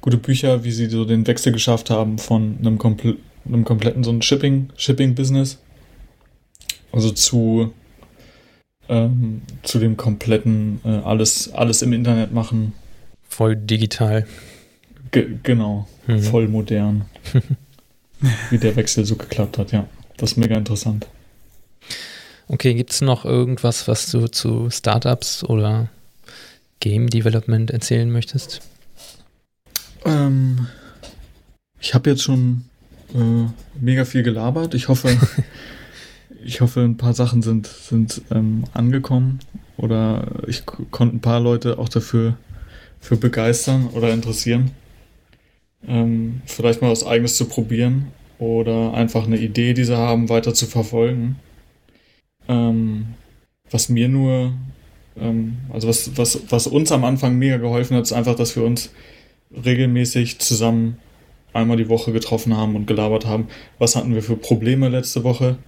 gute 0.00 0.16
Bücher, 0.16 0.64
wie 0.64 0.70
sie 0.70 0.86
so 0.86 1.04
den 1.04 1.26
Wechsel 1.26 1.52
geschafft 1.52 1.90
haben 1.90 2.18
von 2.18 2.58
einem, 2.60 2.78
komple 2.78 3.16
einem 3.46 3.64
kompletten 3.64 4.04
so 4.04 4.10
ein 4.10 4.22
Shipping, 4.22 4.70
Shipping-Business. 4.76 5.58
Also 6.92 7.10
zu, 7.10 7.72
ähm, 8.88 9.42
zu 9.62 9.78
dem 9.78 9.96
kompletten 9.96 10.80
äh, 10.84 10.88
alles, 10.88 11.52
alles 11.52 11.82
im 11.82 11.92
Internet 11.92 12.32
machen. 12.32 12.72
Voll 13.28 13.56
digital. 13.56 14.26
Ge 15.10 15.28
genau, 15.42 15.86
mhm. 16.06 16.20
voll 16.20 16.48
modern. 16.48 17.06
wie 18.50 18.58
der 18.58 18.76
Wechsel 18.76 19.04
so 19.04 19.16
geklappt 19.16 19.58
hat, 19.58 19.72
ja. 19.72 19.86
Das 20.16 20.32
ist 20.32 20.36
mega 20.36 20.56
interessant. 20.56 21.06
Okay, 22.48 22.74
gibt 22.74 22.92
es 22.92 23.00
noch 23.00 23.24
irgendwas, 23.24 23.88
was 23.88 24.10
du 24.10 24.28
zu 24.28 24.70
Startups 24.70 25.42
oder 25.42 25.88
Game 26.78 27.08
Development 27.08 27.70
erzählen 27.72 28.10
möchtest? 28.10 28.60
Ähm, 30.04 30.68
ich 31.80 31.94
habe 31.94 32.10
jetzt 32.10 32.22
schon 32.22 32.64
äh, 33.14 33.48
mega 33.80 34.04
viel 34.04 34.22
gelabert. 34.22 34.74
Ich 34.74 34.86
hoffe, 34.86 35.16
ich 36.44 36.60
hoffe, 36.60 36.82
ein 36.82 36.96
paar 36.96 37.14
Sachen 37.14 37.42
sind, 37.42 37.66
sind 37.66 38.22
ähm, 38.30 38.64
angekommen 38.72 39.40
oder 39.76 40.28
ich 40.46 40.64
konnte 40.66 41.16
ein 41.16 41.20
paar 41.20 41.40
Leute 41.40 41.78
auch 41.78 41.88
dafür 41.88 42.36
für 43.00 43.16
begeistern 43.16 43.88
oder 43.88 44.12
interessieren. 44.12 44.70
Ähm, 45.86 46.42
vielleicht 46.46 46.80
mal 46.80 46.90
was 46.90 47.04
Eigenes 47.04 47.36
zu 47.36 47.46
probieren 47.46 48.08
oder 48.38 48.94
einfach 48.94 49.26
eine 49.26 49.38
Idee, 49.38 49.74
die 49.74 49.84
sie 49.84 49.96
haben, 49.96 50.28
weiter 50.28 50.54
zu 50.54 50.66
verfolgen. 50.66 51.36
Ähm, 52.48 53.14
was 53.70 53.88
mir 53.88 54.08
nur, 54.08 54.52
ähm, 55.18 55.58
also 55.72 55.88
was, 55.88 56.16
was, 56.16 56.42
was 56.50 56.66
uns 56.66 56.92
am 56.92 57.04
Anfang 57.04 57.36
mega 57.38 57.56
geholfen 57.56 57.96
hat, 57.96 58.04
ist 58.04 58.12
einfach, 58.12 58.36
dass 58.36 58.56
wir 58.56 58.64
uns 58.64 58.90
regelmäßig 59.64 60.38
zusammen 60.38 60.98
einmal 61.52 61.76
die 61.76 61.88
Woche 61.88 62.12
getroffen 62.12 62.56
haben 62.56 62.76
und 62.76 62.86
gelabert 62.86 63.26
haben, 63.26 63.48
was 63.78 63.96
hatten 63.96 64.14
wir 64.14 64.22
für 64.22 64.36
Probleme 64.36 64.88
letzte 64.88 65.24
Woche, 65.24 65.58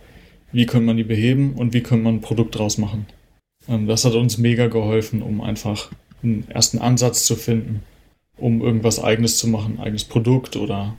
wie 0.52 0.66
könnte 0.66 0.86
man 0.86 0.96
die 0.96 1.04
beheben 1.04 1.54
und 1.54 1.72
wie 1.74 1.82
könnte 1.82 2.04
man 2.04 2.16
ein 2.16 2.20
Produkt 2.20 2.58
draus 2.58 2.78
machen. 2.78 3.06
Ähm, 3.68 3.86
das 3.86 4.04
hat 4.04 4.14
uns 4.14 4.38
mega 4.38 4.68
geholfen, 4.68 5.22
um 5.22 5.40
einfach 5.40 5.90
einen 6.22 6.48
ersten 6.50 6.78
Ansatz 6.78 7.24
zu 7.24 7.36
finden, 7.36 7.82
um 8.36 8.60
irgendwas 8.60 9.02
eigenes 9.02 9.38
zu 9.38 9.48
machen, 9.48 9.80
eigenes 9.80 10.04
Produkt 10.04 10.56
oder 10.56 10.96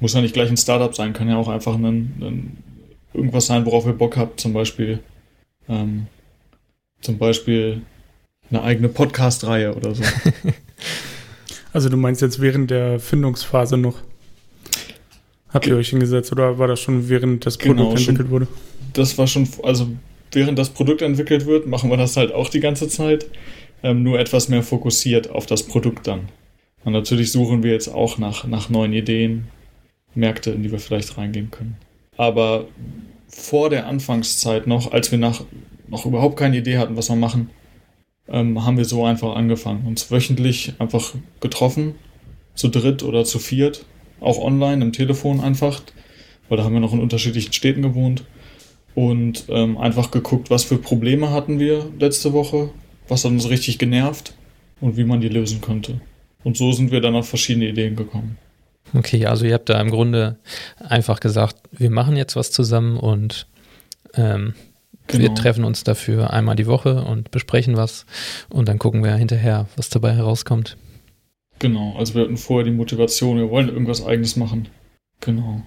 muss 0.00 0.14
ja 0.14 0.20
nicht 0.20 0.34
gleich 0.34 0.50
ein 0.50 0.56
Startup 0.56 0.94
sein, 0.94 1.12
kann 1.12 1.28
ja 1.28 1.36
auch 1.36 1.48
einfach 1.48 1.74
ein, 1.74 1.84
ein 1.84 2.56
irgendwas 3.12 3.46
sein, 3.46 3.66
worauf 3.66 3.86
ihr 3.86 3.92
Bock 3.92 4.16
habt, 4.16 4.40
zum 4.40 4.52
Beispiel 4.52 5.00
ähm, 5.68 6.06
zum 7.00 7.18
Beispiel 7.18 7.82
eine 8.50 8.62
eigene 8.62 8.88
Podcast-Reihe 8.88 9.74
oder 9.74 9.94
so. 9.94 10.02
also 11.72 11.88
du 11.88 11.96
meinst 11.96 12.22
jetzt 12.22 12.40
während 12.40 12.70
der 12.70 12.98
Findungsphase 12.98 13.76
noch? 13.76 13.98
Habt 15.50 15.66
ihr 15.66 15.76
euch 15.76 15.90
hingesetzt 15.90 16.30
oder 16.32 16.58
war 16.58 16.68
das 16.68 16.80
schon 16.80 17.08
während 17.08 17.46
das 17.46 17.56
Produkt 17.56 17.78
genau, 17.78 17.90
entwickelt 17.90 18.18
schon, 18.18 18.30
wurde? 18.30 18.48
Das 18.92 19.16
war 19.16 19.26
schon, 19.26 19.48
also 19.62 19.88
während 20.32 20.58
das 20.58 20.70
Produkt 20.70 21.02
entwickelt 21.02 21.46
wird, 21.46 21.66
machen 21.66 21.90
wir 21.90 21.96
das 21.96 22.16
halt 22.16 22.32
auch 22.32 22.50
die 22.50 22.60
ganze 22.60 22.88
Zeit, 22.88 23.26
ähm, 23.82 24.02
nur 24.02 24.18
etwas 24.18 24.48
mehr 24.48 24.62
fokussiert 24.62 25.30
auf 25.30 25.46
das 25.46 25.62
Produkt 25.62 26.06
dann. 26.06 26.28
Und 26.84 26.92
natürlich 26.92 27.32
suchen 27.32 27.62
wir 27.62 27.72
jetzt 27.72 27.88
auch 27.88 28.18
nach, 28.18 28.44
nach 28.44 28.68
neuen 28.68 28.92
Ideen, 28.92 29.48
Märkte, 30.14 30.50
in 30.50 30.62
die 30.62 30.72
wir 30.72 30.78
vielleicht 30.78 31.16
reingehen 31.16 31.50
können. 31.50 31.76
Aber 32.16 32.66
vor 33.28 33.70
der 33.70 33.86
Anfangszeit 33.86 34.66
noch, 34.66 34.92
als 34.92 35.10
wir 35.12 35.18
nach, 35.18 35.44
noch 35.88 36.06
überhaupt 36.06 36.36
keine 36.36 36.58
Idee 36.58 36.78
hatten, 36.78 36.96
was 36.96 37.08
wir 37.08 37.16
machen, 37.16 37.50
ähm, 38.28 38.64
haben 38.64 38.76
wir 38.76 38.84
so 38.84 39.04
einfach 39.04 39.36
angefangen. 39.36 39.86
Uns 39.86 40.10
wöchentlich 40.10 40.74
einfach 40.78 41.14
getroffen, 41.40 41.94
zu 42.54 42.68
dritt 42.68 43.02
oder 43.02 43.24
zu 43.24 43.38
viert, 43.38 43.84
auch 44.20 44.38
online, 44.38 44.84
im 44.84 44.92
Telefon 44.92 45.40
einfach, 45.40 45.82
weil 46.48 46.58
da 46.58 46.64
haben 46.64 46.74
wir 46.74 46.80
noch 46.80 46.92
in 46.92 47.00
unterschiedlichen 47.00 47.52
Städten 47.52 47.82
gewohnt 47.82 48.24
und 48.94 49.44
ähm, 49.48 49.78
einfach 49.78 50.10
geguckt, 50.10 50.50
was 50.50 50.64
für 50.64 50.78
Probleme 50.78 51.30
hatten 51.30 51.58
wir 51.58 51.90
letzte 51.98 52.32
Woche, 52.32 52.70
was 53.06 53.24
hat 53.24 53.30
uns 53.30 53.48
richtig 53.48 53.78
genervt 53.78 54.34
und 54.80 54.96
wie 54.96 55.04
man 55.04 55.20
die 55.20 55.28
lösen 55.28 55.60
könnte. 55.60 56.00
Und 56.44 56.56
so 56.56 56.72
sind 56.72 56.90
wir 56.90 57.00
dann 57.00 57.14
auf 57.14 57.28
verschiedene 57.28 57.68
Ideen 57.68 57.96
gekommen. 57.96 58.38
Okay, 58.94 59.26
also 59.26 59.44
ihr 59.44 59.54
habt 59.54 59.68
da 59.68 59.80
im 59.80 59.90
Grunde 59.90 60.36
einfach 60.78 61.20
gesagt, 61.20 61.56
wir 61.72 61.90
machen 61.90 62.16
jetzt 62.16 62.36
was 62.36 62.50
zusammen 62.50 62.96
und 62.96 63.46
ähm, 64.14 64.54
genau. 65.06 65.22
wir 65.22 65.34
treffen 65.34 65.64
uns 65.64 65.84
dafür 65.84 66.32
einmal 66.32 66.56
die 66.56 66.66
Woche 66.66 67.02
und 67.02 67.30
besprechen 67.30 67.76
was 67.76 68.06
und 68.48 68.68
dann 68.68 68.78
gucken 68.78 69.04
wir 69.04 69.14
hinterher, 69.14 69.66
was 69.76 69.88
dabei 69.88 70.14
herauskommt. 70.14 70.76
Genau, 71.58 71.96
also 71.96 72.14
wir 72.14 72.22
hatten 72.22 72.36
vorher 72.36 72.64
die 72.64 72.76
Motivation, 72.76 73.38
wir 73.38 73.50
wollen 73.50 73.68
irgendwas 73.68 74.04
eigenes 74.04 74.36
machen. 74.36 74.68
Genau. 75.20 75.62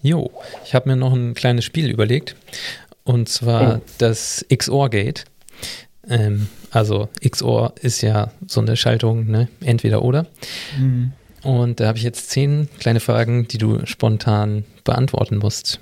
Jo, 0.00 0.30
ich 0.64 0.74
habe 0.74 0.88
mir 0.88 0.96
noch 0.96 1.12
ein 1.12 1.34
kleines 1.34 1.64
Spiel 1.64 1.90
überlegt 1.90 2.36
und 3.04 3.28
zwar 3.28 3.78
oh. 3.78 3.82
das 3.98 4.46
XOR-Gate. 4.48 5.24
Ähm, 6.08 6.48
also 6.70 7.08
XOR 7.28 7.74
ist 7.80 8.00
ja 8.02 8.30
so 8.46 8.60
eine 8.60 8.76
Schaltung, 8.76 9.26
ne? 9.26 9.48
entweder 9.60 10.02
oder. 10.02 10.26
Mhm. 10.78 11.12
Und 11.48 11.80
da 11.80 11.86
habe 11.86 11.96
ich 11.96 12.04
jetzt 12.04 12.28
zehn 12.28 12.68
kleine 12.78 13.00
Fragen, 13.00 13.48
die 13.48 13.56
du 13.56 13.80
spontan 13.86 14.64
beantworten 14.84 15.38
musst. 15.38 15.80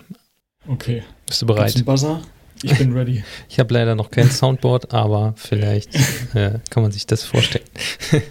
Okay. 0.68 1.02
Bist 1.26 1.42
du 1.42 1.46
bereit? 1.46 1.74
Gibt's 1.74 1.84
Buzzer? 1.84 2.22
Ich 2.62 2.78
bin 2.78 2.92
ready. 2.92 3.24
ich 3.48 3.58
habe 3.58 3.74
leider 3.74 3.96
noch 3.96 4.12
kein 4.12 4.30
Soundboard, 4.30 4.94
aber 4.94 5.34
vielleicht 5.36 5.92
äh, 6.36 6.60
kann 6.70 6.84
man 6.84 6.92
sich 6.92 7.04
das 7.06 7.24
vorstellen. 7.24 7.64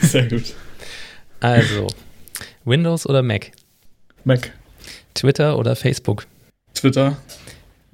Sehr 0.00 0.26
gut. 0.26 0.54
Also, 1.40 1.86
Windows 2.64 3.06
oder 3.06 3.22
Mac? 3.22 3.50
Mac. 4.24 4.50
Twitter 5.12 5.58
oder 5.58 5.76
Facebook? 5.76 6.26
Twitter. 6.72 7.18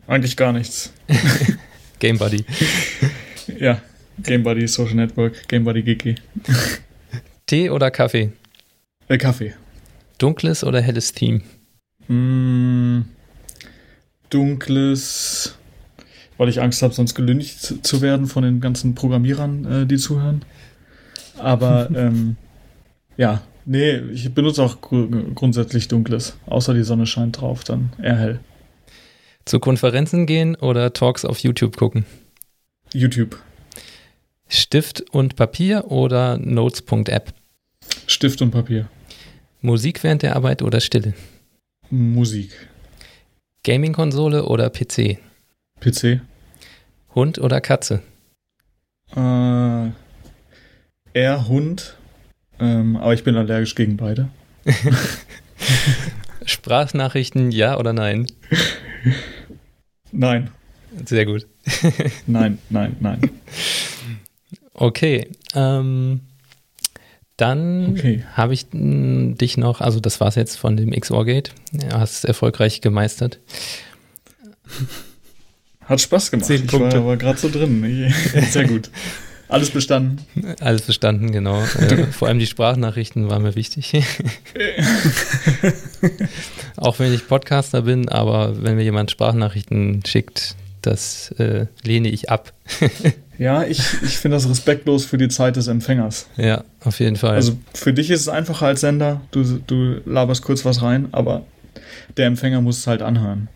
Eigentlich 0.06 0.36
gar 0.36 0.52
nichts. 0.52 0.92
GameBuddy. 1.98 2.44
ja, 3.58 3.82
GameBuddy, 4.22 4.68
Social 4.68 4.94
Network, 4.94 5.48
GameBuddy 5.48 5.82
GG. 5.82 6.14
Tee 7.46 7.68
oder 7.68 7.90
Kaffee? 7.90 8.30
Äh, 9.10 9.18
Kaffee. 9.18 9.54
Dunkles 10.18 10.62
oder 10.62 10.80
helles 10.80 11.12
Team? 11.12 11.42
Mm, 12.06 13.00
dunkles, 14.30 15.56
weil 16.38 16.48
ich 16.48 16.62
Angst 16.62 16.80
habe, 16.82 16.94
sonst 16.94 17.16
gelüncht 17.16 17.84
zu 17.84 18.02
werden 18.02 18.28
von 18.28 18.44
den 18.44 18.60
ganzen 18.60 18.94
Programmierern, 18.94 19.64
äh, 19.64 19.86
die 19.86 19.96
zuhören. 19.96 20.44
Aber 21.38 21.90
ähm, 21.94 22.36
ja, 23.16 23.42
nee, 23.64 23.96
ich 24.12 24.32
benutze 24.32 24.62
auch 24.62 24.80
gr 24.80 25.08
grundsätzlich 25.34 25.88
dunkles. 25.88 26.36
Außer 26.46 26.72
die 26.72 26.84
Sonne 26.84 27.06
scheint 27.06 27.40
drauf, 27.40 27.64
dann 27.64 27.92
eher 28.00 28.16
hell. 28.16 28.40
Zu 29.44 29.58
Konferenzen 29.58 30.26
gehen 30.26 30.54
oder 30.54 30.92
Talks 30.92 31.24
auf 31.24 31.40
YouTube 31.40 31.76
gucken? 31.76 32.06
YouTube. 32.94 33.36
Stift 34.46 35.02
und 35.10 35.34
Papier 35.34 35.90
oder 35.90 36.38
Notes.app? 36.38 37.34
Stift 38.06 38.40
und 38.40 38.52
Papier. 38.52 38.88
Musik 39.62 40.02
während 40.02 40.22
der 40.22 40.36
Arbeit 40.36 40.62
oder 40.62 40.80
Stille? 40.80 41.12
Musik. 41.90 42.50
Gaming-Konsole 43.62 44.46
oder 44.46 44.70
PC? 44.70 45.18
PC. 45.80 46.20
Hund 47.14 47.38
oder 47.38 47.60
Katze? 47.60 48.02
Äh, 49.14 49.90
eher 51.12 51.48
Hund, 51.48 51.96
ähm, 52.58 52.96
aber 52.96 53.12
ich 53.12 53.22
bin 53.22 53.36
allergisch 53.36 53.74
gegen 53.74 53.98
beide. 53.98 54.30
Sprachnachrichten 56.46 57.50
ja 57.50 57.78
oder 57.78 57.92
nein? 57.92 58.26
Nein. 60.10 60.50
Sehr 61.04 61.26
gut. 61.26 61.46
nein, 62.26 62.58
nein, 62.70 62.96
nein. 63.00 63.30
Okay. 64.72 65.28
Ähm, 65.54 66.20
dann 67.40 67.92
okay. 67.92 68.24
habe 68.34 68.54
ich 68.54 68.66
dich 68.72 69.56
noch, 69.56 69.80
also 69.80 70.00
das 70.00 70.20
war 70.20 70.28
es 70.28 70.34
jetzt 70.34 70.56
von 70.56 70.76
dem 70.76 70.90
XOR-Gate. 70.90 71.52
Du 71.72 71.98
hast 71.98 72.18
es 72.18 72.24
erfolgreich 72.24 72.80
gemeistert. 72.80 73.38
Hat 75.84 76.00
Spaß 76.00 76.30
gemacht. 76.30 76.46
Zehn 76.46 76.66
Punkte. 76.66 76.88
Ich 76.88 76.94
war 76.94 77.00
aber 77.00 77.16
gerade 77.16 77.38
so 77.38 77.48
drin. 77.48 78.12
Sehr 78.50 78.66
gut. 78.66 78.90
Alles 79.48 79.70
bestanden. 79.70 80.24
Alles 80.60 80.82
bestanden, 80.82 81.32
genau. 81.32 81.60
Äh, 81.62 82.06
vor 82.12 82.28
allem 82.28 82.38
die 82.38 82.46
Sprachnachrichten 82.46 83.28
waren 83.28 83.42
mir 83.42 83.56
wichtig. 83.56 83.92
Auch 86.76 87.00
wenn 87.00 87.12
ich 87.12 87.26
Podcaster 87.26 87.82
bin, 87.82 88.08
aber 88.08 88.62
wenn 88.62 88.76
mir 88.76 88.84
jemand 88.84 89.10
Sprachnachrichten 89.10 90.04
schickt, 90.06 90.54
das 90.82 91.32
äh, 91.32 91.66
lehne 91.82 92.08
ich 92.10 92.30
ab. 92.30 92.52
ja, 93.40 93.64
ich, 93.64 93.80
ich 94.02 94.18
finde 94.18 94.36
das 94.36 94.48
respektlos 94.48 95.06
für 95.06 95.16
die 95.16 95.28
Zeit 95.28 95.56
des 95.56 95.66
Empfängers. 95.66 96.28
Ja, 96.36 96.62
auf 96.84 97.00
jeden 97.00 97.16
Fall. 97.16 97.36
Also 97.36 97.56
für 97.72 97.94
dich 97.94 98.10
ist 98.10 98.20
es 98.20 98.28
einfacher 98.28 98.66
als 98.66 98.82
Sender, 98.82 99.22
du, 99.30 99.58
du 99.66 100.02
laberst 100.04 100.42
kurz 100.42 100.66
was 100.66 100.82
rein, 100.82 101.08
aber 101.12 101.46
der 102.18 102.26
Empfänger 102.26 102.60
muss 102.60 102.76
es 102.80 102.86
halt 102.86 103.00
anhören. 103.00 103.48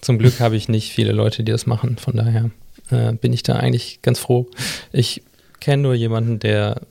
Zum 0.00 0.20
Glück 0.20 0.38
habe 0.38 0.54
ich 0.54 0.68
nicht 0.68 0.92
viele 0.92 1.10
Leute, 1.10 1.42
die 1.42 1.50
das 1.50 1.66
machen, 1.66 1.96
von 1.98 2.14
daher 2.14 2.50
äh, 2.90 3.12
bin 3.14 3.32
ich 3.32 3.42
da 3.42 3.56
eigentlich 3.56 4.00
ganz 4.00 4.20
froh. 4.20 4.46
Ich 4.92 5.24
kenne 5.58 5.82
nur 5.82 5.94
jemanden, 5.94 6.38
der 6.38 6.82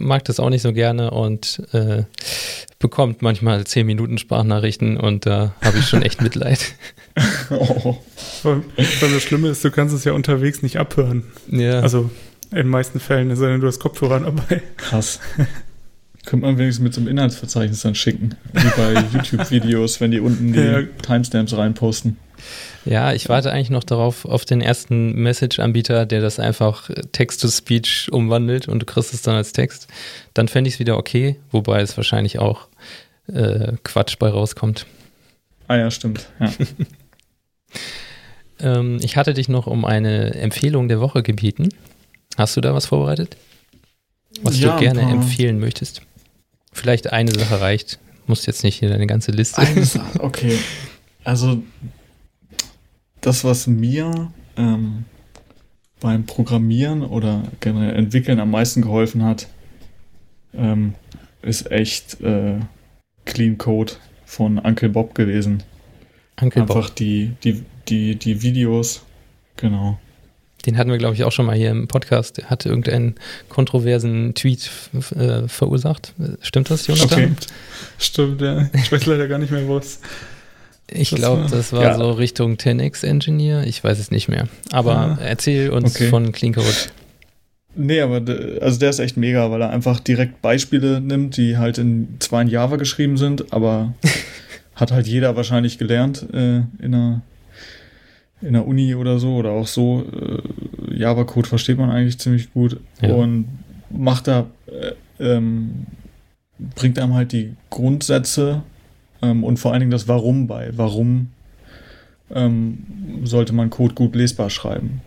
mag 0.00 0.24
das 0.24 0.40
auch 0.40 0.50
nicht 0.50 0.62
so 0.62 0.72
gerne 0.72 1.10
und 1.10 1.62
äh, 1.72 2.04
bekommt 2.78 3.22
manchmal 3.22 3.64
10 3.64 3.86
Minuten 3.86 4.18
Sprachnachrichten 4.18 4.96
und 4.96 5.26
da 5.26 5.54
habe 5.62 5.78
ich 5.78 5.86
schon 5.86 6.02
echt 6.02 6.22
Mitleid. 6.22 6.74
oh. 7.50 7.96
Weil, 8.42 8.62
weil 8.76 9.12
das 9.12 9.22
Schlimme 9.22 9.48
ist, 9.48 9.64
du 9.64 9.70
kannst 9.70 9.94
es 9.94 10.04
ja 10.04 10.12
unterwegs 10.12 10.62
nicht 10.62 10.78
abhören. 10.78 11.24
Ja. 11.48 11.80
Also 11.80 12.10
in 12.50 12.56
den 12.56 12.68
meisten 12.68 12.98
Fällen, 12.98 13.30
es 13.30 13.38
sei 13.38 13.48
denn, 13.48 13.60
du 13.60 13.66
hast 13.66 13.78
Kopfhörer 13.78 14.20
dabei. 14.20 14.62
Krass. 14.76 15.20
Könnte 16.26 16.46
man 16.46 16.58
wenigstens 16.58 16.82
mit 16.82 16.94
so 16.94 17.00
einem 17.00 17.08
Inhaltsverzeichnis 17.08 17.82
dann 17.82 17.94
schicken. 17.94 18.34
Wie 18.52 18.68
bei 18.76 19.04
YouTube-Videos, 19.12 20.00
wenn 20.00 20.10
die 20.10 20.20
unten 20.20 20.52
die 20.52 20.58
ja. 20.58 20.82
Timestamps 21.02 21.56
reinposten. 21.56 22.16
Ja, 22.84 23.12
ich 23.12 23.28
warte 23.28 23.52
eigentlich 23.52 23.70
noch 23.70 23.84
darauf, 23.84 24.24
auf 24.24 24.44
den 24.44 24.60
ersten 24.60 25.14
Message-Anbieter, 25.14 26.06
der 26.06 26.20
das 26.20 26.38
einfach 26.38 26.90
Text-to-Speech 27.12 28.10
umwandelt 28.12 28.68
und 28.68 28.80
du 28.80 28.86
kriegst 28.86 29.12
es 29.12 29.22
dann 29.22 29.34
als 29.34 29.52
Text. 29.52 29.88
Dann 30.34 30.48
fände 30.48 30.68
ich 30.68 30.74
es 30.74 30.80
wieder 30.80 30.96
okay, 30.96 31.36
wobei 31.50 31.80
es 31.80 31.96
wahrscheinlich 31.96 32.38
auch 32.38 32.68
äh, 33.32 33.72
Quatsch 33.84 34.16
bei 34.18 34.28
rauskommt. 34.28 34.86
Ah 35.68 35.76
ja, 35.76 35.90
stimmt. 35.90 36.28
Ja. 36.40 36.52
ähm, 38.80 38.98
ich 39.02 39.16
hatte 39.16 39.34
dich 39.34 39.48
noch 39.48 39.66
um 39.66 39.84
eine 39.84 40.34
Empfehlung 40.34 40.88
der 40.88 41.00
Woche 41.00 41.22
gebeten. 41.22 41.68
Hast 42.36 42.56
du 42.56 42.60
da 42.60 42.74
was 42.74 42.86
vorbereitet? 42.86 43.36
Was 44.42 44.58
ja, 44.58 44.72
du 44.72 44.80
gerne 44.80 45.02
empfehlen 45.02 45.58
möchtest? 45.58 46.02
Vielleicht 46.72 47.12
eine 47.12 47.32
Sache 47.32 47.60
reicht. 47.60 47.98
Musst 48.26 48.46
jetzt 48.46 48.62
nicht 48.62 48.78
hier 48.78 48.88
deine 48.88 49.06
ganze 49.06 49.32
Liste. 49.32 49.58
Eine 49.58 49.84
Sache, 49.84 50.20
okay. 50.20 50.58
Also 51.24 51.62
das, 53.20 53.44
was 53.44 53.66
mir 53.66 54.30
ähm, 54.56 55.04
beim 56.00 56.24
Programmieren 56.24 57.02
oder 57.02 57.42
generell 57.60 57.94
Entwickeln 57.94 58.40
am 58.40 58.50
meisten 58.50 58.82
geholfen 58.82 59.24
hat, 59.24 59.48
ähm, 60.54 60.94
ist 61.42 61.70
echt 61.70 62.20
äh, 62.20 62.58
Clean 63.24 63.58
Code 63.58 63.92
von 64.24 64.58
Uncle 64.58 64.88
Bob 64.88 65.14
gewesen. 65.14 65.62
Uncle 66.40 66.62
Einfach 66.62 66.86
Bob. 66.88 66.96
die, 66.96 67.32
die, 67.44 67.62
die, 67.88 68.16
die 68.16 68.42
Videos, 68.42 69.02
genau. 69.56 69.98
Den 70.66 70.76
hatten 70.76 70.90
wir, 70.90 70.98
glaube 70.98 71.14
ich, 71.14 71.24
auch 71.24 71.32
schon 71.32 71.46
mal 71.46 71.56
hier 71.56 71.70
im 71.70 71.88
Podcast. 71.88 72.36
Der 72.36 72.50
hatte 72.50 72.68
irgendeinen 72.68 73.14
kontroversen 73.48 74.34
Tweet 74.34 74.70
äh, 75.16 75.48
verursacht. 75.48 76.14
Stimmt 76.42 76.70
das, 76.70 76.86
Jonathan? 76.86 77.18
Okay. 77.18 77.32
Stimmt, 77.98 78.42
ja. 78.42 78.68
Ich 78.74 78.92
weiß 78.92 79.06
leider 79.06 79.26
gar 79.26 79.38
nicht 79.38 79.50
mehr, 79.50 79.66
was. 79.68 80.00
Ich 80.92 81.10
glaube, 81.10 81.46
das 81.50 81.72
war 81.72 81.82
ja. 81.82 81.96
so 81.96 82.12
Richtung 82.12 82.54
10x 82.54 83.06
Engineer. 83.06 83.64
Ich 83.66 83.82
weiß 83.82 83.98
es 83.98 84.10
nicht 84.10 84.28
mehr. 84.28 84.48
Aber 84.72 84.92
ja. 84.92 85.18
erzähl 85.24 85.70
uns 85.70 85.94
okay. 85.94 86.08
von 86.08 86.32
Clean 86.32 86.52
Code. 86.52 86.66
Nee, 87.76 88.00
aber 88.00 88.22
also 88.60 88.78
der 88.80 88.90
ist 88.90 88.98
echt 88.98 89.16
mega, 89.16 89.50
weil 89.50 89.62
er 89.62 89.70
einfach 89.70 90.00
direkt 90.00 90.42
Beispiele 90.42 91.00
nimmt, 91.00 91.36
die 91.36 91.56
halt 91.56 91.78
in 91.78 92.16
zwar 92.18 92.42
in 92.42 92.48
Java 92.48 92.76
geschrieben 92.76 93.16
sind, 93.16 93.52
aber 93.52 93.94
hat 94.74 94.90
halt 94.90 95.06
jeder 95.06 95.36
wahrscheinlich 95.36 95.78
gelernt 95.78 96.26
äh, 96.32 96.62
in 96.80 96.94
einer 96.94 97.22
in 98.42 98.54
der 98.54 98.66
Uni 98.66 98.94
oder 98.94 99.18
so 99.18 99.34
oder 99.34 99.50
auch 99.50 99.66
so. 99.66 100.04
Äh, 100.12 100.96
Java-Code 100.96 101.48
versteht 101.48 101.78
man 101.78 101.90
eigentlich 101.90 102.18
ziemlich 102.18 102.52
gut 102.52 102.80
ja. 103.00 103.14
und 103.14 103.46
macht 103.90 104.28
da, 104.28 104.46
äh, 104.66 104.92
ähm, 105.22 105.86
bringt 106.74 106.98
einem 106.98 107.14
halt 107.14 107.32
die 107.32 107.54
Grundsätze 107.68 108.62
ähm, 109.22 109.44
und 109.44 109.58
vor 109.58 109.72
allen 109.72 109.80
Dingen 109.80 109.90
das 109.90 110.08
Warum 110.08 110.46
bei. 110.46 110.70
Warum 110.72 111.30
ähm, 112.34 112.84
sollte 113.24 113.52
man 113.52 113.70
Code 113.70 113.94
gut 113.94 114.14
lesbar 114.14 114.50
schreiben? 114.50 115.02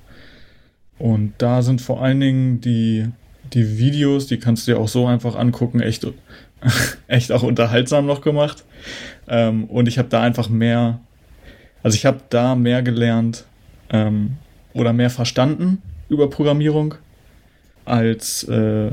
Und 0.99 1.34
da 1.38 1.61
sind 1.61 1.82
vor 1.82 2.01
allen 2.01 2.20
Dingen 2.20 2.61
die, 2.61 3.07
die 3.53 3.78
Videos, 3.78 4.28
die 4.28 4.38
kannst 4.38 4.68
du 4.68 4.72
dir 4.72 4.80
auch 4.80 4.88
so 4.88 5.07
einfach 5.07 5.36
angucken, 5.36 5.80
echt, 5.80 6.07
echt 7.07 7.32
auch 7.32 7.43
unterhaltsam 7.43 8.05
noch 8.05 8.22
gemacht. 8.22 8.64
Ähm, 9.28 9.66
und 9.66 9.88
ich 9.88 9.97
habe 9.97 10.09
da 10.09 10.22
einfach 10.22 10.49
mehr, 10.49 10.99
also 11.82 11.95
ich 11.95 12.05
habe 12.05 12.22
da 12.30 12.55
mehr 12.55 12.84
gelernt 12.84 13.45
ähm, 13.89 14.38
oder 14.74 14.93
mehr 14.93 15.09
verstanden 15.09 15.82
über 16.09 16.30
Programmierung 16.30 16.95
als, 17.86 18.43
äh, 18.43 18.91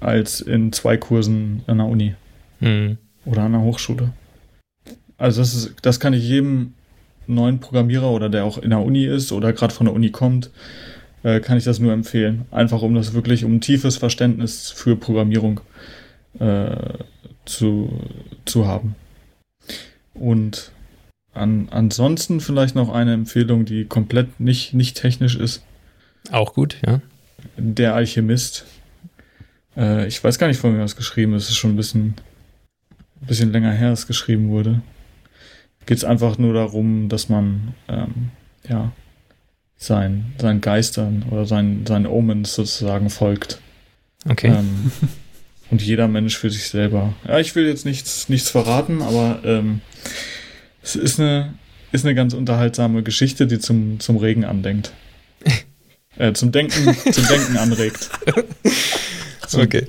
als 0.00 0.40
in 0.40 0.72
zwei 0.72 0.96
Kursen 0.96 1.62
an 1.66 1.78
der 1.78 1.86
Uni 1.86 2.14
mhm. 2.60 2.98
oder 3.24 3.42
an 3.42 3.52
der 3.52 3.60
Hochschule. 3.60 4.12
Also 5.22 5.40
das, 5.40 5.54
ist, 5.54 5.74
das 5.82 6.00
kann 6.00 6.14
ich 6.14 6.24
jedem 6.24 6.74
neuen 7.28 7.60
Programmierer 7.60 8.10
oder 8.10 8.28
der 8.28 8.44
auch 8.44 8.58
in 8.58 8.70
der 8.70 8.80
Uni 8.80 9.06
ist 9.06 9.30
oder 9.30 9.52
gerade 9.52 9.72
von 9.72 9.86
der 9.86 9.94
Uni 9.94 10.10
kommt, 10.10 10.50
äh, 11.22 11.38
kann 11.38 11.56
ich 11.56 11.62
das 11.62 11.78
nur 11.78 11.92
empfehlen. 11.92 12.44
Einfach 12.50 12.82
um 12.82 12.92
das 12.96 13.12
wirklich, 13.12 13.44
um 13.44 13.54
ein 13.54 13.60
tiefes 13.60 13.96
Verständnis 13.98 14.72
für 14.72 14.96
Programmierung 14.96 15.60
äh, 16.40 16.74
zu, 17.44 18.00
zu 18.46 18.66
haben. 18.66 18.96
Und 20.12 20.72
an, 21.34 21.68
ansonsten 21.70 22.40
vielleicht 22.40 22.74
noch 22.74 22.92
eine 22.92 23.14
Empfehlung, 23.14 23.64
die 23.64 23.84
komplett 23.84 24.40
nicht, 24.40 24.74
nicht 24.74 24.96
technisch 24.96 25.36
ist. 25.36 25.62
Auch 26.32 26.52
gut, 26.52 26.78
ja. 26.84 27.00
Der 27.56 27.94
Alchemist. 27.94 28.64
Äh, 29.76 30.08
ich 30.08 30.22
weiß 30.22 30.40
gar 30.40 30.48
nicht, 30.48 30.58
von 30.58 30.72
wem 30.72 30.80
das 30.80 30.96
geschrieben 30.96 31.34
ist. 31.34 31.44
Es 31.44 31.50
ist 31.50 31.58
schon 31.58 31.74
ein 31.74 31.76
bisschen, 31.76 32.16
ein 33.20 33.26
bisschen 33.28 33.52
länger 33.52 33.70
her, 33.70 33.90
dass 33.90 34.00
es 34.00 34.06
geschrieben 34.08 34.48
wurde 34.48 34.82
geht 35.86 35.98
es 35.98 36.04
einfach 36.04 36.38
nur 36.38 36.54
darum, 36.54 37.08
dass 37.08 37.28
man 37.28 37.74
ähm, 37.88 38.30
ja 38.68 38.92
sein, 39.76 40.32
seinen 40.38 40.60
Geistern 40.60 41.24
oder 41.30 41.44
seinen, 41.44 41.86
seinen 41.86 42.06
Omens 42.06 42.54
sozusagen 42.54 43.10
folgt. 43.10 43.60
Okay. 44.28 44.48
Ähm, 44.48 44.92
und 45.70 45.82
jeder 45.82 46.08
Mensch 46.08 46.36
für 46.36 46.50
sich 46.50 46.68
selber. 46.68 47.14
Ja, 47.26 47.38
ich 47.40 47.54
will 47.54 47.66
jetzt 47.66 47.84
nichts, 47.84 48.28
nichts 48.28 48.50
verraten, 48.50 49.02
aber 49.02 49.40
ähm, 49.44 49.80
es 50.82 50.96
ist 50.96 51.18
eine, 51.18 51.54
ist 51.90 52.04
eine 52.04 52.14
ganz 52.14 52.34
unterhaltsame 52.34 53.02
Geschichte, 53.02 53.46
die 53.46 53.58
zum, 53.58 53.98
zum 53.98 54.16
Regen 54.16 54.44
andenkt. 54.44 54.92
äh, 56.16 56.32
zum 56.32 56.52
Denken, 56.52 56.96
zum 57.12 57.26
Denken 57.26 57.56
anregt. 57.56 58.10
Zum, 59.48 59.60
okay. 59.60 59.86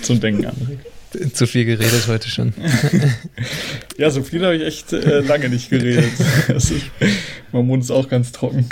Zum 0.00 0.18
Denken 0.18 0.46
anregt. 0.46 0.84
Zu 1.32 1.46
viel 1.46 1.64
geredet 1.64 2.06
heute 2.08 2.28
schon. 2.28 2.54
ja, 3.98 4.10
so 4.10 4.22
viel 4.22 4.44
habe 4.44 4.56
ich 4.56 4.62
echt 4.62 4.92
äh, 4.92 5.20
lange 5.20 5.48
nicht 5.48 5.70
geredet. 5.70 6.12
Ist, 6.48 6.72
mein 7.52 7.66
Mund 7.66 7.82
ist 7.82 7.90
auch 7.90 8.08
ganz 8.08 8.32
trocken. 8.32 8.68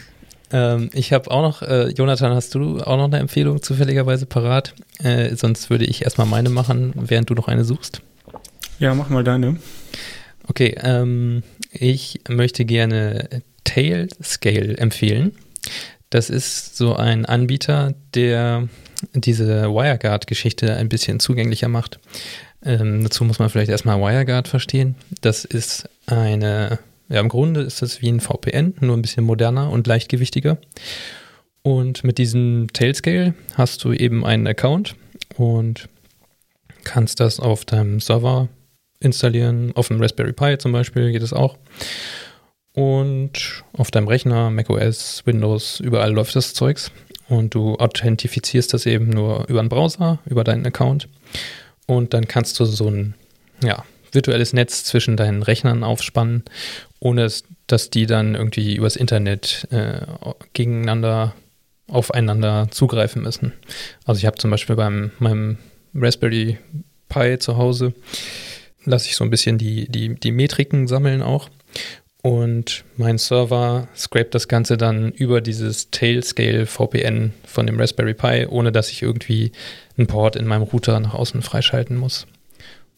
Ähm, 0.52 0.90
ich 0.92 1.12
habe 1.12 1.30
auch 1.30 1.42
noch, 1.42 1.62
äh, 1.62 1.90
Jonathan, 1.90 2.34
hast 2.34 2.54
du 2.54 2.80
auch 2.80 2.96
noch 2.96 3.04
eine 3.04 3.18
Empfehlung 3.18 3.62
zufälligerweise 3.62 4.26
parat? 4.26 4.74
Äh, 5.02 5.36
sonst 5.36 5.70
würde 5.70 5.84
ich 5.84 6.02
erstmal 6.02 6.26
meine 6.26 6.50
machen, 6.50 6.92
während 6.96 7.30
du 7.30 7.34
noch 7.34 7.48
eine 7.48 7.64
suchst. 7.64 8.02
Ja, 8.78 8.94
mach 8.94 9.10
mal 9.10 9.24
deine. 9.24 9.58
Okay, 10.48 10.74
ähm, 10.82 11.42
ich 11.72 12.20
möchte 12.28 12.64
gerne 12.64 13.28
Tailscale 13.64 14.78
empfehlen. 14.78 15.32
Das 16.08 16.28
ist 16.28 16.76
so 16.76 16.96
ein 16.96 17.24
Anbieter, 17.24 17.94
der 18.14 18.68
diese 19.14 19.72
WireGuard-Geschichte 19.72 20.74
ein 20.76 20.88
bisschen 20.88 21.20
zugänglicher 21.20 21.68
macht. 21.68 21.98
Ähm, 22.62 23.02
dazu 23.02 23.24
muss 23.24 23.38
man 23.38 23.48
vielleicht 23.48 23.70
erstmal 23.70 24.00
WireGuard 24.00 24.48
verstehen. 24.48 24.94
Das 25.20 25.44
ist 25.44 25.88
eine, 26.06 26.78
ja, 27.08 27.20
im 27.20 27.28
Grunde 27.28 27.62
ist 27.62 27.82
das 27.82 28.02
wie 28.02 28.10
ein 28.10 28.20
VPN, 28.20 28.74
nur 28.80 28.96
ein 28.96 29.02
bisschen 29.02 29.24
moderner 29.24 29.70
und 29.70 29.86
leichtgewichtiger. 29.86 30.58
Und 31.62 32.04
mit 32.04 32.18
diesem 32.18 32.68
Tailscale 32.72 33.34
hast 33.54 33.84
du 33.84 33.92
eben 33.92 34.24
einen 34.24 34.46
Account 34.46 34.96
und 35.36 35.88
kannst 36.84 37.20
das 37.20 37.40
auf 37.40 37.64
deinem 37.64 38.00
Server 38.00 38.48
installieren, 39.00 39.72
auf 39.74 39.88
dem 39.88 40.00
Raspberry 40.00 40.32
Pi 40.32 40.58
zum 40.58 40.72
Beispiel 40.72 41.12
geht 41.12 41.22
es 41.22 41.32
auch. 41.32 41.56
Und 42.72 43.64
auf 43.72 43.90
deinem 43.90 44.08
Rechner, 44.08 44.50
macOS, 44.50 45.22
Windows, 45.26 45.80
überall 45.80 46.12
läuft 46.12 46.36
das 46.36 46.54
Zeugs 46.54 46.92
und 47.30 47.54
du 47.54 47.76
authentifizierst 47.76 48.74
das 48.74 48.84
eben 48.84 49.08
nur 49.08 49.48
über 49.48 49.60
einen 49.60 49.68
Browser, 49.68 50.18
über 50.26 50.44
deinen 50.44 50.66
Account 50.66 51.08
und 51.86 52.12
dann 52.12 52.28
kannst 52.28 52.60
du 52.60 52.64
so 52.64 52.88
ein 52.88 53.14
ja, 53.62 53.84
virtuelles 54.12 54.52
Netz 54.52 54.84
zwischen 54.84 55.16
deinen 55.16 55.42
Rechnern 55.42 55.84
aufspannen, 55.84 56.44
ohne 56.98 57.30
dass 57.66 57.90
die 57.90 58.06
dann 58.06 58.34
irgendwie 58.34 58.74
übers 58.74 58.96
Internet 58.96 59.68
äh, 59.70 60.00
gegeneinander 60.52 61.34
aufeinander 61.88 62.68
zugreifen 62.70 63.22
müssen. 63.22 63.52
Also 64.04 64.18
ich 64.18 64.26
habe 64.26 64.38
zum 64.38 64.50
Beispiel 64.50 64.76
beim 64.76 65.10
meinem 65.18 65.58
Raspberry 65.94 66.58
Pi 67.08 67.38
zu 67.38 67.56
Hause, 67.56 67.94
lasse 68.84 69.08
ich 69.08 69.16
so 69.16 69.24
ein 69.24 69.30
bisschen 69.30 69.58
die, 69.58 69.88
die, 69.88 70.14
die 70.14 70.32
Metriken 70.32 70.86
sammeln 70.86 71.22
auch. 71.22 71.48
Und 72.22 72.84
mein 72.96 73.16
Server 73.16 73.88
scrapt 73.96 74.34
das 74.34 74.46
Ganze 74.46 74.76
dann 74.76 75.10
über 75.12 75.40
dieses 75.40 75.90
Tailscale 75.90 76.66
VPN 76.66 77.32
von 77.44 77.66
dem 77.66 77.80
Raspberry 77.80 78.14
Pi, 78.14 78.46
ohne 78.46 78.72
dass 78.72 78.90
ich 78.90 79.00
irgendwie 79.02 79.52
einen 79.96 80.06
Port 80.06 80.36
in 80.36 80.46
meinem 80.46 80.62
Router 80.62 81.00
nach 81.00 81.14
außen 81.14 81.40
freischalten 81.40 81.96
muss. 81.96 82.26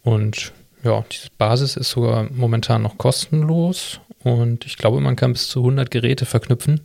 Und 0.03 0.53
ja, 0.83 1.05
diese 1.13 1.29
Basis 1.39 1.77
ist 1.77 1.91
sogar 1.91 2.29
momentan 2.33 2.83
noch 2.83 2.99
kostenlos 2.99 4.01
und 4.25 4.67
ich 4.67 4.77
glaube, 4.77 5.01
man 5.01 5.15
kann 5.15 5.33
bis 5.33 5.49
zu 5.49 5.61
100 5.61 5.91
Geräte 5.93 6.27
verknüpfen, 6.27 6.81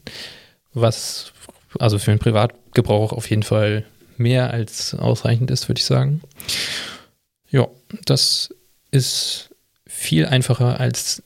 was 0.73 1.33
also 1.79 1.97
für 1.97 2.11
den 2.11 2.19
Privatgebrauch 2.19 3.11
auf 3.13 3.29
jeden 3.29 3.43
Fall 3.43 3.85
mehr 4.17 4.51
als 4.51 4.93
ausreichend 4.93 5.49
ist, 5.51 5.67
würde 5.67 5.79
ich 5.79 5.85
sagen. 5.85 6.21
Ja, 7.49 7.67
das 8.05 8.53
ist 8.91 9.49
viel 9.85 10.25
einfacher 10.25 10.79
als 10.79 11.23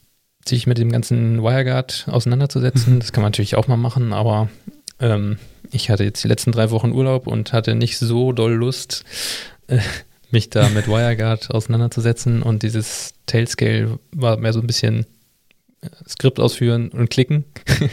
sich 0.47 0.67
mit 0.67 0.77
dem 0.77 0.91
ganzen 0.91 1.43
WireGuard 1.43 2.07
auseinanderzusetzen. 2.09 2.99
Das 2.99 3.11
kann 3.11 3.21
man 3.21 3.31
natürlich 3.31 3.55
auch 3.55 3.67
mal 3.67 3.77
machen, 3.77 4.13
aber 4.13 4.49
ähm, 4.99 5.37
ich 5.71 5.89
hatte 5.89 6.03
jetzt 6.03 6.23
die 6.23 6.27
letzten 6.27 6.51
drei 6.51 6.71
Wochen 6.71 6.91
Urlaub 6.91 7.27
und 7.27 7.53
hatte 7.53 7.75
nicht 7.75 7.97
so 7.97 8.31
doll 8.31 8.53
Lust, 8.53 9.03
äh, 9.67 9.79
mich 10.31 10.49
da 10.49 10.69
mit 10.69 10.87
WireGuard 10.87 11.51
auseinanderzusetzen 11.51 12.41
und 12.41 12.63
dieses 12.63 13.13
Tailscale 13.25 13.99
war 14.11 14.37
mehr 14.37 14.53
so 14.53 14.61
ein 14.61 14.67
bisschen 14.67 15.05
äh, 15.81 15.87
Skript 16.07 16.39
ausführen 16.39 16.89
und 16.89 17.09
klicken. 17.09 17.45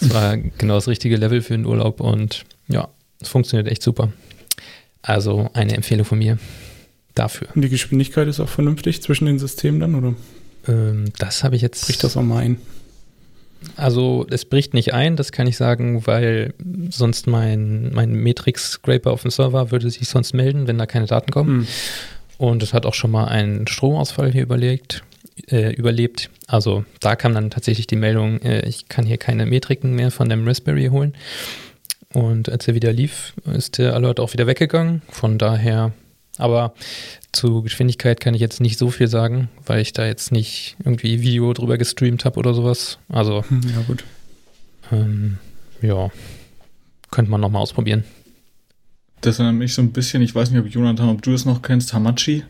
Es 0.00 0.12
war 0.12 0.36
genau 0.36 0.74
das 0.74 0.88
richtige 0.88 1.16
Level 1.16 1.42
für 1.42 1.54
den 1.54 1.66
Urlaub 1.66 2.00
und 2.00 2.44
ja, 2.68 2.88
es 3.20 3.28
funktioniert 3.28 3.68
echt 3.68 3.82
super. 3.82 4.12
Also 5.02 5.50
eine 5.52 5.74
Empfehlung 5.74 6.04
von 6.04 6.18
mir 6.18 6.38
dafür. 7.14 7.48
Und 7.54 7.62
die 7.62 7.68
Geschwindigkeit 7.68 8.28
ist 8.28 8.40
auch 8.40 8.48
vernünftig 8.48 9.02
zwischen 9.02 9.26
den 9.26 9.38
Systemen 9.38 9.80
dann, 9.80 9.94
oder? 9.94 10.14
Ähm, 10.68 11.06
das 11.18 11.44
habe 11.44 11.56
ich 11.56 11.62
jetzt. 11.62 11.86
Bricht 11.86 12.04
das 12.04 12.16
auch 12.16 12.22
mal 12.22 12.38
ein? 12.38 12.58
Also 13.76 14.26
es 14.30 14.44
bricht 14.44 14.74
nicht 14.74 14.92
ein, 14.92 15.16
das 15.16 15.32
kann 15.32 15.46
ich 15.46 15.56
sagen, 15.56 16.06
weil 16.06 16.52
sonst 16.90 17.26
mein, 17.26 17.92
mein 17.92 18.20
Matrix-Scraper 18.20 19.12
auf 19.12 19.22
dem 19.22 19.30
Server 19.30 19.70
würde 19.70 19.88
sich 19.90 20.08
sonst 20.08 20.34
melden, 20.34 20.66
wenn 20.66 20.78
da 20.78 20.86
keine 20.86 21.06
Daten 21.06 21.30
kommen. 21.30 21.60
Hm. 21.60 21.66
Und 22.38 22.62
es 22.62 22.74
hat 22.74 22.86
auch 22.86 22.94
schon 22.94 23.12
mal 23.12 23.26
einen 23.26 23.68
Stromausfall 23.68 24.32
hier 24.32 24.42
überlegt, 24.42 25.04
äh, 25.48 25.72
überlebt. 25.74 26.28
Also 26.48 26.84
da 27.00 27.14
kam 27.14 27.34
dann 27.34 27.50
tatsächlich 27.50 27.86
die 27.86 27.96
Meldung, 27.96 28.40
äh, 28.40 28.66
ich 28.68 28.88
kann 28.88 29.06
hier 29.06 29.18
keine 29.18 29.46
Metriken 29.46 29.94
mehr 29.94 30.10
von 30.10 30.28
dem 30.28 30.46
Raspberry 30.46 30.86
holen. 30.86 31.14
Und 32.12 32.50
als 32.50 32.68
er 32.68 32.74
wieder 32.74 32.92
lief, 32.92 33.32
ist 33.44 33.78
der 33.78 33.94
Alert 33.94 34.20
auch 34.20 34.32
wieder 34.32 34.46
weggegangen. 34.46 35.02
Von 35.08 35.38
daher, 35.38 35.92
aber 36.36 36.74
zu 37.32 37.62
Geschwindigkeit 37.62 38.20
kann 38.20 38.34
ich 38.34 38.40
jetzt 38.40 38.60
nicht 38.60 38.78
so 38.78 38.90
viel 38.90 39.08
sagen, 39.08 39.48
weil 39.64 39.80
ich 39.80 39.92
da 39.92 40.06
jetzt 40.06 40.32
nicht 40.32 40.76
irgendwie 40.84 41.22
Video 41.22 41.52
drüber 41.52 41.78
gestreamt 41.78 42.24
habe 42.24 42.38
oder 42.38 42.54
sowas. 42.54 42.98
Also, 43.08 43.44
hm, 43.48 43.62
ja, 43.74 43.82
gut. 43.86 44.04
Ähm, 44.92 45.38
ja, 45.80 46.10
könnte 47.10 47.30
man 47.30 47.40
nochmal 47.40 47.62
ausprobieren. 47.62 48.04
Das 49.22 49.38
erinnert 49.38 49.56
mich 49.56 49.74
so 49.74 49.82
ein 49.82 49.92
bisschen, 49.92 50.20
ich 50.22 50.34
weiß 50.34 50.50
nicht, 50.50 50.60
ob 50.60 50.66
Jonathan, 50.66 51.08
ob 51.08 51.22
du 51.22 51.32
es 51.32 51.44
noch 51.44 51.62
kennst, 51.62 51.94
Hamachi. 51.94 52.44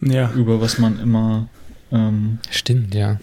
Ja. 0.00 0.30
Über 0.32 0.60
was 0.60 0.78
man 0.78 0.98
immer 1.00 1.48
ähm, 1.92 2.38
Stimmt, 2.50 2.94
ja. 2.94 3.18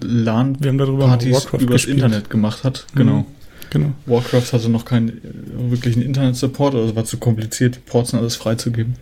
LAN-Partys 0.00 1.46
übers 1.46 1.66
gespielt. 1.66 1.96
Internet 1.96 2.30
gemacht 2.30 2.64
hat. 2.64 2.86
Genau. 2.94 3.20
Mhm, 3.20 3.26
genau. 3.70 3.92
Warcraft 4.06 4.52
hatte 4.52 4.68
noch 4.68 4.84
keinen 4.84 5.08
äh, 5.08 5.70
wirklichen 5.70 6.02
Internet-Support, 6.02 6.74
also 6.74 6.96
war 6.96 7.04
zu 7.04 7.18
kompliziert, 7.18 7.76
die 7.76 7.80
Ports 7.80 8.12
und 8.12 8.18
alles 8.18 8.36
freizugeben. 8.36 8.94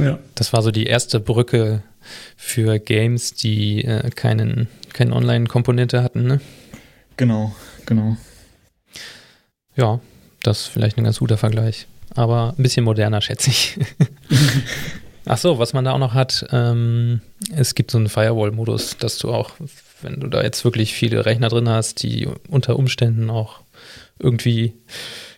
Ja. 0.00 0.18
Das 0.34 0.52
war 0.52 0.62
so 0.62 0.70
die 0.70 0.86
erste 0.86 1.20
Brücke 1.20 1.82
für 2.36 2.78
Games, 2.78 3.34
die 3.34 3.84
äh, 3.84 4.10
keinen, 4.10 4.68
keine 4.92 5.14
Online-Komponente 5.14 6.02
hatten, 6.02 6.26
ne? 6.26 6.40
Genau, 7.16 7.54
genau. 7.86 8.16
Ja, 9.76 10.00
das 10.42 10.62
ist 10.62 10.66
vielleicht 10.68 10.98
ein 10.98 11.04
ganz 11.04 11.18
guter 11.18 11.36
Vergleich. 11.36 11.86
Aber 12.14 12.54
ein 12.56 12.62
bisschen 12.62 12.84
moderner, 12.84 13.20
schätze 13.20 13.50
ich. 13.50 13.78
Ach 15.26 15.38
so, 15.38 15.58
was 15.58 15.74
man 15.74 15.84
da 15.84 15.92
auch 15.92 15.98
noch 15.98 16.14
hat, 16.14 16.46
ähm, 16.50 17.20
es 17.54 17.74
gibt 17.74 17.90
so 17.90 17.98
einen 17.98 18.08
Firewall-Modus, 18.08 18.96
dass 18.98 19.18
du 19.18 19.32
auch, 19.32 19.52
wenn 20.02 20.18
du 20.18 20.26
da 20.26 20.42
jetzt 20.42 20.64
wirklich 20.64 20.94
viele 20.94 21.24
Rechner 21.24 21.48
drin 21.48 21.68
hast, 21.68 22.02
die 22.02 22.28
unter 22.48 22.76
Umständen 22.76 23.30
auch 23.30 23.60
irgendwie 24.18 24.74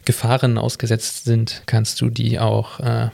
Gefahren 0.04 0.56
ausgesetzt 0.56 1.24
sind, 1.24 1.62
kannst 1.66 2.00
du 2.00 2.10
die 2.10 2.38
auch 2.38 2.80
äh, 2.80 3.10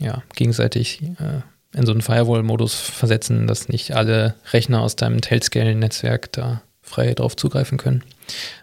ja, 0.00 0.22
gegenseitig 0.34 1.02
äh, 1.02 1.42
in 1.76 1.86
so 1.86 1.92
einen 1.92 2.02
Firewall-Modus 2.02 2.80
versetzen, 2.80 3.46
dass 3.46 3.68
nicht 3.68 3.92
alle 3.92 4.34
Rechner 4.52 4.80
aus 4.80 4.96
deinem 4.96 5.20
Tailscale-Netzwerk 5.20 6.32
da 6.32 6.62
frei 6.82 7.14
drauf 7.14 7.36
zugreifen 7.36 7.78
können. 7.78 8.04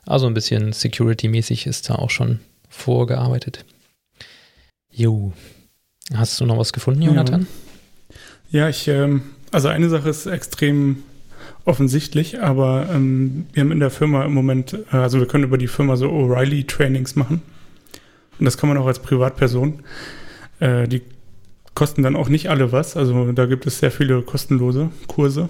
Also 0.05 0.27
ein 0.27 0.34
bisschen 0.34 0.73
Security-mäßig 0.73 1.67
ist 1.67 1.89
da 1.89 1.95
auch 1.95 2.09
schon 2.09 2.39
vorgearbeitet. 2.69 3.65
Jo. 4.91 5.34
Hast 6.13 6.39
du 6.39 6.45
noch 6.45 6.57
was 6.57 6.73
gefunden, 6.73 7.01
Jonathan? 7.01 7.47
Ja, 8.49 8.69
ich, 8.69 8.88
ähm, 8.88 9.23
also 9.51 9.69
eine 9.69 9.89
Sache 9.89 10.09
ist 10.09 10.25
extrem 10.25 11.03
offensichtlich, 11.65 12.41
aber 12.41 12.89
ähm, 12.91 13.45
wir 13.53 13.61
haben 13.61 13.71
in 13.71 13.79
der 13.79 13.91
Firma 13.91 14.25
im 14.25 14.34
Moment, 14.34 14.73
äh, 14.91 14.97
also 14.97 15.19
wir 15.19 15.27
können 15.27 15.43
über 15.43 15.57
die 15.57 15.67
Firma 15.67 15.95
so 15.95 16.09
O'Reilly-Trainings 16.09 17.15
machen. 17.15 17.41
Und 18.39 18.45
das 18.45 18.57
kann 18.57 18.69
man 18.69 18.77
auch 18.77 18.88
als 18.88 18.99
Privatperson. 18.99 19.84
Äh, 20.59 20.88
die 20.88 21.01
kosten 21.76 22.03
dann 22.03 22.15
auch 22.15 22.30
nicht 22.30 22.49
alle 22.49 22.72
was. 22.72 22.97
Also 22.97 23.32
da 23.32 23.45
gibt 23.45 23.65
es 23.65 23.80
sehr 23.80 23.91
viele 23.91 24.22
kostenlose 24.22 24.89
Kurse, 25.07 25.49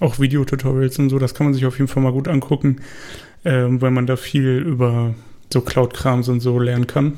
auch 0.00 0.18
Videotutorials 0.18 0.98
und 0.98 1.10
so. 1.10 1.18
Das 1.18 1.34
kann 1.34 1.46
man 1.46 1.54
sich 1.54 1.66
auf 1.66 1.78
jeden 1.78 1.88
Fall 1.88 2.02
mal 2.02 2.12
gut 2.12 2.28
angucken, 2.28 2.76
ähm, 3.44 3.80
weil 3.80 3.90
man 3.90 4.06
da 4.06 4.16
viel 4.16 4.58
über 4.58 5.14
so 5.52 5.60
Cloud-Krams 5.60 6.28
und 6.28 6.40
so 6.40 6.58
lernen 6.58 6.86
kann, 6.86 7.14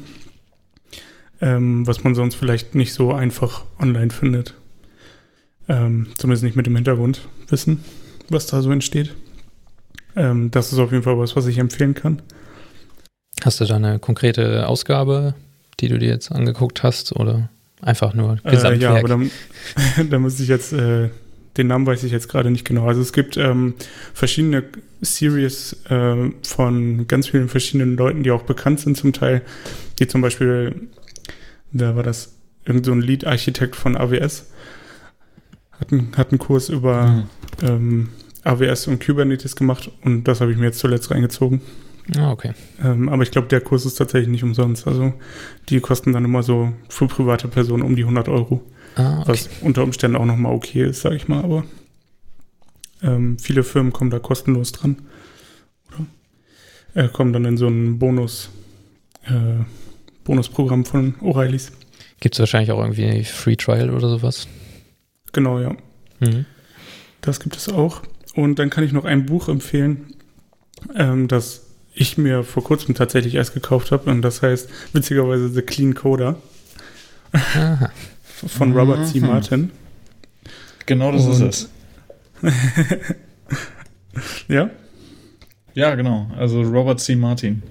ähm, 1.41 1.87
was 1.87 2.05
man 2.05 2.15
sonst 2.15 2.35
vielleicht 2.35 2.75
nicht 2.75 2.93
so 2.93 3.13
einfach 3.13 3.65
online 3.79 4.11
findet. 4.11 4.55
Ähm, 5.69 6.09
zumindest 6.17 6.45
nicht 6.45 6.57
mit 6.57 6.67
dem 6.67 6.77
Hintergrundwissen, 6.77 7.85
was 8.31 8.47
da 8.47 8.63
so 8.63 8.71
entsteht. 8.71 9.15
Ähm, 10.17 10.51
das 10.51 10.73
ist 10.73 10.79
auf 10.79 10.93
jeden 10.93 11.05
Fall 11.05 11.19
was, 11.19 11.37
was 11.37 11.47
ich 11.47 11.59
empfehlen 11.59 11.95
kann. 11.95 12.23
Hast 13.45 13.61
du 13.61 13.67
da 13.67 13.77
eine 13.77 13.99
konkrete 13.99 14.67
Ausgabe, 14.67 15.35
die 15.81 15.89
du 15.89 15.99
dir 15.99 16.09
jetzt 16.09 16.33
angeguckt 16.33 16.83
hast, 16.83 17.15
oder? 17.15 17.51
Einfach 17.81 18.15
nur 18.15 18.37
Gesamtwerk. 18.37 18.81
Äh, 18.81 18.83
ja, 18.83 18.97
aber 18.97 19.09
dann, 19.09 19.31
da 20.11 20.19
muss 20.19 20.41
ich 20.41 20.49
jetzt, 20.49 20.73
äh, 20.73 21.11
den 21.57 21.67
Namen 21.67 21.87
weiß 21.87 22.05
ich 22.05 22.13
jetzt 22.13 22.29
gerade 22.29 22.51
nicht 22.51 22.65
genau. 22.65 22.87
Also 22.87 23.01
es 23.01 23.13
gibt 23.13 23.37
ähm, 23.37 23.75
verschiedene 24.15 24.65
Series 25.01 25.77
äh, 25.89 26.31
von 26.43 27.07
ganz 27.07 27.29
vielen 27.29 27.49
verschiedenen 27.49 27.97
Leuten, 27.97 28.23
die 28.23 28.31
auch 28.31 28.43
bekannt 28.43 28.81
sind 28.81 28.97
zum 28.97 29.13
Teil, 29.13 29.43
die 29.99 30.07
zum 30.09 30.21
Beispiel, 30.21 30.89
da 31.73 31.95
war 31.95 32.03
das 32.03 32.35
irgend 32.65 32.85
so 32.85 32.93
ein 32.93 33.01
Lead-Architekt 33.01 33.77
von 33.77 33.97
AWS, 33.97 34.51
hat, 35.79 35.93
ein, 35.93 36.13
hat 36.17 36.31
einen 36.31 36.39
Kurs 36.39 36.69
über 36.69 37.07
mhm. 37.07 37.27
ähm, 37.63 38.09
AWS 38.45 38.89
und 38.89 39.05
Kubernetes 39.05 39.57
gemacht 39.57 39.91
und 40.03 40.25
das 40.25 40.41
habe 40.41 40.51
ich 40.53 40.59
mir 40.59 40.67
jetzt 40.67 40.79
zuletzt 40.79 41.11
reingezogen. 41.11 41.61
Ah, 42.17 42.31
okay. 42.33 42.53
Ähm, 42.83 43.09
aber 43.09 43.23
ich 43.23 43.31
glaube, 43.31 43.49
der 43.49 43.61
Kurs 43.61 43.85
ist 43.85 43.97
tatsächlich 43.97 44.31
nicht 44.31 44.45
umsonst. 44.45 44.87
Also 44.87 45.13
die 45.69 45.81
kosten 45.81 46.13
dann 46.13 46.25
immer 46.25 46.43
so 46.43 46.73
für 46.89 47.07
private 47.07 47.49
Personen 47.49 47.83
um 47.83 47.97
die 47.97 48.03
100 48.03 48.29
Euro. 48.29 48.63
Ah, 48.97 49.21
okay. 49.21 49.29
Was 49.29 49.51
unter 49.61 49.83
Umständen 49.83 50.17
auch 50.17 50.25
nochmal 50.25 50.55
okay 50.55 50.85
ist, 50.85 51.03
sage 51.03 51.17
ich 51.17 51.29
mal. 51.29 51.45
Aber 51.45 51.65
ähm, 53.03 53.39
viele 53.39 53.63
Firmen 53.63 53.93
kommen 53.93 54.11
da 54.11 54.19
kostenlos 54.19 54.73
dran. 54.73 54.97
Oder 56.95 57.05
äh, 57.05 57.09
kommen 57.09 57.33
dann 57.33 57.45
in 57.45 57.57
so 57.57 57.69
ein 57.69 57.99
Bonus, 57.99 58.51
äh, 59.25 59.65
Bonusprogramm 60.25 60.85
von 60.85 61.15
O'Reillys. 61.21 61.73
Gibt 62.21 62.35
es 62.35 62.41
wahrscheinlich 62.41 62.73
auch 62.73 62.81
irgendwie 62.81 63.25
Free 63.25 63.57
Trial 63.57 63.91
oder 63.91 64.09
sowas? 64.09 64.49
Genau, 65.33 65.61
ja. 65.61 65.77
Mhm. 66.21 66.47
Das 67.21 67.41
gibt 67.41 67.57
es 67.57 67.69
auch. 67.69 68.03
Und 68.35 68.59
dann 68.59 68.71
kann 68.71 68.85
ich 68.85 68.93
noch 68.93 69.05
ein 69.05 69.27
Buch 69.27 69.49
empfehlen, 69.49 70.15
ähm, 70.95 71.29
das 71.29 71.68
ich 71.99 72.19
mir 72.19 72.45
vor 72.45 72.63
kurzem 72.63 72.95
tatsächlich 72.95 73.35
erst 73.35 73.55
gekauft 73.55 73.91
habe. 73.91 74.11
Und 74.11 74.23
das 74.23 74.43
heißt 74.43 74.69
witzigerweise 74.93 75.49
The 75.49 75.63
Clean 75.63 75.95
Coder 75.95 76.37
von 78.47 78.77
Robert 78.77 79.07
C. 79.07 79.21
Mhm. 79.21 79.27
Martin. 79.27 79.71
Genau 80.87 81.13
das 81.13 81.27
und 81.27 81.33
ist 81.33 81.41
es. 81.41 81.71
ja? 84.49 84.71
Ja, 85.75 85.95
genau. 85.95 86.31
Also 86.37 86.63
Robert 86.63 87.01
C. 87.01 87.17
Martin. 87.17 87.63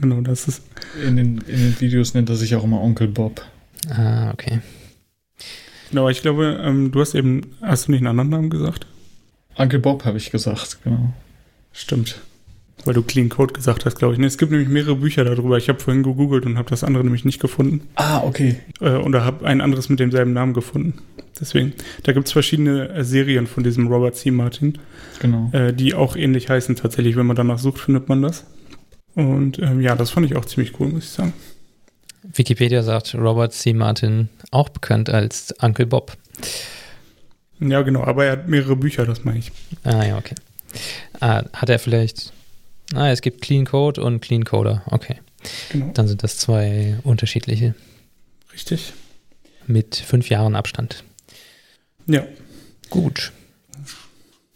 Genau, 0.00 0.20
das 0.20 0.48
ist. 0.48 0.62
In 1.02 1.16
den, 1.16 1.38
in 1.46 1.56
den 1.56 1.80
Videos 1.80 2.14
nennt 2.14 2.28
er 2.28 2.36
sich 2.36 2.54
auch 2.54 2.64
immer 2.64 2.82
Onkel 2.82 3.08
Bob. 3.08 3.42
Ah, 3.88 4.30
okay. 4.32 4.60
Genau, 5.90 6.08
ich 6.08 6.20
glaube, 6.20 6.60
ähm, 6.62 6.90
du 6.90 7.00
hast 7.00 7.14
eben, 7.14 7.54
hast 7.62 7.86
du 7.86 7.92
nicht 7.92 8.00
einen 8.00 8.08
anderen 8.08 8.30
Namen 8.30 8.50
gesagt? 8.50 8.86
Onkel 9.56 9.78
Bob 9.78 10.04
habe 10.04 10.18
ich 10.18 10.30
gesagt, 10.30 10.78
genau. 10.84 11.14
Stimmt. 11.72 12.20
Weil 12.84 12.94
du 12.94 13.02
Clean 13.02 13.28
Code 13.28 13.52
gesagt 13.54 13.84
hast, 13.84 13.96
glaube 13.96 14.14
ich. 14.14 14.20
Nee, 14.20 14.26
es 14.26 14.38
gibt 14.38 14.52
nämlich 14.52 14.68
mehrere 14.68 14.96
Bücher 14.96 15.24
darüber. 15.24 15.56
Ich 15.58 15.68
habe 15.68 15.80
vorhin 15.80 16.02
gegoogelt 16.02 16.46
und 16.46 16.56
habe 16.58 16.70
das 16.70 16.84
andere 16.84 17.02
nämlich 17.02 17.24
nicht 17.24 17.40
gefunden. 17.40 17.88
Ah, 17.96 18.22
okay. 18.22 18.60
Äh, 18.80 18.90
oder 18.96 19.24
habe 19.24 19.46
ein 19.46 19.60
anderes 19.60 19.88
mit 19.88 19.98
demselben 19.98 20.32
Namen 20.32 20.52
gefunden. 20.54 20.94
Deswegen, 21.40 21.72
da 22.04 22.12
gibt 22.12 22.26
es 22.26 22.32
verschiedene 22.32 22.88
äh, 22.90 23.02
Serien 23.04 23.46
von 23.46 23.64
diesem 23.64 23.88
Robert 23.88 24.14
C. 24.16 24.30
Martin, 24.30 24.78
Genau. 25.20 25.50
äh, 25.52 25.72
die 25.72 25.94
auch 25.94 26.14
ähnlich 26.16 26.48
heißen 26.48 26.76
tatsächlich. 26.76 27.16
Wenn 27.16 27.26
man 27.26 27.36
danach 27.36 27.58
sucht, 27.58 27.78
findet 27.78 28.08
man 28.08 28.22
das. 28.22 28.44
Und 29.14 29.58
ähm, 29.58 29.80
ja, 29.80 29.96
das 29.96 30.10
fand 30.10 30.26
ich 30.26 30.36
auch 30.36 30.44
ziemlich 30.44 30.78
cool, 30.78 30.88
muss 30.88 31.04
ich 31.04 31.10
sagen. 31.10 31.32
Wikipedia 32.22 32.82
sagt 32.82 33.14
Robert 33.14 33.52
C. 33.52 33.72
Martin, 33.72 34.28
auch 34.50 34.68
bekannt 34.68 35.10
als 35.10 35.54
Uncle 35.60 35.86
Bob. 35.86 36.12
Ja, 37.60 37.82
genau, 37.82 38.04
aber 38.04 38.26
er 38.26 38.32
hat 38.32 38.48
mehrere 38.48 38.76
Bücher, 38.76 39.06
das 39.06 39.24
meine 39.24 39.38
ich. 39.38 39.50
Ah 39.84 40.04
ja, 40.04 40.18
okay. 40.18 40.34
Ah, 41.20 41.44
hat 41.54 41.70
er 41.70 41.78
vielleicht. 41.78 42.32
Ah, 42.94 43.10
es 43.10 43.20
gibt 43.20 43.42
Clean 43.42 43.64
Code 43.66 44.02
und 44.02 44.20
Clean 44.20 44.44
Coder. 44.44 44.82
Okay. 44.86 45.16
Genau, 45.70 45.90
Dann 45.92 46.08
sind 46.08 46.22
das 46.22 46.38
zwei 46.38 46.98
unterschiedliche 47.04 47.74
richtig. 48.52 48.92
mit 49.66 49.96
fünf 49.96 50.28
Jahren 50.28 50.54
Abstand. 50.56 51.04
Ja, 52.06 52.26
Gut. 52.90 53.32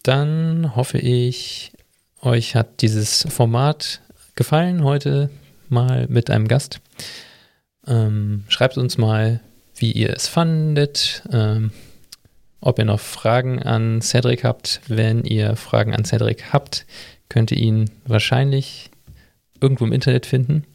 Dann 0.02 0.74
hoffe 0.76 0.98
ich, 0.98 1.72
euch 2.22 2.54
hat 2.54 2.80
dieses 2.80 3.26
Format 3.28 4.00
gefallen 4.34 4.82
heute 4.84 5.30
mal 5.68 6.06
mit 6.08 6.30
einem 6.30 6.48
Gast. 6.48 6.80
Ähm, 7.86 8.44
schreibt 8.48 8.78
uns 8.78 8.96
mal, 8.98 9.40
wie 9.76 9.92
ihr 9.92 10.10
es 10.10 10.26
fandet, 10.28 11.22
ähm, 11.32 11.72
ob 12.60 12.78
ihr 12.78 12.84
noch 12.84 13.00
Fragen 13.00 13.62
an 13.62 14.00
Cedric 14.00 14.44
habt. 14.44 14.80
Wenn 14.88 15.24
ihr 15.24 15.56
Fragen 15.56 15.94
an 15.94 16.04
Cedric 16.04 16.52
habt, 16.52 16.86
könnt 17.30 17.52
ihr 17.52 17.58
ihn 17.58 17.88
wahrscheinlich 18.04 18.90
irgendwo 19.62 19.86
im 19.86 19.92
Internet 19.92 20.26
finden. 20.26 20.64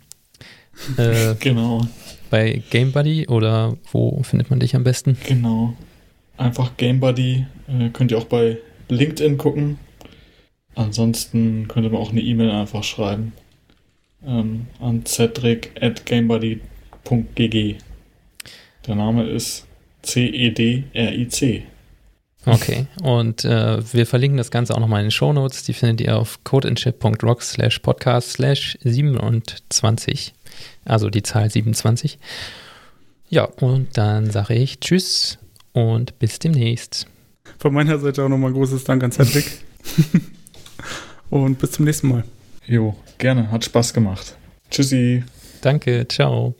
Äh, 0.98 1.36
Genau, 1.40 1.88
bei 2.30 2.62
GameBuddy 2.70 3.30
oder 3.30 3.78
wo 3.94 4.22
findet 4.24 4.50
man 4.50 4.60
dich 4.60 4.76
am 4.76 4.84
besten? 4.84 5.16
genau. 5.26 5.74
Einfach 6.36 6.76
GameBuddy. 6.76 7.46
Äh, 7.70 7.90
könnt 7.94 8.12
ihr 8.12 8.18
auch 8.18 8.26
bei 8.26 8.58
LinkedIn 8.90 9.38
gucken. 9.38 9.80
Ansonsten 10.76 11.70
könnt 11.70 11.86
ihr 11.86 11.92
mir 11.92 11.98
auch 11.98 12.12
eine 12.12 12.20
E-Mail 12.20 12.52
einfach 12.52 12.84
schreiben. 12.84 13.32
Ähm, 14.26 14.68
an 14.82 15.06
cedric.gamebuddy.gg. 15.06 17.76
Der 18.88 18.96
Name 18.96 19.24
ist 19.30 19.66
E 20.04 20.08
C-E-D-R-I-C. 20.08 21.64
Okay, 22.46 22.86
und 23.02 23.44
äh, 23.46 23.82
wir 23.94 24.06
verlinken 24.06 24.38
das 24.38 24.52
Ganze 24.52 24.76
auch 24.76 24.80
nochmal 24.80 25.00
in 25.02 25.08
den 25.08 25.12
Shownotes. 25.12 25.64
Die 25.64 25.74
findet 25.74 26.02
ihr 26.02 26.18
auf 26.18 26.44
codeinship.rock 26.44 27.42
slash 27.42 27.80
podcast 27.80 28.34
slash 28.34 28.78
27. 28.84 30.34
Also 30.86 31.10
die 31.10 31.24
Zahl 31.24 31.50
27. 31.50 32.20
Ja, 33.30 33.46
und 33.46 33.98
dann 33.98 34.30
sage 34.30 34.54
ich 34.54 34.80
Tschüss 34.80 35.40
und 35.74 36.20
bis 36.20 36.38
demnächst. 36.40 37.08
von 37.58 37.74
meiner 37.74 37.98
Seite 38.00 38.24
auch 38.24 38.30
nochmal 38.30 38.54
großes 38.54 38.84
Dank 38.84 39.04
an 39.04 39.12
Cedric. 39.12 39.46
Und 41.30 41.58
bis 41.60 41.72
zum 41.72 41.86
nächsten 41.86 42.08
Mal. 42.08 42.24
Jo, 42.68 42.96
gerne. 43.18 43.50
Hat 43.52 43.66
Spaß 43.66 43.94
gemacht. 43.94 44.36
Tschüssi. 44.70 45.24
Danke, 45.62 46.08
ciao. 46.08 46.56